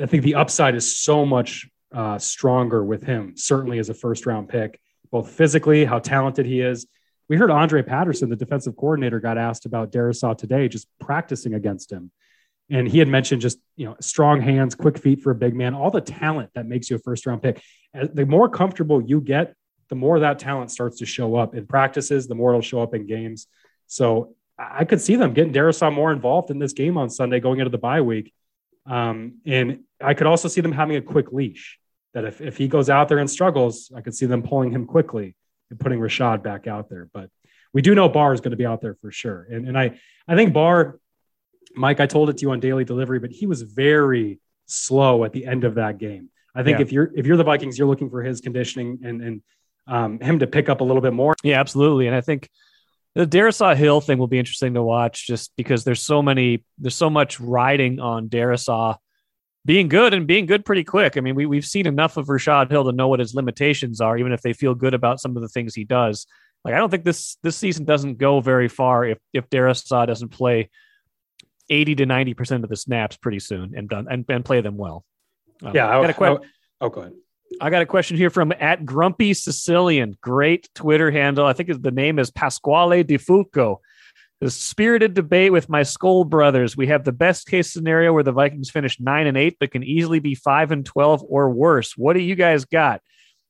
I 0.00 0.06
think 0.06 0.22
the 0.22 0.36
upside 0.36 0.74
is 0.74 0.96
so 0.96 1.26
much 1.26 1.68
uh, 1.92 2.18
stronger 2.18 2.84
with 2.84 3.02
him. 3.02 3.34
Certainly 3.36 3.78
as 3.78 3.88
a 3.88 3.94
first 3.94 4.26
round 4.26 4.48
pick, 4.48 4.80
both 5.10 5.30
physically, 5.30 5.84
how 5.84 5.98
talented 5.98 6.46
he 6.46 6.60
is. 6.60 6.86
We 7.28 7.36
heard 7.36 7.50
Andre 7.50 7.82
Patterson, 7.82 8.28
the 8.28 8.36
defensive 8.36 8.76
coordinator, 8.76 9.20
got 9.20 9.38
asked 9.38 9.64
about 9.64 9.92
Darrisaw 9.92 10.36
today, 10.36 10.68
just 10.68 10.88
practicing 10.98 11.54
against 11.54 11.92
him, 11.92 12.10
and 12.70 12.88
he 12.88 12.98
had 12.98 13.08
mentioned 13.08 13.40
just 13.40 13.58
you 13.76 13.86
know 13.86 13.96
strong 14.00 14.40
hands, 14.40 14.74
quick 14.74 14.98
feet 14.98 15.22
for 15.22 15.30
a 15.30 15.34
big 15.34 15.54
man, 15.54 15.74
all 15.74 15.90
the 15.90 16.00
talent 16.00 16.50
that 16.54 16.66
makes 16.66 16.90
you 16.90 16.96
a 16.96 16.98
first 16.98 17.26
round 17.26 17.42
pick. 17.42 17.62
The 17.94 18.26
more 18.26 18.48
comfortable 18.48 19.02
you 19.02 19.20
get, 19.20 19.54
the 19.88 19.96
more 19.96 20.20
that 20.20 20.38
talent 20.38 20.70
starts 20.70 20.98
to 20.98 21.06
show 21.06 21.34
up 21.34 21.54
in 21.54 21.66
practices, 21.66 22.28
the 22.28 22.34
more 22.34 22.50
it'll 22.50 22.62
show 22.62 22.80
up 22.80 22.94
in 22.94 23.06
games. 23.06 23.48
So 23.90 24.36
I 24.56 24.84
could 24.84 25.00
see 25.00 25.16
them 25.16 25.34
getting 25.34 25.52
Darrisaw 25.52 25.92
more 25.92 26.12
involved 26.12 26.50
in 26.50 26.60
this 26.60 26.72
game 26.72 26.96
on 26.96 27.10
Sunday 27.10 27.40
going 27.40 27.58
into 27.58 27.70
the 27.70 27.78
bye 27.78 28.00
week. 28.00 28.32
Um, 28.86 29.40
and 29.44 29.80
I 30.00 30.14
could 30.14 30.28
also 30.28 30.46
see 30.46 30.60
them 30.60 30.70
having 30.70 30.94
a 30.94 31.02
quick 31.02 31.32
leash 31.32 31.78
that 32.14 32.24
if, 32.24 32.40
if 32.40 32.56
he 32.56 32.68
goes 32.68 32.88
out 32.88 33.08
there 33.08 33.18
and 33.18 33.28
struggles, 33.28 33.90
I 33.94 34.00
could 34.00 34.14
see 34.14 34.26
them 34.26 34.44
pulling 34.44 34.70
him 34.70 34.86
quickly 34.86 35.34
and 35.70 35.80
putting 35.80 35.98
Rashod 35.98 36.44
back 36.44 36.68
out 36.68 36.88
there. 36.88 37.10
But 37.12 37.30
we 37.72 37.82
do 37.82 37.96
know 37.96 38.08
Barr 38.08 38.32
is 38.32 38.40
going 38.40 38.52
to 38.52 38.56
be 38.56 38.64
out 38.64 38.80
there 38.80 38.94
for 38.94 39.10
sure. 39.10 39.48
And, 39.50 39.66
and 39.66 39.76
I, 39.76 39.98
I 40.28 40.36
think 40.36 40.52
Barr, 40.52 41.00
Mike, 41.74 41.98
I 41.98 42.06
told 42.06 42.30
it 42.30 42.36
to 42.38 42.42
you 42.42 42.52
on 42.52 42.60
daily 42.60 42.84
delivery, 42.84 43.18
but 43.18 43.30
he 43.32 43.46
was 43.46 43.62
very 43.62 44.38
slow 44.66 45.24
at 45.24 45.32
the 45.32 45.46
end 45.46 45.64
of 45.64 45.74
that 45.74 45.98
game. 45.98 46.30
I 46.54 46.62
think 46.62 46.78
yeah. 46.78 46.82
if 46.82 46.92
you're 46.92 47.10
if 47.14 47.26
you're 47.26 47.36
the 47.36 47.44
Vikings, 47.44 47.78
you're 47.78 47.88
looking 47.88 48.10
for 48.10 48.22
his 48.22 48.40
conditioning 48.40 49.00
and 49.04 49.22
and 49.22 49.42
um, 49.86 50.20
him 50.20 50.38
to 50.40 50.46
pick 50.46 50.68
up 50.68 50.80
a 50.80 50.84
little 50.84 51.02
bit 51.02 51.12
more. 51.12 51.34
Yeah, 51.42 51.60
absolutely. 51.60 52.06
And 52.06 52.14
I 52.14 52.20
think 52.20 52.48
the 53.14 53.26
Darrisaw 53.26 53.76
Hill 53.76 54.00
thing 54.00 54.18
will 54.18 54.28
be 54.28 54.38
interesting 54.38 54.74
to 54.74 54.82
watch 54.82 55.26
just 55.26 55.52
because 55.56 55.84
there's 55.84 56.02
so 56.02 56.22
many, 56.22 56.64
there's 56.78 56.94
so 56.94 57.10
much 57.10 57.40
riding 57.40 57.98
on 57.98 58.28
Darrisaw 58.28 58.96
being 59.64 59.88
good 59.88 60.14
and 60.14 60.26
being 60.26 60.46
good 60.46 60.64
pretty 60.64 60.84
quick. 60.84 61.16
I 61.16 61.20
mean, 61.20 61.34
we, 61.34 61.44
we've 61.44 61.64
seen 61.64 61.86
enough 61.86 62.16
of 62.16 62.28
Rashod 62.28 62.70
Hill 62.70 62.84
to 62.84 62.92
know 62.92 63.08
what 63.08 63.20
his 63.20 63.34
limitations 63.34 64.00
are, 64.00 64.16
even 64.16 64.32
if 64.32 64.42
they 64.42 64.52
feel 64.52 64.74
good 64.74 64.94
about 64.94 65.20
some 65.20 65.36
of 65.36 65.42
the 65.42 65.48
things 65.48 65.74
he 65.74 65.84
does. 65.84 66.26
Like, 66.64 66.74
I 66.74 66.78
don't 66.78 66.90
think 66.90 67.04
this, 67.04 67.36
this 67.42 67.56
season 67.56 67.84
doesn't 67.84 68.18
go 68.18 68.40
very 68.40 68.68
far 68.68 69.04
if, 69.04 69.18
if 69.32 69.48
Darrisaw 69.50 70.06
doesn't 70.06 70.28
play 70.28 70.70
80 71.68 71.96
to 71.96 72.06
90% 72.06 72.62
of 72.62 72.68
the 72.68 72.76
snaps 72.76 73.16
pretty 73.16 73.38
soon 73.38 73.74
and 73.76 73.88
done 73.88 74.06
and, 74.10 74.24
and 74.28 74.44
play 74.44 74.60
them 74.60 74.76
well. 74.76 75.04
Um, 75.62 75.74
yeah. 75.74 75.88
I, 75.88 76.00
got 76.00 76.10
a 76.10 76.14
question. 76.14 76.50
oh, 76.80 76.88
go 76.88 77.00
ahead. 77.00 77.12
I 77.60 77.70
got 77.70 77.82
a 77.82 77.86
question 77.86 78.16
here 78.16 78.30
from 78.30 78.52
at 78.58 78.84
Grumpy 78.84 79.34
Sicilian. 79.34 80.16
Great 80.20 80.68
Twitter 80.74 81.10
handle. 81.10 81.46
I 81.46 81.52
think 81.52 81.82
the 81.82 81.90
name 81.90 82.18
is 82.18 82.30
Pasquale 82.30 83.02
Di 83.02 83.18
Fulco. 83.18 83.78
The 84.40 84.50
spirited 84.50 85.14
debate 85.14 85.52
with 85.52 85.68
my 85.68 85.82
Skol 85.82 86.28
brothers. 86.28 86.76
We 86.76 86.86
have 86.86 87.04
the 87.04 87.12
best 87.12 87.46
case 87.46 87.72
scenario 87.72 88.12
where 88.12 88.22
the 88.22 88.32
Vikings 88.32 88.70
finish 88.70 88.98
nine 89.00 89.26
and 89.26 89.36
eight, 89.36 89.56
but 89.60 89.72
can 89.72 89.82
easily 89.82 90.18
be 90.18 90.34
five 90.34 90.70
and 90.70 90.86
twelve 90.86 91.22
or 91.28 91.50
worse. 91.50 91.96
What 91.96 92.14
do 92.14 92.20
you 92.20 92.34
guys 92.34 92.64
got? 92.64 93.02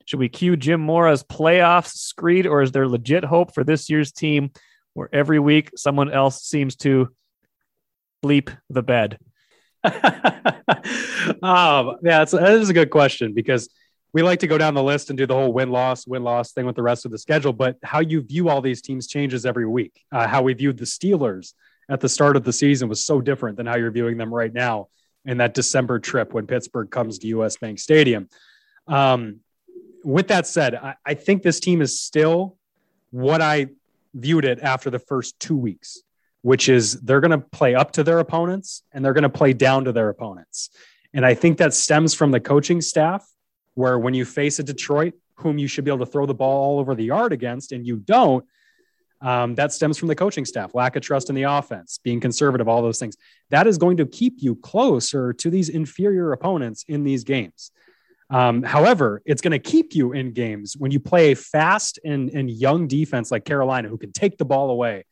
Should 0.06 0.18
we 0.18 0.28
cue 0.28 0.56
Jim 0.56 0.80
Mora's 0.80 1.22
playoffs 1.22 1.92
screed, 1.92 2.46
or 2.46 2.62
is 2.62 2.72
there 2.72 2.88
legit 2.88 3.22
hope 3.22 3.54
for 3.54 3.62
this 3.62 3.88
year's 3.88 4.10
team 4.10 4.50
where 4.94 5.08
every 5.12 5.38
week 5.38 5.70
someone 5.76 6.10
else 6.10 6.42
seems 6.42 6.74
to 6.76 7.10
bleep 8.24 8.56
the 8.68 8.82
bed? 8.82 9.18
um, 9.84 9.92
yeah, 12.02 12.18
that's, 12.18 12.32
that 12.32 12.52
is 12.54 12.70
a 12.70 12.74
good 12.74 12.90
question 12.90 13.32
because 13.32 13.68
we 14.12 14.22
like 14.22 14.40
to 14.40 14.46
go 14.46 14.58
down 14.58 14.74
the 14.74 14.82
list 14.82 15.10
and 15.10 15.16
do 15.16 15.26
the 15.26 15.34
whole 15.34 15.52
win 15.52 15.70
loss 15.70 16.06
win 16.06 16.22
loss 16.22 16.52
thing 16.52 16.66
with 16.66 16.76
the 16.76 16.82
rest 16.82 17.04
of 17.04 17.10
the 17.10 17.18
schedule 17.18 17.52
but 17.52 17.76
how 17.82 18.00
you 18.00 18.20
view 18.20 18.48
all 18.48 18.60
these 18.60 18.82
teams 18.82 19.06
changes 19.06 19.46
every 19.46 19.66
week. 19.66 20.04
Uh, 20.12 20.26
how 20.26 20.42
we 20.42 20.54
viewed 20.54 20.78
the 20.78 20.84
steelers 20.84 21.54
at 21.88 22.00
the 22.00 22.08
start 22.08 22.36
of 22.36 22.44
the 22.44 22.52
season 22.52 22.88
was 22.88 23.04
so 23.04 23.20
different 23.20 23.56
than 23.56 23.66
how 23.66 23.76
you're 23.76 23.90
viewing 23.90 24.16
them 24.16 24.32
right 24.32 24.52
now 24.52 24.88
in 25.24 25.38
that 25.38 25.54
december 25.54 25.98
trip 25.98 26.32
when 26.32 26.46
pittsburgh 26.46 26.90
comes 26.90 27.18
to 27.18 27.42
us 27.42 27.56
bank 27.56 27.78
stadium. 27.78 28.28
Um, 28.86 29.40
with 30.02 30.28
that 30.28 30.46
said 30.46 30.74
I, 30.74 30.94
I 31.04 31.14
think 31.14 31.42
this 31.42 31.60
team 31.60 31.82
is 31.82 32.00
still 32.00 32.56
what 33.10 33.40
i 33.42 33.66
viewed 34.14 34.44
it 34.44 34.60
after 34.60 34.90
the 34.90 34.98
first 34.98 35.38
two 35.38 35.56
weeks 35.56 36.02
which 36.42 36.68
is 36.68 37.00
they're 37.02 37.20
going 37.20 37.30
to 37.32 37.38
play 37.38 37.74
up 37.74 37.92
to 37.92 38.02
their 38.02 38.18
opponents 38.18 38.82
and 38.92 39.04
they're 39.04 39.12
going 39.12 39.22
to 39.22 39.28
play 39.28 39.52
down 39.52 39.84
to 39.84 39.92
their 39.92 40.08
opponents. 40.08 40.70
And 41.12 41.26
i 41.26 41.34
think 41.34 41.58
that 41.58 41.74
stems 41.74 42.14
from 42.14 42.30
the 42.30 42.40
coaching 42.40 42.80
staff 42.80 43.26
where 43.80 43.98
when 43.98 44.14
you 44.14 44.24
face 44.24 44.58
a 44.58 44.62
Detroit, 44.62 45.14
whom 45.34 45.58
you 45.58 45.66
should 45.66 45.84
be 45.84 45.90
able 45.90 46.04
to 46.04 46.10
throw 46.10 46.26
the 46.26 46.34
ball 46.34 46.64
all 46.64 46.78
over 46.78 46.94
the 46.94 47.04
yard 47.04 47.32
against, 47.32 47.72
and 47.72 47.86
you 47.86 47.96
don't, 47.96 48.44
um, 49.22 49.54
that 49.54 49.72
stems 49.72 49.98
from 49.98 50.08
the 50.08 50.14
coaching 50.14 50.44
staff, 50.44 50.74
lack 50.74 50.96
of 50.96 51.02
trust 51.02 51.28
in 51.28 51.34
the 51.34 51.42
offense, 51.42 51.98
being 52.02 52.20
conservative, 52.20 52.68
all 52.68 52.82
those 52.82 52.98
things. 52.98 53.16
That 53.48 53.66
is 53.66 53.78
going 53.78 53.96
to 53.96 54.06
keep 54.06 54.34
you 54.38 54.54
closer 54.56 55.32
to 55.32 55.50
these 55.50 55.68
inferior 55.68 56.32
opponents 56.32 56.84
in 56.88 57.04
these 57.04 57.24
games. 57.24 57.70
Um, 58.30 58.62
however, 58.62 59.22
it's 59.24 59.42
going 59.42 59.52
to 59.52 59.58
keep 59.58 59.94
you 59.94 60.12
in 60.12 60.32
games 60.32 60.76
when 60.76 60.92
you 60.92 61.00
play 61.00 61.32
a 61.32 61.36
fast 61.36 61.98
and, 62.04 62.30
and 62.30 62.48
young 62.50 62.86
defense 62.86 63.30
like 63.30 63.44
Carolina, 63.44 63.88
who 63.88 63.98
can 63.98 64.12
take 64.12 64.38
the 64.38 64.44
ball 64.44 64.70
away 64.70 65.04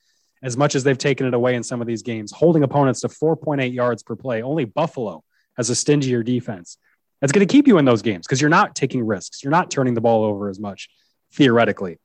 as 0.42 0.56
much 0.56 0.76
as 0.76 0.84
they've 0.84 0.96
taken 0.96 1.26
it 1.26 1.34
away 1.34 1.56
in 1.56 1.64
some 1.64 1.80
of 1.80 1.86
these 1.86 2.02
games, 2.02 2.30
holding 2.30 2.62
opponents 2.62 3.00
to 3.00 3.08
4.8 3.08 3.74
yards 3.74 4.04
per 4.04 4.14
play. 4.14 4.40
Only 4.40 4.64
Buffalo 4.64 5.24
has 5.56 5.68
a 5.68 5.74
stingier 5.74 6.22
defense. 6.22 6.78
That's 7.20 7.32
going 7.32 7.46
to 7.46 7.50
keep 7.50 7.66
you 7.66 7.78
in 7.78 7.84
those 7.84 8.02
games 8.02 8.26
because 8.26 8.40
you're 8.40 8.50
not 8.50 8.74
taking 8.74 9.04
risks. 9.04 9.42
You're 9.42 9.50
not 9.50 9.70
turning 9.70 9.94
the 9.94 10.00
ball 10.00 10.24
over 10.24 10.48
as 10.48 10.60
much 10.60 10.88
theoretically. 11.32 11.98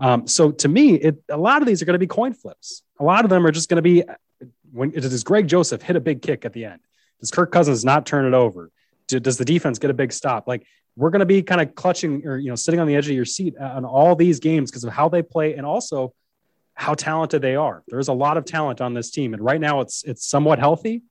Um, 0.00 0.26
so 0.26 0.50
to 0.50 0.68
me, 0.68 0.94
it, 0.94 1.22
a 1.30 1.36
lot 1.36 1.62
of 1.62 1.68
these 1.68 1.80
are 1.82 1.84
going 1.84 1.94
to 1.94 1.98
be 1.98 2.06
coin 2.06 2.34
flips. 2.34 2.82
A 3.00 3.04
lot 3.04 3.24
of 3.24 3.30
them 3.30 3.46
are 3.46 3.52
just 3.52 3.68
going 3.68 3.76
to 3.76 3.82
be 3.82 4.02
when 4.72 4.90
does 4.90 5.24
Greg 5.24 5.48
Joseph 5.48 5.82
hit 5.82 5.96
a 5.96 6.00
big 6.00 6.20
kick 6.20 6.44
at 6.44 6.52
the 6.52 6.66
end? 6.66 6.80
Does 7.20 7.30
Kirk 7.30 7.50
Cousins 7.50 7.84
not 7.84 8.04
turn 8.04 8.26
it 8.26 8.34
over? 8.34 8.70
Do, 9.08 9.20
does 9.20 9.38
the 9.38 9.44
defense 9.44 9.78
get 9.78 9.90
a 9.90 9.94
big 9.94 10.12
stop? 10.12 10.46
Like 10.46 10.66
we're 10.96 11.10
going 11.10 11.20
to 11.20 11.26
be 11.26 11.42
kind 11.42 11.60
of 11.60 11.74
clutching 11.74 12.26
or 12.26 12.36
you 12.36 12.50
know 12.50 12.56
sitting 12.56 12.80
on 12.80 12.86
the 12.86 12.96
edge 12.96 13.08
of 13.08 13.14
your 13.14 13.24
seat 13.24 13.56
on 13.58 13.84
all 13.84 14.14
these 14.16 14.40
games 14.40 14.70
because 14.70 14.84
of 14.84 14.92
how 14.92 15.08
they 15.08 15.22
play 15.22 15.54
and 15.54 15.64
also 15.64 16.12
how 16.74 16.92
talented 16.92 17.40
they 17.40 17.56
are. 17.56 17.82
There's 17.88 18.08
a 18.08 18.12
lot 18.12 18.36
of 18.36 18.44
talent 18.44 18.80
on 18.80 18.92
this 18.92 19.10
team, 19.10 19.32
and 19.32 19.42
right 19.42 19.60
now 19.60 19.80
it's 19.80 20.02
it's 20.04 20.26
somewhat 20.26 20.58
healthy. 20.58 21.02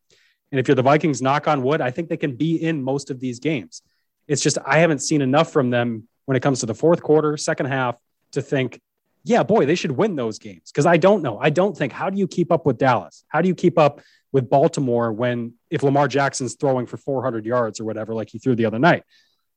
And 0.52 0.60
if 0.60 0.68
you're 0.68 0.76
the 0.76 0.84
Vikings, 0.84 1.22
knock 1.22 1.48
on 1.48 1.64
wood, 1.64 1.82
I 1.82 1.92
think 1.92 2.10
they 2.10 2.18
can 2.18 2.36
be 2.36 2.56
in 2.56 2.84
most 2.84 3.10
of 3.10 3.20
these 3.20 3.40
games. 3.40 3.82
It's 4.28 4.42
just 4.42 4.58
I 4.66 4.80
haven't 4.80 5.00
seen 5.00 5.22
enough 5.22 5.52
from 5.52 5.70
them 5.70 6.08
when 6.26 6.36
it 6.36 6.42
comes 6.42 6.60
to 6.62 6.66
the 6.66 6.74
fourth 6.74 7.02
quarter, 7.02 7.38
second 7.38 7.68
half 7.68 7.96
to 8.32 8.42
think, 8.42 8.82
yeah, 9.24 9.44
boy, 9.44 9.66
they 9.66 9.76
should 9.76 9.92
win 9.92 10.16
those 10.16 10.40
games. 10.40 10.72
Because 10.72 10.86
I 10.86 10.98
don't 10.98 11.22
know. 11.22 11.40
I 11.40 11.50
don't 11.50 11.76
think 11.76 11.92
how 11.92 12.10
do 12.10 12.18
you 12.18 12.28
keep 12.28 12.52
up 12.52 12.66
with 12.66 12.78
Dallas? 12.78 13.24
How 13.28 13.42
do 13.42 13.48
you 13.48 13.56
keep 13.56 13.78
up 13.78 14.02
with 14.32 14.50
Baltimore 14.50 15.12
when 15.12 15.54
if 15.70 15.84
Lamar 15.84 16.08
Jackson's 16.08 16.56
throwing 16.56 16.86
for 16.86 16.98
400 16.98 17.46
yards 17.46 17.80
or 17.80 17.86
whatever, 17.86 18.14
like 18.14 18.30
he 18.30 18.40
threw 18.40 18.56
the 18.56 18.66
other 18.66 18.80
night? 18.80 19.04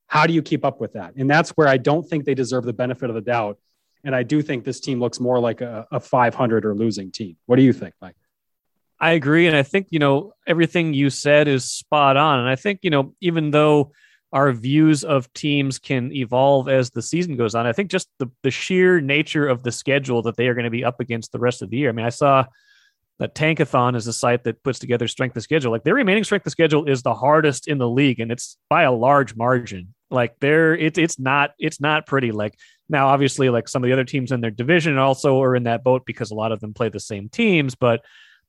How 0.06 0.26
do 0.26 0.32
you 0.32 0.42
keep 0.42 0.64
up 0.64 0.80
with 0.80 0.94
that? 0.94 1.14
And 1.16 1.28
that's 1.28 1.50
where 1.50 1.68
I 1.68 1.76
don't 1.76 2.08
think 2.08 2.24
they 2.24 2.34
deserve 2.34 2.64
the 2.64 2.72
benefit 2.72 3.10
of 3.10 3.14
the 3.14 3.20
doubt. 3.20 3.58
And 4.04 4.14
I 4.14 4.22
do 4.22 4.40
think 4.40 4.64
this 4.64 4.80
team 4.80 5.00
looks 5.00 5.20
more 5.20 5.38
like 5.38 5.60
a, 5.60 5.86
a 5.90 6.00
500 6.00 6.64
or 6.64 6.74
losing 6.74 7.10
team. 7.10 7.36
What 7.46 7.56
do 7.56 7.62
you 7.62 7.72
think, 7.72 7.94
Mike? 8.00 8.16
I 9.00 9.12
agree. 9.12 9.46
And 9.46 9.56
I 9.56 9.62
think, 9.62 9.88
you 9.90 9.98
know, 9.98 10.32
everything 10.46 10.92
you 10.92 11.10
said 11.10 11.46
is 11.46 11.70
spot 11.70 12.16
on. 12.16 12.40
And 12.40 12.48
I 12.48 12.56
think, 12.56 12.80
you 12.82 12.90
know, 12.90 13.14
even 13.20 13.50
though 13.50 13.92
our 14.32 14.52
views 14.52 15.04
of 15.04 15.32
teams 15.32 15.78
can 15.78 16.12
evolve 16.12 16.68
as 16.68 16.90
the 16.90 17.02
season 17.02 17.36
goes 17.36 17.54
on, 17.54 17.66
I 17.66 17.72
think 17.72 17.90
just 17.90 18.08
the, 18.18 18.28
the 18.42 18.50
sheer 18.50 19.00
nature 19.00 19.46
of 19.46 19.62
the 19.62 19.72
schedule 19.72 20.22
that 20.22 20.36
they 20.36 20.48
are 20.48 20.54
going 20.54 20.64
to 20.64 20.70
be 20.70 20.84
up 20.84 21.00
against 21.00 21.32
the 21.32 21.38
rest 21.38 21.62
of 21.62 21.70
the 21.70 21.78
year. 21.78 21.90
I 21.90 21.92
mean, 21.92 22.06
I 22.06 22.10
saw 22.10 22.44
that 23.20 23.34
Tankathon 23.34 23.96
is 23.96 24.06
a 24.06 24.12
site 24.12 24.44
that 24.44 24.62
puts 24.62 24.78
together 24.78 25.08
strength 25.08 25.36
of 25.36 25.42
schedule. 25.42 25.72
Like 25.72 25.84
their 25.84 25.94
remaining 25.94 26.24
strength 26.24 26.46
of 26.46 26.52
schedule 26.52 26.84
is 26.86 27.02
the 27.02 27.14
hardest 27.14 27.68
in 27.68 27.78
the 27.78 27.88
league, 27.88 28.20
and 28.20 28.30
it's 28.30 28.56
by 28.68 28.82
a 28.82 28.92
large 28.92 29.34
margin. 29.36 29.94
Like 30.10 30.36
they're 30.40 30.74
it's 30.74 30.98
it's 30.98 31.18
not 31.18 31.50
it's 31.58 31.80
not 31.80 32.06
pretty. 32.06 32.30
Like 32.30 32.54
now, 32.88 33.08
obviously, 33.08 33.50
like 33.50 33.68
some 33.68 33.82
of 33.82 33.88
the 33.88 33.92
other 33.92 34.04
teams 34.04 34.32
in 34.32 34.40
their 34.40 34.50
division 34.50 34.98
also 34.98 35.42
are 35.42 35.56
in 35.56 35.64
that 35.64 35.84
boat 35.84 36.02
because 36.06 36.30
a 36.30 36.34
lot 36.34 36.52
of 36.52 36.60
them 36.60 36.74
play 36.74 36.88
the 36.88 37.00
same 37.00 37.28
teams, 37.28 37.74
but 37.74 38.02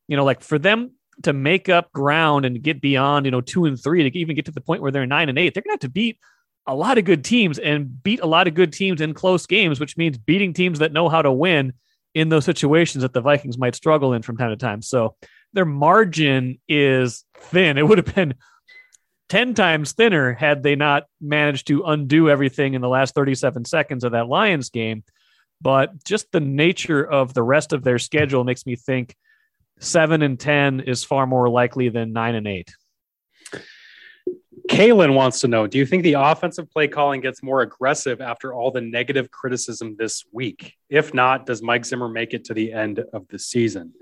you 0.09 0.17
know, 0.17 0.25
like 0.25 0.41
for 0.41 0.57
them 0.57 0.91
to 1.23 1.33
make 1.33 1.69
up 1.69 1.91
ground 1.93 2.43
and 2.43 2.61
get 2.61 2.81
beyond, 2.81 3.25
you 3.25 3.31
know, 3.31 3.41
two 3.41 3.65
and 3.65 3.81
three 3.81 4.09
to 4.09 4.17
even 4.17 4.35
get 4.35 4.45
to 4.45 4.51
the 4.51 4.59
point 4.59 4.81
where 4.81 4.91
they're 4.91 5.05
nine 5.05 5.29
and 5.29 5.37
eight, 5.37 5.53
they're 5.53 5.61
going 5.61 5.69
to 5.69 5.73
have 5.75 5.79
to 5.81 5.89
beat 5.89 6.17
a 6.65 6.73
lot 6.73 6.97
of 6.97 7.05
good 7.05 7.23
teams 7.23 7.59
and 7.59 8.01
beat 8.03 8.19
a 8.21 8.25
lot 8.25 8.47
of 8.47 8.55
good 8.55 8.73
teams 8.73 9.01
in 9.01 9.13
close 9.13 9.45
games, 9.45 9.79
which 9.79 9.97
means 9.97 10.17
beating 10.17 10.51
teams 10.51 10.79
that 10.79 10.91
know 10.91 11.09
how 11.09 11.21
to 11.21 11.31
win 11.31 11.73
in 12.15 12.29
those 12.29 12.43
situations 12.43 13.03
that 13.03 13.13
the 13.13 13.21
Vikings 13.21 13.57
might 13.57 13.75
struggle 13.75 14.13
in 14.13 14.23
from 14.23 14.35
time 14.35 14.49
to 14.49 14.57
time. 14.57 14.81
So 14.81 15.15
their 15.53 15.65
margin 15.65 16.59
is 16.67 17.23
thin. 17.37 17.77
It 17.77 17.87
would 17.87 17.99
have 17.99 18.15
been 18.15 18.33
10 19.29 19.53
times 19.53 19.91
thinner 19.91 20.33
had 20.33 20.63
they 20.63 20.75
not 20.75 21.03
managed 21.21 21.67
to 21.67 21.83
undo 21.83 22.31
everything 22.31 22.73
in 22.73 22.81
the 22.81 22.89
last 22.89 23.13
37 23.13 23.65
seconds 23.65 24.03
of 24.03 24.13
that 24.13 24.27
Lions 24.27 24.71
game. 24.71 25.03
But 25.61 26.03
just 26.03 26.31
the 26.31 26.39
nature 26.39 27.03
of 27.03 27.35
the 27.35 27.43
rest 27.43 27.73
of 27.73 27.83
their 27.83 27.99
schedule 27.99 28.43
makes 28.43 28.65
me 28.65 28.75
think 28.75 29.15
seven 29.79 30.21
and 30.21 30.39
ten 30.39 30.81
is 30.81 31.03
far 31.03 31.25
more 31.25 31.49
likely 31.49 31.89
than 31.89 32.13
nine 32.13 32.35
and 32.35 32.47
eight. 32.47 32.71
Kalen 34.69 35.15
wants 35.15 35.39
to 35.39 35.47
know 35.47 35.65
Do 35.65 35.79
you 35.79 35.85
think 35.85 36.03
the 36.03 36.13
offensive 36.13 36.69
play 36.69 36.87
calling 36.87 37.21
gets 37.21 37.41
more 37.41 37.61
aggressive 37.61 38.21
after 38.21 38.53
all 38.53 38.69
the 38.69 38.81
negative 38.81 39.31
criticism 39.31 39.95
this 39.97 40.25
week? 40.31 40.75
If 40.89 41.13
not, 41.13 41.47
does 41.47 41.63
Mike 41.63 41.85
Zimmer 41.85 42.07
make 42.07 42.33
it 42.33 42.45
to 42.45 42.53
the 42.53 42.71
end 42.71 43.03
of 43.13 43.27
the 43.29 43.39
season? 43.39 43.93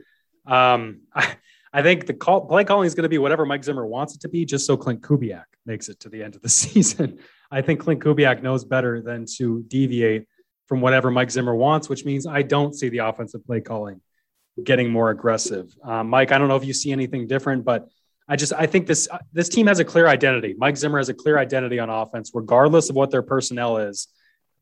Um, 0.46 1.02
I, 1.16 1.36
I 1.72 1.82
think 1.82 2.06
the 2.06 2.14
call, 2.14 2.48
play 2.48 2.64
calling 2.64 2.86
is 2.86 2.96
going 2.96 3.04
to 3.04 3.10
be 3.10 3.18
whatever 3.18 3.46
Mike 3.46 3.64
Zimmer 3.64 3.86
wants 3.86 4.16
it 4.16 4.22
to 4.22 4.30
be, 4.30 4.46
just 4.46 4.66
so 4.66 4.76
Clint 4.76 5.02
Kubiak 5.02 5.46
makes 5.66 5.90
it 5.90 6.00
to 6.02 6.10
the 6.10 6.24
end 6.24 6.36
of 6.36 6.42
the 6.42 6.50
season. 6.64 7.20
I 7.50 7.62
think 7.62 7.80
Clint 7.80 8.04
Kubiak 8.04 8.42
knows 8.42 8.66
better 8.66 9.02
than 9.02 9.26
to 9.38 9.64
deviate 9.68 10.28
from 10.68 10.82
whatever 10.82 11.12
Mike 11.12 11.32
Zimmer 11.32 11.56
wants, 11.56 11.88
which 11.88 12.04
means 12.04 12.28
I 12.28 12.42
don't 12.42 12.76
see 12.76 12.90
the 12.90 13.00
offensive 13.00 13.46
play 13.46 13.62
calling 13.62 14.02
getting 14.64 14.90
more 14.90 15.10
aggressive. 15.10 15.74
Um, 15.84 16.10
Mike, 16.10 16.32
I 16.32 16.38
don't 16.38 16.48
know 16.48 16.56
if 16.56 16.66
you 16.66 16.74
see 16.74 16.92
anything 16.92 17.28
different, 17.28 17.64
but 17.64 17.88
I 18.28 18.36
just 18.36 18.54
I 18.54 18.66
think 18.66 18.88
this 18.88 19.08
this 19.32 19.50
team 19.50 19.68
has 19.68 19.80
a 19.80 19.86
clear 19.86 20.08
identity. 20.08 20.56
Mike 20.58 20.78
Zimmer 20.78 20.98
has 20.98 21.10
a 21.10 21.14
clear 21.14 21.38
identity 21.38 21.80
on 21.80 21.90
offense, 21.90 22.32
regardless 22.34 22.90
of 22.90 22.96
what 22.96 23.12
their 23.12 23.22
personnel 23.22 23.78
is 23.78 24.08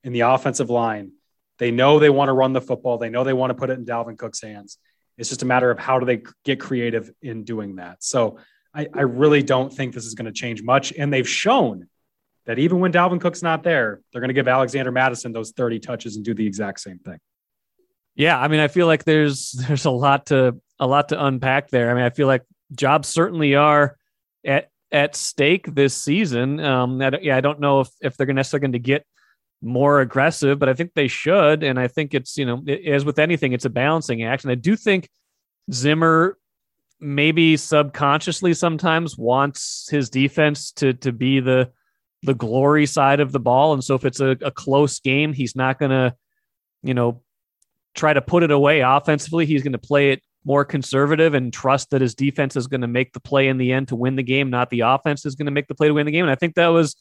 in 0.03 0.13
the 0.13 0.21
offensive 0.21 0.69
line. 0.69 1.11
They 1.57 1.71
know 1.71 1.99
they 1.99 2.09
want 2.09 2.29
to 2.29 2.33
run 2.33 2.53
the 2.53 2.61
football. 2.61 2.97
They 2.97 3.09
know 3.09 3.23
they 3.23 3.33
want 3.33 3.49
to 3.51 3.55
put 3.55 3.69
it 3.69 3.79
in 3.79 3.85
Dalvin 3.85 4.17
Cook's 4.17 4.41
hands. 4.41 4.77
It's 5.17 5.29
just 5.29 5.41
a 5.41 5.45
matter 5.45 5.71
of 5.71 5.79
how 5.79 5.99
do 5.99 6.05
they 6.05 6.21
get 6.43 6.59
creative 6.59 7.09
in 7.21 7.43
doing 7.43 7.77
that. 7.77 8.03
So 8.03 8.37
I, 8.73 8.87
I 8.93 9.01
really 9.01 9.41
don't 9.41 9.73
think 9.73 9.93
this 9.93 10.05
is 10.05 10.13
going 10.13 10.25
to 10.25 10.33
change 10.33 10.61
much. 10.61 10.91
And 10.91 11.11
they've 11.11 11.27
shown 11.27 11.87
that 12.45 12.59
even 12.59 12.79
when 12.79 12.91
Dalvin 12.91 13.21
Cook's 13.21 13.41
not 13.41 13.63
there, 13.63 14.01
they're 14.11 14.21
going 14.21 14.29
to 14.29 14.33
give 14.33 14.49
Alexander 14.49 14.91
Mattison 14.91 15.31
those 15.31 15.51
30 15.51 15.79
touches 15.79 16.17
and 16.17 16.25
do 16.25 16.33
the 16.33 16.45
exact 16.45 16.81
same 16.81 16.99
thing. 16.99 17.19
Yeah, 18.15 18.39
I 18.39 18.47
mean, 18.47 18.59
I 18.59 18.67
feel 18.67 18.87
like 18.87 19.03
there's 19.03 19.51
there's 19.67 19.85
a 19.85 19.91
lot 19.91 20.27
to 20.27 20.59
a 20.79 20.87
lot 20.87 21.09
to 21.09 21.25
unpack 21.25 21.69
there. 21.69 21.89
I 21.89 21.93
mean, 21.93 22.03
I 22.03 22.09
feel 22.09 22.27
like 22.27 22.43
jobs 22.73 23.07
certainly 23.07 23.55
are 23.55 23.97
at 24.45 24.69
at 24.91 25.15
stake 25.15 25.73
this 25.73 25.95
season. 25.95 26.59
Um, 26.59 27.01
I 27.01 27.11
yeah, 27.21 27.37
I 27.37 27.41
don't 27.41 27.59
know 27.59 27.81
if 27.81 27.89
if 28.01 28.17
they're 28.17 28.27
necessarily 28.27 28.61
going 28.61 28.71
to 28.73 28.79
get 28.79 29.05
more 29.61 30.01
aggressive, 30.01 30.59
but 30.59 30.69
I 30.69 30.73
think 30.73 30.93
they 30.93 31.07
should. 31.07 31.63
And 31.63 31.79
I 31.79 31.87
think 31.87 32.13
it's 32.13 32.37
you 32.37 32.45
know, 32.45 32.63
as 32.85 33.05
with 33.05 33.19
anything, 33.19 33.53
it's 33.53 33.65
a 33.65 33.69
balancing 33.69 34.23
act. 34.23 34.43
And 34.43 34.51
I 34.51 34.55
do 34.55 34.75
think 34.75 35.09
Zimmer 35.71 36.37
maybe 36.99 37.57
subconsciously 37.57 38.53
sometimes 38.53 39.17
wants 39.17 39.87
his 39.91 40.09
defense 40.09 40.71
to 40.71 40.93
to 40.93 41.11
be 41.11 41.39
the 41.39 41.71
the 42.23 42.33
glory 42.33 42.85
side 42.85 43.19
of 43.19 43.31
the 43.31 43.39
ball. 43.39 43.73
And 43.73 43.83
so 43.83 43.95
if 43.95 44.05
it's 44.05 44.19
a, 44.19 44.37
a 44.41 44.51
close 44.51 44.99
game, 44.99 45.31
he's 45.31 45.55
not 45.55 45.77
going 45.77 45.91
to, 45.91 46.15
you 46.81 46.93
know, 46.93 47.21
try 47.95 48.13
to 48.13 48.21
put 48.21 48.43
it 48.43 48.51
away 48.51 48.81
offensively. 48.81 49.45
He's 49.45 49.63
going 49.63 49.73
to 49.73 49.77
play 49.77 50.11
it 50.11 50.21
more 50.43 50.63
conservative 50.63 51.33
and 51.33 51.51
trust 51.51 51.89
that 51.89 52.01
his 52.01 52.13
defense 52.13 52.55
is 52.55 52.67
going 52.67 52.81
to 52.81 52.87
make 52.87 53.13
the 53.13 53.19
play 53.19 53.47
in 53.47 53.57
the 53.57 53.71
end 53.71 53.87
to 53.87 53.95
win 53.95 54.15
the 54.15 54.23
game, 54.23 54.49
not 54.49 54.69
the 54.69 54.81
offense 54.81 55.25
is 55.25 55.35
going 55.35 55.47
to 55.47 55.51
make 55.51 55.67
the 55.67 55.75
play 55.75 55.87
to 55.87 55.93
win 55.93 56.05
the 56.05 56.11
game. 56.11 56.25
And 56.25 56.31
I 56.31 56.35
think 56.35 56.55
that 56.55 56.67
was 56.67 56.95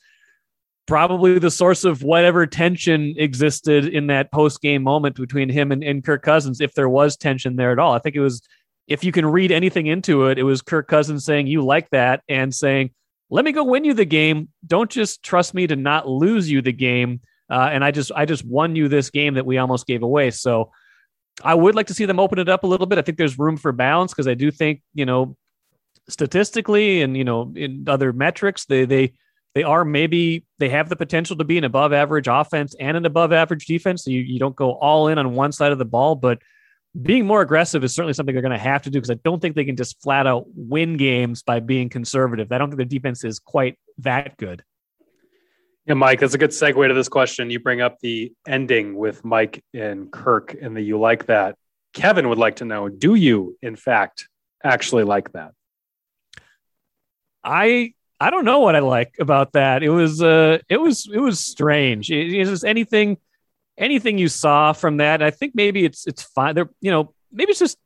probably 0.86 1.38
the 1.38 1.51
source 1.51 1.84
of 1.84 2.03
whatever 2.03 2.47
tension 2.47 3.14
existed 3.18 3.86
in 3.86 4.07
that 4.07 4.32
post 4.32 4.62
game 4.62 4.82
moment 4.82 5.16
between 5.16 5.49
him 5.49 5.72
and, 5.72 5.84
and 5.84 6.05
Kirk 6.05 6.22
Cousins, 6.22 6.61
if 6.61 6.74
there 6.74 6.88
was 6.88 7.16
tension 7.16 7.57
there 7.57 7.72
at 7.72 7.78
all. 7.78 7.92
I 7.92 7.99
think 7.99 8.16
it 8.16 8.20
was, 8.20 8.40
if 8.86 9.05
you 9.05 9.12
can 9.12 9.26
read 9.26 9.53
anything 9.53 9.86
into 9.86 10.26
it, 10.26 10.38
it 10.38 10.42
was 10.42 10.62
Kirk 10.62 10.88
Cousins 10.88 11.24
saying, 11.24 11.47
You 11.47 11.64
like 11.64 11.90
that, 11.90 12.22
and 12.28 12.55
saying, 12.55 12.90
let 13.30 13.45
me 13.45 13.53
go 13.53 13.64
win 13.64 13.84
you 13.84 13.95
the 13.95 14.05
game. 14.05 14.49
Don't 14.66 14.90
just 14.90 15.22
trust 15.22 15.55
me 15.55 15.66
to 15.66 15.76
not 15.76 16.09
lose 16.09 16.51
you 16.51 16.62
the 16.62 16.72
game. 16.72 17.20
Uh, 17.51 17.68
and 17.72 17.84
I 17.84 17.90
just 17.90 18.12
I 18.14 18.26
just 18.26 18.45
won 18.45 18.76
you 18.76 18.88
this 18.88 19.11
game 19.11 19.34
that 19.34 19.47
we 19.47 19.59
almost 19.59 19.86
gave 19.86 20.03
away. 20.03 20.30
So 20.30 20.70
I 21.43 21.55
would 21.55 21.74
like 21.74 21.89
to 21.89 21.95
see 21.95 22.05
them 22.05 22.20
open 22.20 22.39
it 22.39 22.49
up 22.49 22.64
a 22.64 22.66
little 22.66 22.87
bit. 22.87 22.99
I 22.99 23.03
think 23.03 23.18
there's 23.18 23.39
room 23.39 23.57
for 23.57 23.72
balance 23.72 24.12
because 24.12 24.28
I 24.28 24.35
do 24.35 24.51
think 24.51 24.82
you 24.95 25.07
know 25.07 25.37
statistically 26.09 27.03
and 27.03 27.16
you 27.16 27.24
know 27.24 27.53
in 27.57 27.85
other 27.89 28.12
metrics 28.12 28.66
they 28.66 28.85
they 28.85 29.14
they 29.55 29.62
are 29.62 29.85
maybe 29.85 30.45
they 30.59 30.68
have 30.68 30.89
the 30.89 30.97
potential 30.97 31.37
to 31.37 31.45
be 31.45 31.59
an 31.59 31.64
above 31.64 31.93
average 31.93 32.28
offense 32.28 32.74
and 32.78 32.97
an 32.97 33.07
above 33.07 33.32
average 33.32 33.66
defense. 33.66 34.05
So 34.05 34.11
you, 34.11 34.20
you 34.20 34.39
don't 34.39 34.57
go 34.57 34.72
all 34.72 35.09
in 35.09 35.18
on 35.18 35.35
one 35.35 35.53
side 35.53 35.72
of 35.72 35.78
the 35.78 35.85
ball, 35.85 36.16
but 36.16 36.41
being 37.01 37.26
more 37.26 37.41
aggressive 37.41 37.82
is 37.85 37.95
certainly 37.95 38.14
something 38.14 38.35
they're 38.35 38.43
going 38.43 38.53
to 38.53 38.59
have 38.59 38.82
to 38.82 38.91
do 38.91 38.99
because 38.99 39.11
I 39.11 39.18
don't 39.24 39.41
think 39.41 39.55
they 39.55 39.64
can 39.64 39.76
just 39.76 40.01
flat 40.03 40.26
out 40.26 40.47
win 40.55 40.97
games 40.97 41.43
by 41.43 41.61
being 41.61 41.89
conservative. 41.89 42.51
I 42.53 42.59
don't 42.59 42.68
think 42.68 42.78
their 42.78 42.85
defense 42.85 43.24
is 43.24 43.39
quite 43.39 43.78
that 43.99 44.37
good. 44.37 44.62
Yeah, 45.87 45.95
Mike, 45.95 46.20
that's 46.20 46.35
a 46.35 46.39
good 46.39 46.51
segue 46.51 46.89
to 46.89 46.95
this 46.95 47.09
question. 47.09 47.51
You 47.51 47.61
bring 47.61 47.82
up 47.82 47.99
the 48.01 48.32
ending 48.49 48.97
with 48.97 49.22
Mike 49.24 49.62
and 49.74 50.11
Kirk, 50.11 50.57
and 50.61 50.76
that 50.76 50.82
you 50.82 50.99
like 50.99 51.26
that. 51.26 51.57
Kevin 51.93 52.28
would 52.30 52.39
like 52.39 52.57
to 52.57 52.64
know: 52.64 52.89
Do 52.89 53.14
you, 53.14 53.57
in 53.61 53.76
fact, 53.76 54.28
actually 54.62 55.05
like 55.05 55.32
that? 55.32 55.53
I 57.45 57.93
I 58.18 58.30
don't 58.30 58.47
know 58.47 58.61
what 58.61 58.74
I 58.74 58.78
like 58.78 59.16
about 59.20 59.53
that. 59.53 59.82
It 59.82 59.91
was 59.91 60.22
uh 60.22 60.59
it 60.68 60.78
was 60.78 61.09
it 61.12 61.20
was 61.20 61.39
strange. 61.39 62.11
It, 62.11 62.32
it 62.32 62.64
anything 62.64 63.18
anything 63.76 64.16
you 64.16 64.28
saw 64.28 64.72
from 64.72 64.99
that. 64.99 65.22
I 65.22 65.30
think 65.30 65.55
maybe 65.55 65.85
it's 65.85 66.07
it's 66.07 66.22
fine. 66.22 66.55
They're 66.55 66.70
you 66.80 66.91
know 66.91 67.12
maybe 67.30 67.51
it's 67.51 67.61
just 67.61 67.76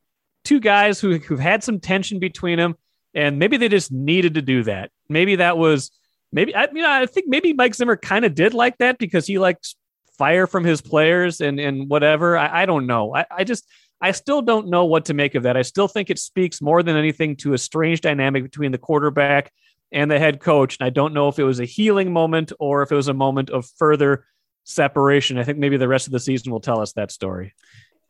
two 0.44 0.60
guys 0.60 1.00
who 1.00 1.18
who've 1.18 1.40
had 1.40 1.64
some 1.64 1.80
tension 1.80 2.20
between 2.20 2.58
them, 2.58 2.76
and 3.14 3.40
maybe 3.40 3.56
they 3.56 3.68
just 3.68 3.90
needed 3.90 4.34
to 4.34 4.42
do 4.42 4.62
that. 4.64 4.90
Maybe 5.08 5.36
that 5.36 5.58
was 5.58 5.90
maybe 6.32 6.54
I 6.54 6.68
you 6.72 6.82
know 6.82 6.90
I 6.90 7.06
think 7.06 7.26
maybe 7.28 7.52
Mike 7.52 7.74
Zimmer 7.74 7.96
kind 7.96 8.24
of 8.24 8.34
did 8.34 8.54
like 8.54 8.78
that 8.78 8.98
because 8.98 9.26
he 9.26 9.38
likes 9.38 9.76
fire 10.16 10.46
from 10.46 10.64
his 10.64 10.80
players 10.80 11.40
and 11.40 11.58
and 11.60 11.88
whatever. 11.88 12.36
I, 12.36 12.62
I 12.62 12.66
don't 12.66 12.86
know. 12.86 13.14
I, 13.14 13.26
I 13.30 13.44
just 13.44 13.66
I 14.00 14.12
still 14.12 14.42
don't 14.42 14.68
know 14.68 14.84
what 14.84 15.06
to 15.06 15.14
make 15.14 15.34
of 15.34 15.42
that. 15.44 15.56
I 15.56 15.62
still 15.62 15.88
think 15.88 16.10
it 16.10 16.18
speaks 16.18 16.62
more 16.62 16.82
than 16.82 16.96
anything 16.96 17.36
to 17.36 17.54
a 17.54 17.58
strange 17.58 18.00
dynamic 18.00 18.42
between 18.44 18.72
the 18.72 18.78
quarterback 18.78 19.52
and 19.90 20.10
the 20.10 20.18
head 20.18 20.40
coach. 20.40 20.76
And 20.78 20.86
I 20.86 20.90
don't 20.90 21.14
know 21.14 21.28
if 21.28 21.38
it 21.38 21.44
was 21.44 21.60
a 21.60 21.64
healing 21.64 22.12
moment 22.12 22.52
or 22.60 22.82
if 22.82 22.92
it 22.92 22.94
was 22.94 23.08
a 23.08 23.14
moment 23.14 23.50
of 23.50 23.66
further 23.76 24.24
separation. 24.64 25.38
I 25.38 25.44
think 25.44 25.58
maybe 25.58 25.78
the 25.78 25.88
rest 25.88 26.06
of 26.06 26.12
the 26.12 26.20
season 26.20 26.52
will 26.52 26.60
tell 26.60 26.80
us 26.80 26.92
that 26.92 27.10
story. 27.10 27.54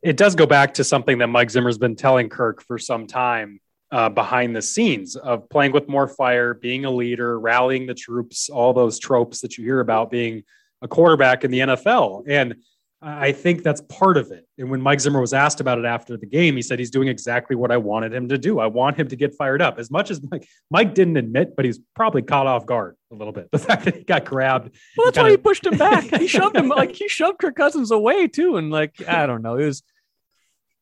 It 0.03 0.17
does 0.17 0.35
go 0.35 0.47
back 0.47 0.75
to 0.75 0.85
something 0.85 1.19
that 1.19 1.29
Mike 1.29 1.51
Zimmer's 1.51 1.79
been 1.79 1.97
telling 1.97 2.29
Kirk 2.29 2.63
for 2.63 2.79
some 2.79 3.07
time 3.07 3.61
uh, 3.91 4.09
behind 4.09 4.55
the 4.55 4.63
scenes 4.63 5.17
of 5.17 5.49
playing 5.49 5.73
with 5.73 5.89
more 5.89 6.09
fire, 6.09 6.55
being 6.55 6.85
a 6.85 6.91
leader, 6.91 7.39
rallying 7.39 7.87
the 7.87 7.95
troops, 7.95 8.51
all 8.51 8.73
those 8.73 8.99
tropes 8.99 9.41
that 9.41 9.57
you 9.57 9.65
hear 9.65 9.81
about 9.81 10.11
being 10.11 10.43
a 10.83 10.89
quarterback 10.89 11.45
in 11.45 11.51
the 11.51 11.61
NFL. 11.61 12.25
And 12.29 12.57
I 13.01 13.31
think 13.31 13.63
that's 13.63 13.81
part 13.83 14.17
of 14.17 14.33
it. 14.33 14.45
And 14.59 14.71
when 14.71 14.83
Mike 14.83 15.01
Zimmer 15.01 15.21
was 15.21 15.33
asked 15.33 15.61
about 15.61 15.79
it 15.79 15.85
after 15.85 16.17
the 16.17 16.27
game, 16.27 16.57
he 16.57 16.63
said 16.63 16.81
he's 16.81 16.91
doing 16.91 17.07
exactly 17.07 17.55
what 17.55 17.71
I 17.71 17.77
wanted 17.77 18.13
him 18.13 18.29
to 18.29 18.37
do. 18.37 18.59
I 18.59 18.67
want 18.67 18.97
him 18.99 19.07
to 19.09 19.17
get 19.17 19.37
fired 19.37 19.63
up. 19.63 19.79
As 19.79 19.89
much 19.89 20.11
as 20.11 20.21
Mike, 20.29 20.49
Mike 20.69 20.95
didn't 20.95 21.17
admit, 21.17 21.55
but 21.55 21.65
he's 21.65 21.79
probably 21.95 22.23
caught 22.23 22.49
off 22.49 22.67
guard 22.67 22.97
a 23.13 23.15
little 23.15 23.33
bit. 23.33 23.49
The 23.59 23.59
fact 23.59 23.85
that 23.85 23.97
he 23.97 24.05
got 24.05 24.25
grabbed. 24.25 24.75
Well, 24.97 25.07
that's 25.07 25.19
why 25.19 25.31
he 25.31 25.37
pushed 25.37 25.65
him 25.65 25.79
back. 25.79 26.05
He 26.05 26.27
shoved 26.29 26.57
him 26.57 26.69
like 26.69 26.95
he 26.95 27.09
shoved 27.09 27.39
Kirk 27.39 27.55
Cousins 27.55 27.91
away 27.93 28.27
too. 28.27 28.57
And 28.57 28.71
like 28.71 28.97
I 29.07 29.27
don't 29.27 29.43
know, 29.43 29.57
it 29.57 29.67
was. 29.67 29.83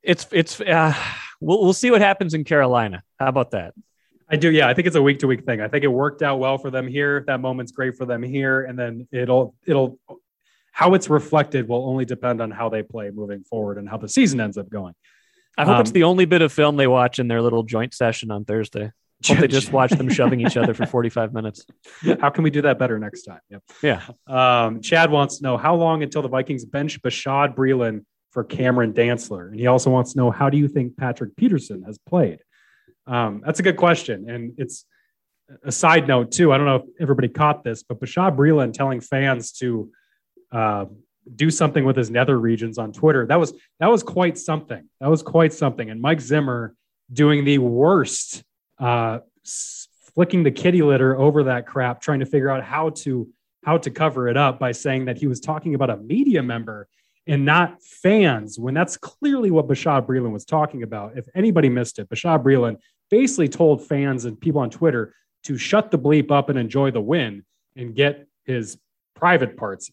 It's 0.02 0.26
it's. 0.32 0.60
Uh, 0.60 0.94
we'll 1.40 1.62
we'll 1.62 1.72
see 1.72 1.90
what 1.90 2.00
happens 2.00 2.34
in 2.34 2.44
Carolina. 2.44 3.02
How 3.18 3.28
about 3.28 3.52
that? 3.52 3.74
I 4.28 4.36
do, 4.36 4.50
yeah. 4.50 4.68
I 4.68 4.74
think 4.74 4.88
it's 4.88 4.96
a 4.96 5.02
week 5.02 5.20
to 5.20 5.28
week 5.28 5.44
thing. 5.44 5.60
I 5.60 5.68
think 5.68 5.84
it 5.84 5.88
worked 5.88 6.20
out 6.22 6.40
well 6.40 6.58
for 6.58 6.70
them 6.70 6.88
here. 6.88 7.22
That 7.28 7.40
moment's 7.40 7.70
great 7.70 7.96
for 7.96 8.06
them 8.06 8.22
here, 8.22 8.64
and 8.64 8.78
then 8.78 9.06
it'll 9.12 9.54
it'll 9.66 9.98
how 10.72 10.94
it's 10.94 11.08
reflected 11.08 11.68
will 11.68 11.88
only 11.88 12.04
depend 12.04 12.42
on 12.42 12.50
how 12.50 12.68
they 12.68 12.82
play 12.82 13.10
moving 13.10 13.42
forward 13.44 13.78
and 13.78 13.88
how 13.88 13.96
the 13.96 14.08
season 14.08 14.40
ends 14.40 14.58
up 14.58 14.68
going. 14.68 14.94
I 15.56 15.64
hope 15.64 15.76
um, 15.76 15.80
it's 15.80 15.92
the 15.92 16.02
only 16.02 16.26
bit 16.26 16.42
of 16.42 16.52
film 16.52 16.76
they 16.76 16.86
watch 16.86 17.18
in 17.18 17.28
their 17.28 17.40
little 17.40 17.62
joint 17.62 17.94
session 17.94 18.30
on 18.30 18.44
Thursday. 18.44 18.92
Hope 19.24 19.38
they 19.38 19.48
just 19.48 19.72
watch 19.72 19.90
them 19.92 20.10
shoving 20.10 20.40
each 20.40 20.58
other 20.58 20.74
for 20.74 20.84
45 20.96 21.32
minutes. 21.32 21.64
How 22.20 22.28
can 22.28 22.44
we 22.44 22.50
do 22.50 22.60
that 22.62 22.78
better 22.78 22.98
next 22.98 23.22
time? 23.22 23.40
Yep. 23.48 23.62
Yeah. 23.82 24.02
Um, 24.26 24.82
Chad 24.82 25.10
wants 25.10 25.38
to 25.38 25.44
know 25.44 25.56
how 25.56 25.76
long 25.76 26.02
until 26.02 26.20
the 26.20 26.28
Vikings 26.28 26.66
bench 26.66 27.00
Bashaud 27.00 27.54
Breeland 27.54 28.04
for 28.36 28.44
Cameron 28.44 28.92
Dantzler? 28.92 29.48
And 29.48 29.58
he 29.58 29.66
also 29.66 29.88
wants 29.88 30.12
to 30.12 30.18
know 30.18 30.30
how 30.30 30.50
do 30.50 30.58
you 30.58 30.68
think 30.68 30.94
Patrick 30.98 31.34
Peterson 31.36 31.82
has 31.84 31.96
played? 31.96 32.40
Um, 33.06 33.40
that's 33.42 33.60
a 33.60 33.62
good 33.62 33.78
question. 33.78 34.28
And 34.28 34.52
it's 34.58 34.84
a 35.64 35.72
side 35.72 36.06
note, 36.06 36.32
too. 36.32 36.52
I 36.52 36.58
don't 36.58 36.66
know 36.66 36.76
if 36.76 36.82
everybody 37.00 37.28
caught 37.28 37.64
this, 37.64 37.82
but 37.82 37.98
Bashaud 37.98 38.36
Breeland 38.36 38.74
telling 38.74 39.00
fans 39.00 39.52
to 39.52 39.90
uh, 40.52 40.84
do 41.34 41.48
something 41.48 41.86
with 41.86 41.96
his 41.96 42.10
nether 42.10 42.38
regions 42.38 42.76
on 42.76 42.92
Twitter. 42.92 43.24
That 43.26 43.40
was 43.40 43.54
that 43.80 43.90
was 43.90 44.02
quite 44.02 44.36
something. 44.36 44.86
That 45.00 45.08
was 45.08 45.22
quite 45.22 45.54
something. 45.54 45.88
And 45.88 45.98
Mike 45.98 46.20
Zimmer 46.20 46.74
doing 47.10 47.46
the 47.46 47.56
worst, 47.56 48.44
uh, 48.78 49.20
flicking 50.14 50.42
the 50.42 50.50
kitty 50.50 50.82
litter 50.82 51.16
over 51.16 51.44
that 51.44 51.66
crap, 51.66 52.02
trying 52.02 52.20
to 52.20 52.26
figure 52.26 52.50
out 52.50 52.62
how 52.62 52.90
to 52.90 53.30
how 53.64 53.78
to 53.78 53.90
cover 53.90 54.28
it 54.28 54.36
up 54.36 54.58
by 54.58 54.72
saying 54.72 55.06
that 55.06 55.16
he 55.16 55.26
was 55.26 55.40
talking 55.40 55.74
about 55.74 55.88
a 55.88 55.96
media 55.96 56.42
member 56.42 56.86
and 57.26 57.44
not 57.44 57.82
fans, 57.82 58.58
when 58.58 58.74
that's 58.74 58.96
clearly 58.96 59.50
what 59.50 59.66
Bashaud 59.66 60.06
Breeland 60.06 60.32
was 60.32 60.44
talking 60.44 60.82
about. 60.82 61.16
If 61.16 61.26
anybody 61.34 61.68
missed 61.68 61.98
it, 61.98 62.08
Bashaud 62.08 62.44
Breeland 62.44 62.76
basically 63.10 63.48
told 63.48 63.86
fans 63.86 64.24
and 64.24 64.40
people 64.40 64.60
on 64.60 64.70
Twitter 64.70 65.14
to 65.44 65.58
shut 65.58 65.90
the 65.90 65.98
bleep 65.98 66.30
up 66.30 66.48
and 66.48 66.58
enjoy 66.58 66.90
the 66.90 67.00
win 67.00 67.44
and 67.76 67.94
get 67.94 68.26
his 68.44 68.78
private 69.14 69.56
parts 69.56 69.90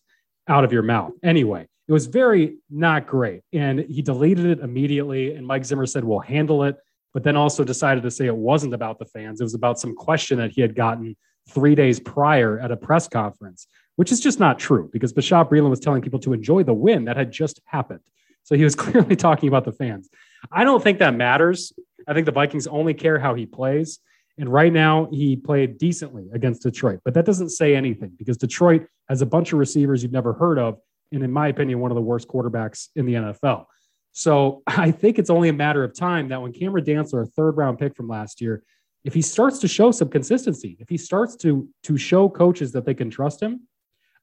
out 0.47 0.63
of 0.63 0.71
your 0.71 0.83
mouth. 0.83 1.13
Anyway, 1.23 1.67
it 1.87 1.91
was 1.91 2.05
very 2.05 2.57
not 2.69 3.07
great. 3.07 3.41
And 3.51 3.79
he 3.79 4.01
deleted 4.01 4.45
it 4.45 4.59
immediately. 4.59 5.35
And 5.35 5.45
Mike 5.45 5.65
Zimmer 5.65 5.85
said, 5.85 6.03
we'll 6.03 6.19
handle 6.19 6.63
it. 6.63 6.77
But 7.13 7.23
then 7.23 7.35
also 7.35 7.63
decided 7.63 8.03
to 8.03 8.11
say 8.11 8.25
it 8.25 8.35
wasn't 8.35 8.73
about 8.73 8.97
the 8.97 9.05
fans. 9.05 9.39
It 9.39 9.43
was 9.43 9.53
about 9.53 9.79
some 9.79 9.95
question 9.95 10.39
that 10.39 10.51
he 10.51 10.61
had 10.61 10.75
gotten 10.75 11.15
three 11.49 11.75
days 11.75 11.99
prior 11.99 12.59
at 12.59 12.71
a 12.71 12.77
press 12.77 13.07
conference, 13.07 13.67
which 13.95 14.11
is 14.11 14.19
just 14.19 14.39
not 14.39 14.59
true 14.59 14.89
because 14.91 15.13
Bashaud 15.13 15.49
Breeland 15.49 15.69
was 15.69 15.79
telling 15.79 16.01
people 16.01 16.19
to 16.19 16.33
enjoy 16.33 16.63
the 16.63 16.73
win 16.73 17.05
that 17.05 17.17
had 17.17 17.31
just 17.31 17.61
happened. 17.65 18.01
So 18.43 18.55
he 18.55 18.63
was 18.63 18.75
clearly 18.83 19.15
talking 19.15 19.49
about 19.49 19.65
the 19.65 19.71
fans. 19.71 20.09
I 20.51 20.63
don't 20.63 20.83
think 20.83 20.99
that 20.99 21.15
matters. 21.15 21.73
I 22.07 22.13
think 22.13 22.25
the 22.25 22.31
Vikings 22.31 22.67
only 22.67 22.93
care 22.93 23.19
how 23.19 23.33
he 23.33 23.45
plays. 23.45 23.99
And 24.37 24.49
right 24.49 24.73
now, 24.73 25.09
he 25.11 25.35
played 25.35 25.77
decently 25.77 26.27
against 26.33 26.63
Detroit, 26.63 27.01
but 27.05 27.13
that 27.13 27.25
doesn't 27.25 27.49
say 27.49 27.75
anything 27.75 28.13
because 28.17 28.37
Detroit 28.37 28.87
has 29.07 29.21
a 29.21 29.27
bunch 29.27 29.53
of 29.53 29.59
receivers 29.59 30.01
you've 30.01 30.11
never 30.11 30.33
heard 30.33 30.57
of. 30.57 30.79
And 31.11 31.23
in 31.23 31.31
my 31.31 31.49
opinion, 31.49 31.79
one 31.79 31.91
of 31.91 31.95
the 31.95 32.01
worst 32.01 32.27
quarterbacks 32.27 32.87
in 32.95 33.05
the 33.05 33.13
NFL. 33.13 33.65
So 34.11 34.63
I 34.67 34.89
think 34.89 35.19
it's 35.19 35.29
only 35.29 35.49
a 35.49 35.53
matter 35.53 35.83
of 35.83 35.95
time 35.95 36.29
that 36.29 36.41
when 36.41 36.51
Cameron 36.51 36.83
Dantzler, 36.83 37.23
a 37.23 37.25
third 37.27 37.57
round 37.57 37.77
pick 37.77 37.95
from 37.95 38.07
last 38.07 38.41
year, 38.41 38.63
if 39.03 39.13
he 39.13 39.21
starts 39.21 39.59
to 39.59 39.67
show 39.67 39.91
some 39.91 40.09
consistency, 40.09 40.77
if 40.79 40.89
he 40.89 40.97
starts 40.97 41.35
to 41.37 41.67
to 41.83 41.97
show 41.97 42.29
coaches 42.29 42.71
that 42.71 42.85
they 42.85 42.93
can 42.93 43.09
trust 43.09 43.41
him, 43.41 43.67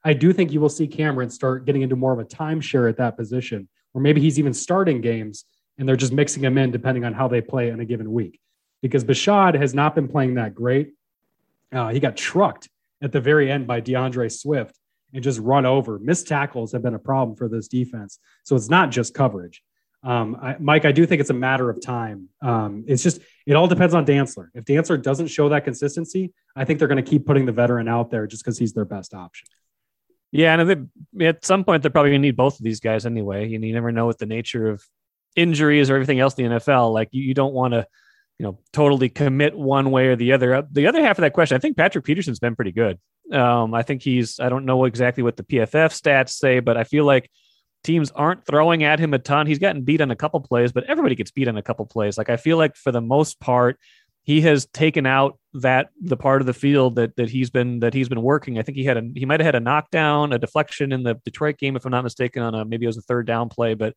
I 0.04 0.12
do 0.14 0.32
think 0.32 0.52
you 0.52 0.60
will 0.60 0.68
see 0.68 0.86
Cameron 0.86 1.30
start 1.30 1.66
getting 1.66 1.82
into 1.82 1.96
more 1.96 2.12
of 2.12 2.18
a 2.18 2.24
timeshare 2.24 2.88
at 2.88 2.96
that 2.98 3.16
position, 3.16 3.68
or 3.94 4.00
maybe 4.00 4.20
he's 4.20 4.38
even 4.38 4.54
starting 4.54 5.00
games 5.00 5.44
and 5.78 5.88
they're 5.88 5.96
just 5.96 6.12
mixing 6.12 6.44
him 6.44 6.58
in 6.58 6.70
depending 6.70 7.04
on 7.04 7.12
how 7.12 7.28
they 7.28 7.40
play 7.40 7.68
in 7.68 7.80
a 7.80 7.84
given 7.84 8.12
week. 8.12 8.38
Because 8.82 9.04
Bashaud 9.04 9.54
has 9.54 9.74
not 9.74 9.94
been 9.94 10.08
playing 10.08 10.34
that 10.34 10.54
great. 10.54 10.92
Uh, 11.72 11.88
he 11.88 12.00
got 12.00 12.16
trucked 12.16 12.68
at 13.02 13.12
the 13.12 13.20
very 13.20 13.50
end 13.50 13.66
by 13.66 13.80
D'Andre 13.80 14.28
Swift 14.28 14.78
and 15.12 15.22
just 15.22 15.40
run 15.40 15.66
over. 15.66 15.98
Missed 15.98 16.28
tackles 16.28 16.72
have 16.72 16.82
been 16.82 16.94
a 16.94 16.98
problem 16.98 17.36
for 17.36 17.48
this 17.48 17.68
defense. 17.68 18.18
So 18.44 18.56
it's 18.56 18.68
not 18.68 18.90
just 18.90 19.14
coverage. 19.14 19.62
Um, 20.02 20.38
I, 20.40 20.56
Mike, 20.58 20.86
I 20.86 20.92
do 20.92 21.04
think 21.04 21.20
it's 21.20 21.30
a 21.30 21.34
matter 21.34 21.68
of 21.68 21.80
time. 21.82 22.28
Um, 22.40 22.84
it's 22.86 23.02
just 23.02 23.20
it 23.46 23.54
all 23.54 23.66
depends 23.66 23.94
on 23.94 24.06
Dantzler. 24.06 24.48
If 24.54 24.64
Dantzler 24.64 25.02
doesn't 25.02 25.26
show 25.26 25.50
that 25.50 25.64
consistency, 25.64 26.32
I 26.56 26.64
think 26.64 26.78
they're 26.78 26.88
going 26.88 27.02
to 27.02 27.10
keep 27.10 27.26
putting 27.26 27.44
the 27.44 27.52
veteran 27.52 27.86
out 27.86 28.10
there 28.10 28.26
just 28.26 28.42
because 28.42 28.58
he's 28.58 28.72
their 28.72 28.86
best 28.86 29.12
option. 29.12 29.46
Yeah, 30.32 30.58
and 30.58 30.88
at 31.20 31.44
some 31.44 31.64
point 31.64 31.82
they're 31.82 31.90
probably 31.90 32.12
going 32.12 32.22
to 32.22 32.28
need 32.28 32.36
both 32.36 32.58
of 32.58 32.64
these 32.64 32.80
guys 32.80 33.04
anyway. 33.04 33.52
And 33.52 33.64
you 33.64 33.72
never 33.72 33.90
know 33.90 34.06
what 34.06 34.18
the 34.18 34.26
nature 34.26 34.68
of 34.68 34.84
injuries 35.34 35.90
or 35.90 35.94
everything 35.94 36.20
else 36.20 36.34
in 36.34 36.48
the 36.48 36.56
NFL. 36.56 36.92
Like 36.92 37.08
you, 37.10 37.22
you 37.22 37.34
don't 37.34 37.52
want 37.52 37.74
to, 37.74 37.86
you 38.38 38.44
know, 38.44 38.58
totally 38.72 39.08
commit 39.08 39.56
one 39.56 39.90
way 39.90 40.06
or 40.06 40.16
the 40.16 40.32
other. 40.32 40.54
Uh, 40.54 40.62
the 40.70 40.86
other 40.86 41.02
half 41.02 41.18
of 41.18 41.22
that 41.22 41.32
question, 41.32 41.56
I 41.56 41.58
think 41.58 41.76
Patrick 41.76 42.04
Peterson's 42.04 42.38
been 42.38 42.54
pretty 42.54 42.72
good. 42.72 42.98
Um, 43.32 43.74
I 43.74 43.82
think 43.82 44.02
he's. 44.02 44.40
I 44.40 44.48
don't 44.48 44.64
know 44.64 44.84
exactly 44.84 45.22
what 45.22 45.36
the 45.36 45.44
PFF 45.44 45.92
stats 45.92 46.30
say, 46.30 46.60
but 46.60 46.76
I 46.76 46.84
feel 46.84 47.04
like 47.04 47.30
teams 47.82 48.10
aren't 48.10 48.44
throwing 48.44 48.84
at 48.84 48.98
him 48.98 49.14
a 49.14 49.18
ton. 49.18 49.46
He's 49.46 49.58
gotten 49.58 49.82
beat 49.82 50.00
on 50.00 50.10
a 50.10 50.16
couple 50.16 50.40
plays, 50.40 50.72
but 50.72 50.84
everybody 50.84 51.14
gets 51.14 51.30
beat 51.30 51.48
on 51.48 51.56
a 51.56 51.62
couple 51.62 51.86
plays. 51.86 52.18
Like 52.18 52.30
I 52.30 52.36
feel 52.36 52.56
like 52.56 52.76
for 52.76 52.92
the 52.92 53.00
most 53.00 53.40
part, 53.40 53.78
he 54.22 54.40
has 54.42 54.66
taken 54.66 55.06
out 55.06 55.38
that 55.54 55.90
the 56.00 56.16
part 56.16 56.40
of 56.40 56.46
the 56.46 56.54
field 56.54 56.96
that 56.96 57.16
that 57.16 57.30
he's 57.30 57.50
been 57.50 57.80
that 57.80 57.94
he's 57.94 58.08
been 58.08 58.22
working. 58.22 58.58
I 58.58 58.62
think 58.62 58.76
he 58.76 58.84
had 58.84 58.96
a 58.96 59.02
he 59.14 59.24
might 59.24 59.40
have 59.40 59.46
had 59.46 59.54
a 59.54 59.60
knockdown, 59.60 60.32
a 60.32 60.38
deflection 60.38 60.92
in 60.92 61.02
the 61.02 61.14
Detroit 61.24 61.58
game, 61.58 61.76
if 61.76 61.84
I'm 61.84 61.90
not 61.90 62.04
mistaken, 62.04 62.42
on 62.42 62.54
a 62.54 62.64
maybe 62.64 62.84
it 62.84 62.88
was 62.88 62.98
a 62.98 63.02
third 63.02 63.26
down 63.26 63.48
play. 63.48 63.74
But 63.74 63.94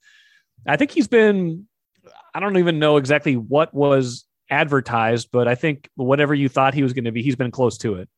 I 0.67 0.77
think 0.77 0.91
he's 0.91 1.07
been 1.07 1.67
I 2.33 2.39
don't 2.39 2.57
even 2.57 2.79
know 2.79 2.97
exactly 2.97 3.35
what 3.35 3.73
was 3.73 4.25
advertised, 4.49 5.29
but 5.31 5.47
I 5.47 5.55
think 5.55 5.89
whatever 5.95 6.33
you 6.33 6.49
thought 6.49 6.73
he 6.73 6.83
was 6.83 6.93
going 6.93 7.05
to 7.05 7.11
be, 7.11 7.21
he's 7.21 7.35
been 7.35 7.51
close 7.51 7.77
to 7.79 7.95
it. 7.95 8.09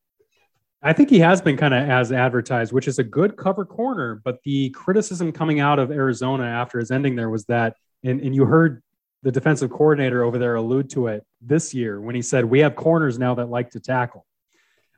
I 0.81 0.93
think 0.93 1.09
he 1.09 1.19
has 1.19 1.41
been 1.41 1.57
kind 1.57 1.73
of 1.73 1.89
as 1.89 2.11
advertised, 2.11 2.71
which 2.71 2.87
is 2.87 2.99
a 2.99 3.03
good 3.03 3.37
cover 3.37 3.65
corner. 3.65 4.21
But 4.23 4.39
the 4.43 4.69
criticism 4.69 5.31
coming 5.31 5.59
out 5.59 5.79
of 5.79 5.91
Arizona 5.91 6.45
after 6.45 6.79
his 6.79 6.91
ending 6.91 7.15
there 7.15 7.29
was 7.29 7.45
that, 7.45 7.75
and, 8.03 8.21
and 8.21 8.35
you 8.35 8.45
heard 8.45 8.83
the 9.25 9.31
defensive 9.31 9.71
coordinator 9.71 10.23
over 10.23 10.37
there 10.37 10.53
allude 10.53 10.87
to 10.91 11.07
it 11.07 11.25
this 11.41 11.73
year 11.73 11.99
when 11.99 12.13
he 12.13 12.21
said, 12.21 12.45
We 12.45 12.59
have 12.59 12.75
corners 12.75 13.17
now 13.17 13.33
that 13.35 13.49
like 13.49 13.71
to 13.71 13.79
tackle. 13.79 14.23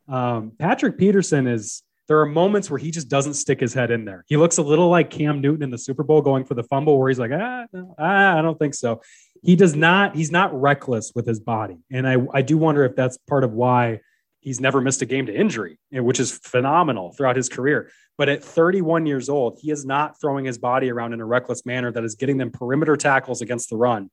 Um, 0.09 0.51
Patrick 0.59 0.97
Peterson 0.97 1.47
is, 1.47 1.81
there 2.09 2.19
are 2.19 2.25
moments 2.25 2.69
where 2.69 2.77
he 2.77 2.91
just 2.91 3.07
doesn't 3.07 3.35
stick 3.35 3.61
his 3.61 3.73
head 3.73 3.89
in 3.89 4.03
there. 4.03 4.25
He 4.27 4.35
looks 4.35 4.57
a 4.57 4.61
little 4.61 4.89
like 4.89 5.09
Cam 5.09 5.39
Newton 5.39 5.63
in 5.63 5.69
the 5.69 5.77
Super 5.77 6.03
Bowl 6.03 6.21
going 6.21 6.43
for 6.43 6.55
the 6.55 6.63
fumble, 6.63 6.99
where 6.99 7.07
he's 7.07 7.19
like, 7.19 7.31
ah, 7.33 7.65
ah 7.97 8.37
I 8.37 8.41
don't 8.41 8.59
think 8.59 8.73
so. 8.73 9.01
He 9.43 9.55
does 9.55 9.75
not, 9.75 10.13
he's 10.13 10.31
not 10.31 10.53
reckless 10.53 11.13
with 11.15 11.25
his 11.25 11.39
body. 11.39 11.77
And 11.89 12.05
I, 12.05 12.17
I 12.33 12.41
do 12.41 12.57
wonder 12.57 12.83
if 12.83 12.97
that's 12.97 13.17
part 13.29 13.45
of 13.45 13.53
why 13.53 14.01
he's 14.39 14.59
never 14.59 14.81
missed 14.81 15.01
a 15.01 15.05
game 15.05 15.25
to 15.25 15.35
injury, 15.35 15.79
which 15.91 16.19
is 16.19 16.31
phenomenal 16.31 17.11
throughout 17.11 17.35
his 17.35 17.49
career. 17.49 17.89
But 18.17 18.29
at 18.29 18.43
31 18.43 19.05
years 19.05 19.29
old, 19.29 19.59
he 19.61 19.71
is 19.71 19.85
not 19.85 20.19
throwing 20.19 20.45
his 20.45 20.57
body 20.57 20.91
around 20.91 21.13
in 21.13 21.21
a 21.21 21.25
reckless 21.25 21.65
manner 21.65 21.91
that 21.91 22.03
is 22.03 22.15
getting 22.15 22.37
them 22.37 22.51
perimeter 22.51 22.97
tackles 22.97 23.41
against 23.41 23.69
the 23.69 23.77
run. 23.77 24.09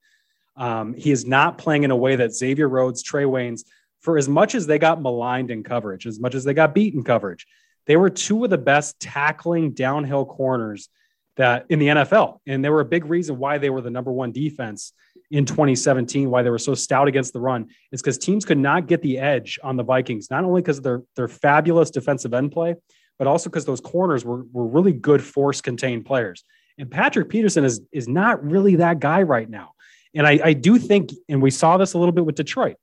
Um, 0.57 0.95
he 0.95 1.11
is 1.11 1.27
not 1.27 1.59
playing 1.59 1.85
in 1.85 1.91
a 1.91 1.97
way 1.97 2.17
that 2.17 2.35
Xavier 2.35 2.69
Rhodes, 2.69 3.03
Trey 3.03 3.25
Waynes, 3.25 3.65
for 4.01 4.19
as 4.19 4.29
much 4.29 4.55
as 4.55 4.67
they 4.67 4.79
got 4.79 5.01
maligned 5.01 5.51
in 5.51 5.63
coverage, 5.63 6.07
as 6.07 6.21
much 6.21 6.35
as 6.35 6.45
they 6.45 6.55
got 6.55 6.75
beaten 6.75 7.01
in 7.01 7.05
coverage, 7.05 7.47
they 7.87 7.97
were 7.97 8.11
two 8.11 8.45
of 8.45 8.51
the 8.51 8.59
best 8.59 9.01
tackling 9.01 9.73
downhill 9.73 10.25
corners 10.25 10.89
that 11.37 11.67
in 11.69 11.79
the 11.79 11.89
NFL. 11.89 12.39
And 12.47 12.65
they 12.65 12.71
were 12.71 12.81
a 12.81 12.85
big 12.85 13.07
reason 13.07 13.39
why 13.39 13.59
they 13.59 13.71
were 13.71 13.81
the 13.81 13.91
number 13.91 14.13
one 14.13 14.33
defense 14.33 14.93
in 15.31 15.45
2017, 15.45 16.31
why 16.31 16.43
they 16.43 16.51
were 16.51 16.59
so 16.59 16.75
stout 16.75 17.09
against 17.09 17.33
the 17.33 17.41
run, 17.41 17.69
is 17.93 18.03
because 18.03 18.19
teams 18.19 18.45
could 18.45 18.59
not 18.59 18.87
get 18.87 19.03
the 19.03 19.19
edge 19.19 19.59
on 19.63 19.77
the 19.77 19.83
Vikings, 19.83 20.31
not 20.31 20.45
only 20.45 20.61
because 20.61 20.79
of 20.79 20.85
their, 20.85 21.03
their 21.17 21.29
fabulous 21.29 21.91
defensive 21.91 22.35
end 22.35 22.53
play, 22.53 22.77
but 23.19 23.27
also 23.27 23.49
because 23.49 23.65
those 23.65 23.81
corners 23.81 24.25
were, 24.25 24.45
were 24.53 24.67
really 24.67 24.93
good 24.93 25.23
force 25.23 25.61
contained 25.61 26.05
players. 26.05 26.45
And 26.79 26.91
Patrick 26.91 27.29
Peterson 27.29 27.65
is, 27.65 27.81
is 27.93 28.09
not 28.09 28.45
really 28.45 28.77
that 28.77 28.99
guy 28.99 29.23
right 29.23 29.49
now. 29.49 29.73
And 30.15 30.27
I, 30.27 30.41
I 30.45 30.53
do 30.53 30.79
think, 30.79 31.11
and 31.29 31.43
we 31.43 31.51
saw 31.51 31.77
this 31.77 31.95
a 31.95 31.99
little 31.99 32.13
bit 32.13 32.25
with 32.25 32.37
Detroit, 32.37 32.77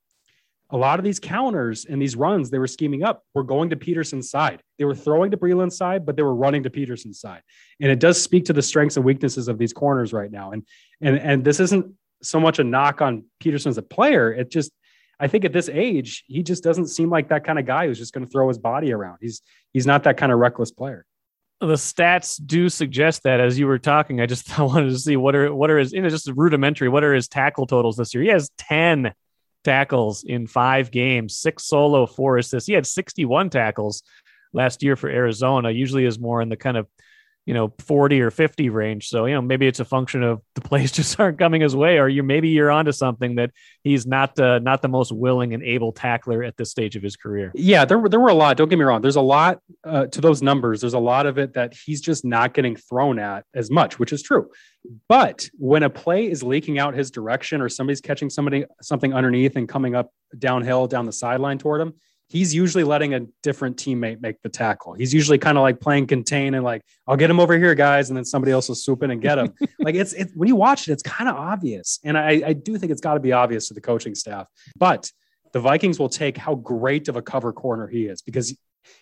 a 0.72 0.78
lot 0.78 1.00
of 1.00 1.06
these 1.06 1.20
counters 1.20 1.86
and 1.86 2.02
these 2.02 2.16
runs 2.16 2.50
they 2.50 2.60
were 2.60 2.68
scheming 2.68 3.04
up 3.04 3.24
were 3.34 3.44
going 3.44 3.70
to 3.72 3.76
Peterson's 3.76 4.30
side. 4.30 4.62
They 4.78 4.86
were 4.86 4.96
throwing 4.96 5.32
to 5.32 5.38
Breeland's 5.38 5.76
side, 5.76 6.06
but 6.06 6.16
they 6.16 6.24
were 6.24 6.34
running 6.34 6.64
to 6.64 6.70
Peterson's 6.70 7.20
side. 7.20 7.42
And 7.82 7.92
it 7.92 8.00
does 8.00 8.22
speak 8.22 8.46
to 8.46 8.54
the 8.54 8.62
strengths 8.62 8.96
and 8.96 9.06
weaknesses 9.06 9.48
of 9.50 9.58
these 9.58 9.74
corners 9.74 10.14
right 10.14 10.32
now. 10.32 10.52
And 10.52 10.66
and 11.02 11.20
and 11.20 11.44
this 11.44 11.60
isn't 11.60 11.94
so 12.24 12.40
much 12.40 12.60
a 12.60 12.64
knock 12.64 13.02
on 13.02 13.26
Peterson 13.40 13.70
as 13.70 13.78
a 13.78 13.84
player. 13.84 14.32
It 14.32 14.52
just 14.52 14.72
I 15.20 15.28
think 15.28 15.46
at 15.46 15.54
this 15.54 15.70
age, 15.70 16.24
he 16.28 16.42
just 16.42 16.64
doesn't 16.64 16.88
seem 16.88 17.10
like 17.10 17.30
that 17.30 17.44
kind 17.44 17.60
of 17.60 17.66
guy 17.66 17.86
who's 17.86 18.00
just 18.00 18.12
going 18.12 18.26
to 18.26 18.32
throw 18.32 18.48
his 18.48 18.58
body 18.58 18.92
around. 18.92 19.20
He's 19.22 19.42
he's 19.72 19.86
not 19.86 20.04
that 20.04 20.18
kind 20.18 20.32
of 20.32 20.40
reckless 20.40 20.72
player. 20.72 21.06
The 21.60 21.76
stats 21.76 22.42
do 22.44 22.70
suggest 22.70 23.22
that. 23.24 23.40
As 23.40 23.60
you 23.60 23.68
were 23.68 23.78
talking, 23.78 24.20
I 24.20 24.26
just 24.26 24.60
I 24.60 24.64
wanted 24.64 24.90
to 24.90 25.00
see 25.00 25.18
what 25.18 25.36
are 25.36 25.54
what 25.54 25.70
are 25.70 25.78
his 25.78 25.94
you 25.94 26.02
know 26.02 26.10
just 26.10 26.28
rudimentary. 26.36 26.90
What 26.90 27.04
are 27.04 27.14
his 27.14 27.28
tackle 27.28 27.68
totals 27.68 27.98
this 27.98 28.14
year? 28.14 28.24
He 28.24 28.30
has 28.30 28.50
ten 28.58 29.14
tackles 29.64 30.24
in 30.24 30.48
five 30.48 30.92
games, 30.92 31.38
six 31.38 31.66
solo, 31.66 32.06
four 32.06 32.38
assists. 32.38 32.68
He 32.68 32.74
had 32.74 32.88
61 32.88 33.52
tackles 33.52 34.02
last 34.54 34.82
year 34.84 34.96
for 34.96 35.10
Arizona. 35.10 35.70
Usually 35.70 36.06
is 36.06 36.20
more 36.20 36.42
in 36.42 36.50
the 36.50 36.58
kind 36.58 36.78
of 36.78 36.88
you 37.46 37.54
know 37.54 37.74
40 37.80 38.22
or 38.22 38.32
50 38.32 38.70
range. 38.70 39.08
So 39.08 39.26
you 39.26 39.34
know 39.34 39.42
maybe 39.42 39.68
it's 39.68 39.80
a 39.80 39.86
function 39.86 40.24
of 40.24 40.42
the 40.56 40.62
plays 40.72 40.92
just 40.92 41.20
aren't 41.20 41.39
coming 41.39 41.62
his 41.62 41.76
way 41.76 41.98
or 41.98 42.08
you 42.08 42.24
maybe 42.24 42.50
you're 42.50 42.72
onto 42.72 42.92
something 42.92 43.36
that 43.36 43.52
he's 43.84 44.06
not 44.06 44.39
uh, 44.39 44.60
not 44.60 44.82
the 44.82 44.88
most 44.88 45.12
willing 45.12 45.54
and 45.54 45.64
able 45.64 45.92
tackler 45.92 46.44
at 46.44 46.58
this 46.58 46.72
stage 46.72 46.96
of 46.96 47.04
his 47.04 47.16
career. 47.16 47.52
Yeah 47.56 47.86
there 47.86 48.00
were 48.00 48.10
there 48.10 48.20
were 48.20 48.30
a 48.30 48.34
lot 48.34 48.58
don't 48.58 48.70
get 48.70 48.78
me 48.78 48.86
wrong 48.86 49.02
there's 49.02 49.16
a 49.16 49.22
lot 49.22 49.60
uh, 49.84 50.08
to 50.08 50.22
those 50.22 50.42
numbers 50.42 50.82
there's 50.82 50.94
a 50.94 51.00
lot 51.00 51.26
of 51.26 51.38
it 51.38 51.54
that 51.54 51.74
he's 51.74 52.02
just 52.02 52.24
not 52.24 52.54
getting 52.54 52.76
thrown 52.76 53.20
at 53.20 53.46
as 53.54 53.72
much 53.72 54.00
which 54.00 54.14
is 54.14 54.22
true. 54.22 54.50
But 55.08 55.48
when 55.60 55.84
a 55.84 55.89
play 55.89 56.30
is 56.30 56.42
leaking 56.42 56.80
out 56.80 56.96
his 56.96 57.12
direction 57.12 57.62
or 57.62 57.70
somebody's 57.70 58.02
catching 58.02 58.30
somebody 58.30 58.66
something 58.82 59.14
underneath 59.14 59.56
and 59.56 59.70
coming 59.70 59.96
up 59.96 60.12
downhill 60.38 60.88
down 60.88 61.06
the 61.06 61.12
sideline 61.12 61.58
toward 61.58 61.82
him 61.82 61.94
he's 62.32 62.56
usually 62.56 62.86
letting 62.86 63.14
a 63.14 63.20
different 63.44 63.76
teammate 63.76 64.22
make 64.22 64.42
the 64.42 64.48
tackle. 64.48 64.94
He's 64.94 65.14
usually 65.14 65.38
kind 65.38 65.58
of 65.58 65.64
like 65.64 65.82
playing 65.82 66.08
contain 66.08 66.54
and 66.54 66.64
like, 66.64 66.82
I'll 67.06 67.18
get 67.18 67.30
him 67.30 67.42
over 67.42 67.58
here, 67.58 67.76
guys, 67.76 68.10
and 68.10 68.16
then 68.16 68.24
somebody 68.24 68.54
else 68.54 68.70
will 68.70 68.76
swoop 68.76 69.04
in 69.04 69.12
and 69.12 69.22
get 69.22 69.38
him. 69.38 69.54
like 69.80 69.96
it's, 69.96 70.14
it's 70.14 70.32
when 70.34 70.48
you 70.48 70.56
watch 70.56 70.88
it, 70.88 70.94
it's 70.94 71.04
kind 71.04 71.30
of 71.30 71.36
obvious, 71.36 72.00
and 72.06 72.18
I, 72.18 72.42
I 72.46 72.54
do 72.54 72.78
think 72.78 72.90
it's 72.92 73.02
got 73.02 73.16
to 73.16 73.20
be 73.20 73.34
obvious 73.34 73.68
to 73.68 73.74
the 73.74 73.82
coaching 73.82 74.16
staff. 74.16 74.48
But 74.78 75.12
the 75.52 75.60
Vikings 75.60 76.00
will 76.00 76.08
take 76.08 76.38
how 76.38 76.56
great 76.56 77.10
of 77.10 77.18
a 77.18 77.22
cover 77.22 77.52
corner 77.52 77.88
he 77.88 78.06
is 78.06 78.22
because 78.22 78.56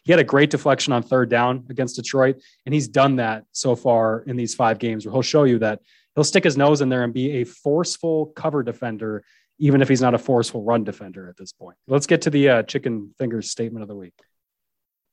he 0.04 0.12
had 0.12 0.20
a 0.20 0.24
great 0.24 0.50
deflection 0.50 0.92
on 0.92 1.04
third 1.04 1.30
down 1.30 1.66
against 1.70 1.98
Detroit, 1.98 2.42
and 2.66 2.74
he's 2.74 2.88
done 2.88 3.18
that 3.18 3.44
so 3.52 3.76
far 3.76 4.24
in 4.26 4.38
these 4.38 4.56
five 4.56 4.80
games. 4.80 5.06
Where 5.06 5.14
he'll 5.14 5.22
show 5.22 5.44
you 5.44 5.60
that 5.60 5.82
he'll 6.16 6.24
stick 6.24 6.44
his 6.44 6.58
nose 6.58 6.82
in 6.82 6.90
there 6.90 7.04
and 7.04 7.14
be 7.14 7.42
a 7.42 7.44
forceful 7.44 8.28
cover 8.36 8.64
defender 8.64 9.24
even 9.60 9.82
if 9.82 9.90
he's 9.90 10.02
not 10.02 10.14
a 10.14 10.18
forceful 10.18 10.64
run 10.64 10.84
defender 10.84 11.30
at 11.30 11.38
this 11.38 11.52
point. 11.52 11.78
Let's 11.88 12.08
get 12.08 12.24
to 12.24 12.30
the 12.30 12.50
uh, 12.50 12.64
chicken 12.64 13.14
fingers 13.18 13.52
statement 13.52 13.84
of 13.84 13.90
the 13.90 13.96
week. 13.96 14.14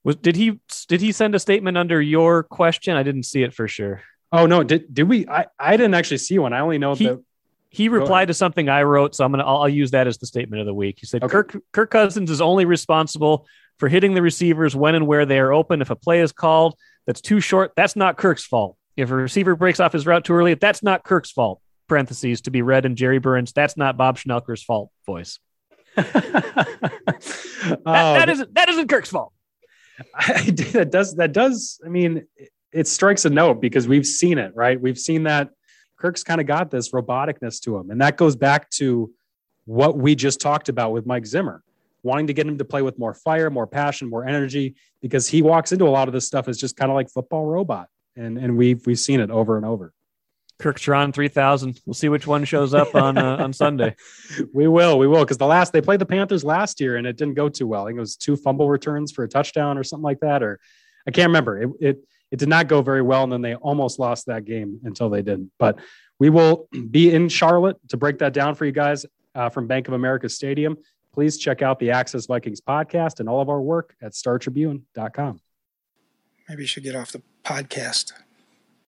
Was 0.05 0.17
did 0.17 0.37
he 0.37 0.61
did 0.87 1.01
he 1.01 1.13
send 1.13 1.35
a 1.35 1.39
statement 1.39 1.77
under 1.77 2.01
your 2.01 2.45
question? 2.45 2.97
I 2.97 3.03
didn't 3.03 3.25
see 3.25 3.43
it 3.43 3.53
for 3.53 3.67
sure. 3.67 4.03
Oh 4.31 4.47
no, 4.47 4.63
did 4.63 4.93
did 4.95 5.09
we? 5.09 5.27
I 5.29 5.47
I 5.59 5.77
didn't 5.77 5.95
actually 5.95 6.19
see 6.19 6.39
one. 6.39 6.53
I 6.53 6.61
only 6.61 6.79
know 6.79 6.95
he, 6.95 7.07
that 7.07 7.23
he 7.71 7.89
replied 7.89 8.29
to 8.29 8.35
something 8.35 8.69
I 8.69 8.85
wrote, 8.85 9.17
so 9.17 9.25
I'm 9.25 9.33
gonna 9.33 9.45
I'll, 9.45 9.63
I'll, 9.63 9.69
use 9.69 9.91
that 9.91 10.07
as 10.07 10.19
the 10.19 10.27
statement 10.27 10.61
of 10.61 10.67
the 10.67 10.75
week. 10.75 10.99
He 11.01 11.07
said 11.07 11.25
okay. 11.25 11.33
Kirk 11.33 11.57
Kirk 11.73 11.91
Cousins 11.91 12.31
is 12.31 12.41
only 12.41 12.65
responsible 12.65 13.47
for 13.79 13.89
hitting 13.89 14.15
the 14.15 14.23
receivers 14.23 14.77
when 14.77 14.95
and 14.95 15.09
where 15.09 15.27
they 15.27 15.41
are 15.41 15.53
open. 15.53 15.83
If 15.83 15.91
a 15.91 15.97
play 15.97 16.21
is 16.21 16.31
called 16.31 16.77
that's 17.07 17.21
too 17.21 17.41
short, 17.41 17.73
that's 17.77 17.97
not 17.97 18.17
Kirk's 18.17 18.45
fault. 18.45 18.77
If 18.97 19.11
a 19.11 19.15
receiver 19.15 19.57
breaks 19.57 19.81
off 19.81 19.93
his 19.93 20.07
route 20.07 20.25
too 20.25 20.35
early, 20.35 20.55
that's 20.55 20.83
not 20.83 21.03
Kirk's 21.05 21.33
fault 21.33 21.61
parentheses 21.89 22.43
to 22.43 22.51
be 22.51 22.63
read 22.63 22.87
in 22.87 22.97
Jerry 22.97 23.19
Burns. 23.19 23.53
That's 23.53 23.77
not 23.77 23.97
Bob 23.97 24.19
Schnelker's 24.19 24.63
fault 24.63 24.91
voice. 25.05 25.39
that, 25.97 27.81
oh, 27.87 27.93
that 27.93 28.29
isn't 28.29 28.55
that 28.55 28.69
isn't 28.69 28.89
Kirk's 28.89 29.11
fault. 29.11 29.33
I, 30.15 30.51
that 30.73 30.91
does 30.91 31.15
that 31.17 31.33
does. 31.33 31.81
I 31.85 31.89
mean, 31.89 32.27
it 32.73 32.87
strikes 32.87 33.25
a 33.25 33.31
note 33.31 33.61
because 33.61 33.89
we've 33.89 34.07
seen 34.07 34.39
it, 34.39 34.55
right? 34.55 34.79
We've 34.81 34.99
seen 34.99 35.23
that 35.23 35.51
Kirk's 35.97 36.23
kind 36.23 36.41
of 36.41 36.47
got 36.47 36.71
this 36.71 36.93
roboticness 36.93 37.63
to 37.63 37.77
him, 37.79 37.91
and 37.91 38.01
that 38.01 38.17
goes 38.17 38.37
back 38.37 38.69
to 38.73 39.11
what 39.65 39.97
we 39.97 40.15
just 40.15 40.41
talked 40.41 40.69
about 40.69 40.93
with 40.93 41.07
Mike 41.07 41.27
Zimmer, 41.27 41.63
wanting 42.03 42.27
to 42.27 42.35
get 42.35 42.47
him 42.47 42.59
to 42.59 42.65
play 42.65 42.83
with 42.83 42.99
more 42.99 43.15
fire, 43.15 43.49
more 43.49 43.67
passion, 43.67 44.11
more 44.11 44.27
energy, 44.27 44.77
because 45.01 45.27
he 45.27 45.41
walks 45.41 45.73
into 45.73 45.87
a 45.87 45.91
lot 45.91 46.09
of 46.09 46.15
this 46.15 46.27
stuff 46.27 46.47
as 46.47 46.59
just 46.59 46.77
kind 46.77 46.91
of 46.91 46.95
like 46.95 47.09
football 47.09 47.47
robot, 47.47 47.89
and 48.17 48.37
and 48.37 48.57
we've 48.57 48.87
we've 48.87 48.99
seen 48.99 49.21
it 49.21 49.31
over 49.31 49.57
and 49.57 49.65
over. 49.65 49.95
Kirktron 50.61 51.13
3000. 51.13 51.81
We'll 51.85 51.95
see 51.95 52.09
which 52.09 52.27
one 52.27 52.45
shows 52.45 52.73
up 52.73 52.95
on 52.95 53.19
uh, 53.19 53.37
on 53.37 53.53
Sunday. 53.53 53.95
we 54.55 54.69
will, 54.69 54.99
we 54.99 55.07
will, 55.07 55.25
because 55.25 55.39
the 55.39 55.47
last 55.47 55.73
they 55.73 55.81
played 55.81 56.01
the 56.01 56.07
Panthers 56.07 56.45
last 56.45 56.81
year 56.81 56.97
and 56.97 57.07
it 57.07 57.17
didn't 57.17 57.35
go 57.35 57.49
too 57.49 57.67
well. 57.67 57.85
I 57.85 57.89
think 57.89 57.99
it 57.99 58.01
was 58.01 58.17
two 58.17 58.37
fumble 58.37 58.69
returns 58.69 59.13
for 59.13 59.25
a 59.25 59.29
touchdown 59.29 59.77
or 59.77 59.85
something 59.85 60.05
like 60.05 60.21
that, 60.21 60.43
or 60.43 60.59
I 61.07 61.11
can't 61.11 61.29
remember. 61.29 61.63
It 61.63 61.71
it 61.81 62.09
it 62.31 62.39
did 62.39 62.49
not 62.49 62.69
go 62.69 62.83
very 62.83 63.03
well, 63.03 63.23
and 63.23 63.33
then 63.33 63.43
they 63.43 63.55
almost 63.55 63.99
lost 63.99 64.27
that 64.27 64.45
game 64.45 64.81
until 64.85 65.11
they 65.11 65.23
didn't. 65.23 65.53
But 65.59 65.79
we 66.19 66.31
will 66.31 66.69
be 66.91 67.13
in 67.13 67.29
Charlotte 67.29 67.77
to 67.89 67.97
break 67.97 68.19
that 68.19 68.33
down 68.33 68.55
for 68.55 68.65
you 68.65 68.73
guys 68.73 69.07
uh, 69.35 69.49
from 69.49 69.67
Bank 69.67 69.89
of 69.89 69.95
America 69.95 70.29
Stadium. 70.29 70.77
Please 71.13 71.39
check 71.39 71.63
out 71.63 71.79
the 71.79 71.91
Access 71.91 72.27
Vikings 72.27 72.61
podcast 72.61 73.21
and 73.21 73.29
all 73.29 73.41
of 73.41 73.49
our 73.49 73.61
work 73.61 73.95
at 74.03 74.13
StarTribune.com. 74.13 75.41
Maybe 76.49 76.63
you 76.63 76.67
should 76.67 76.83
get 76.83 76.95
off 76.95 77.13
the 77.13 77.23
podcast. 77.43 78.13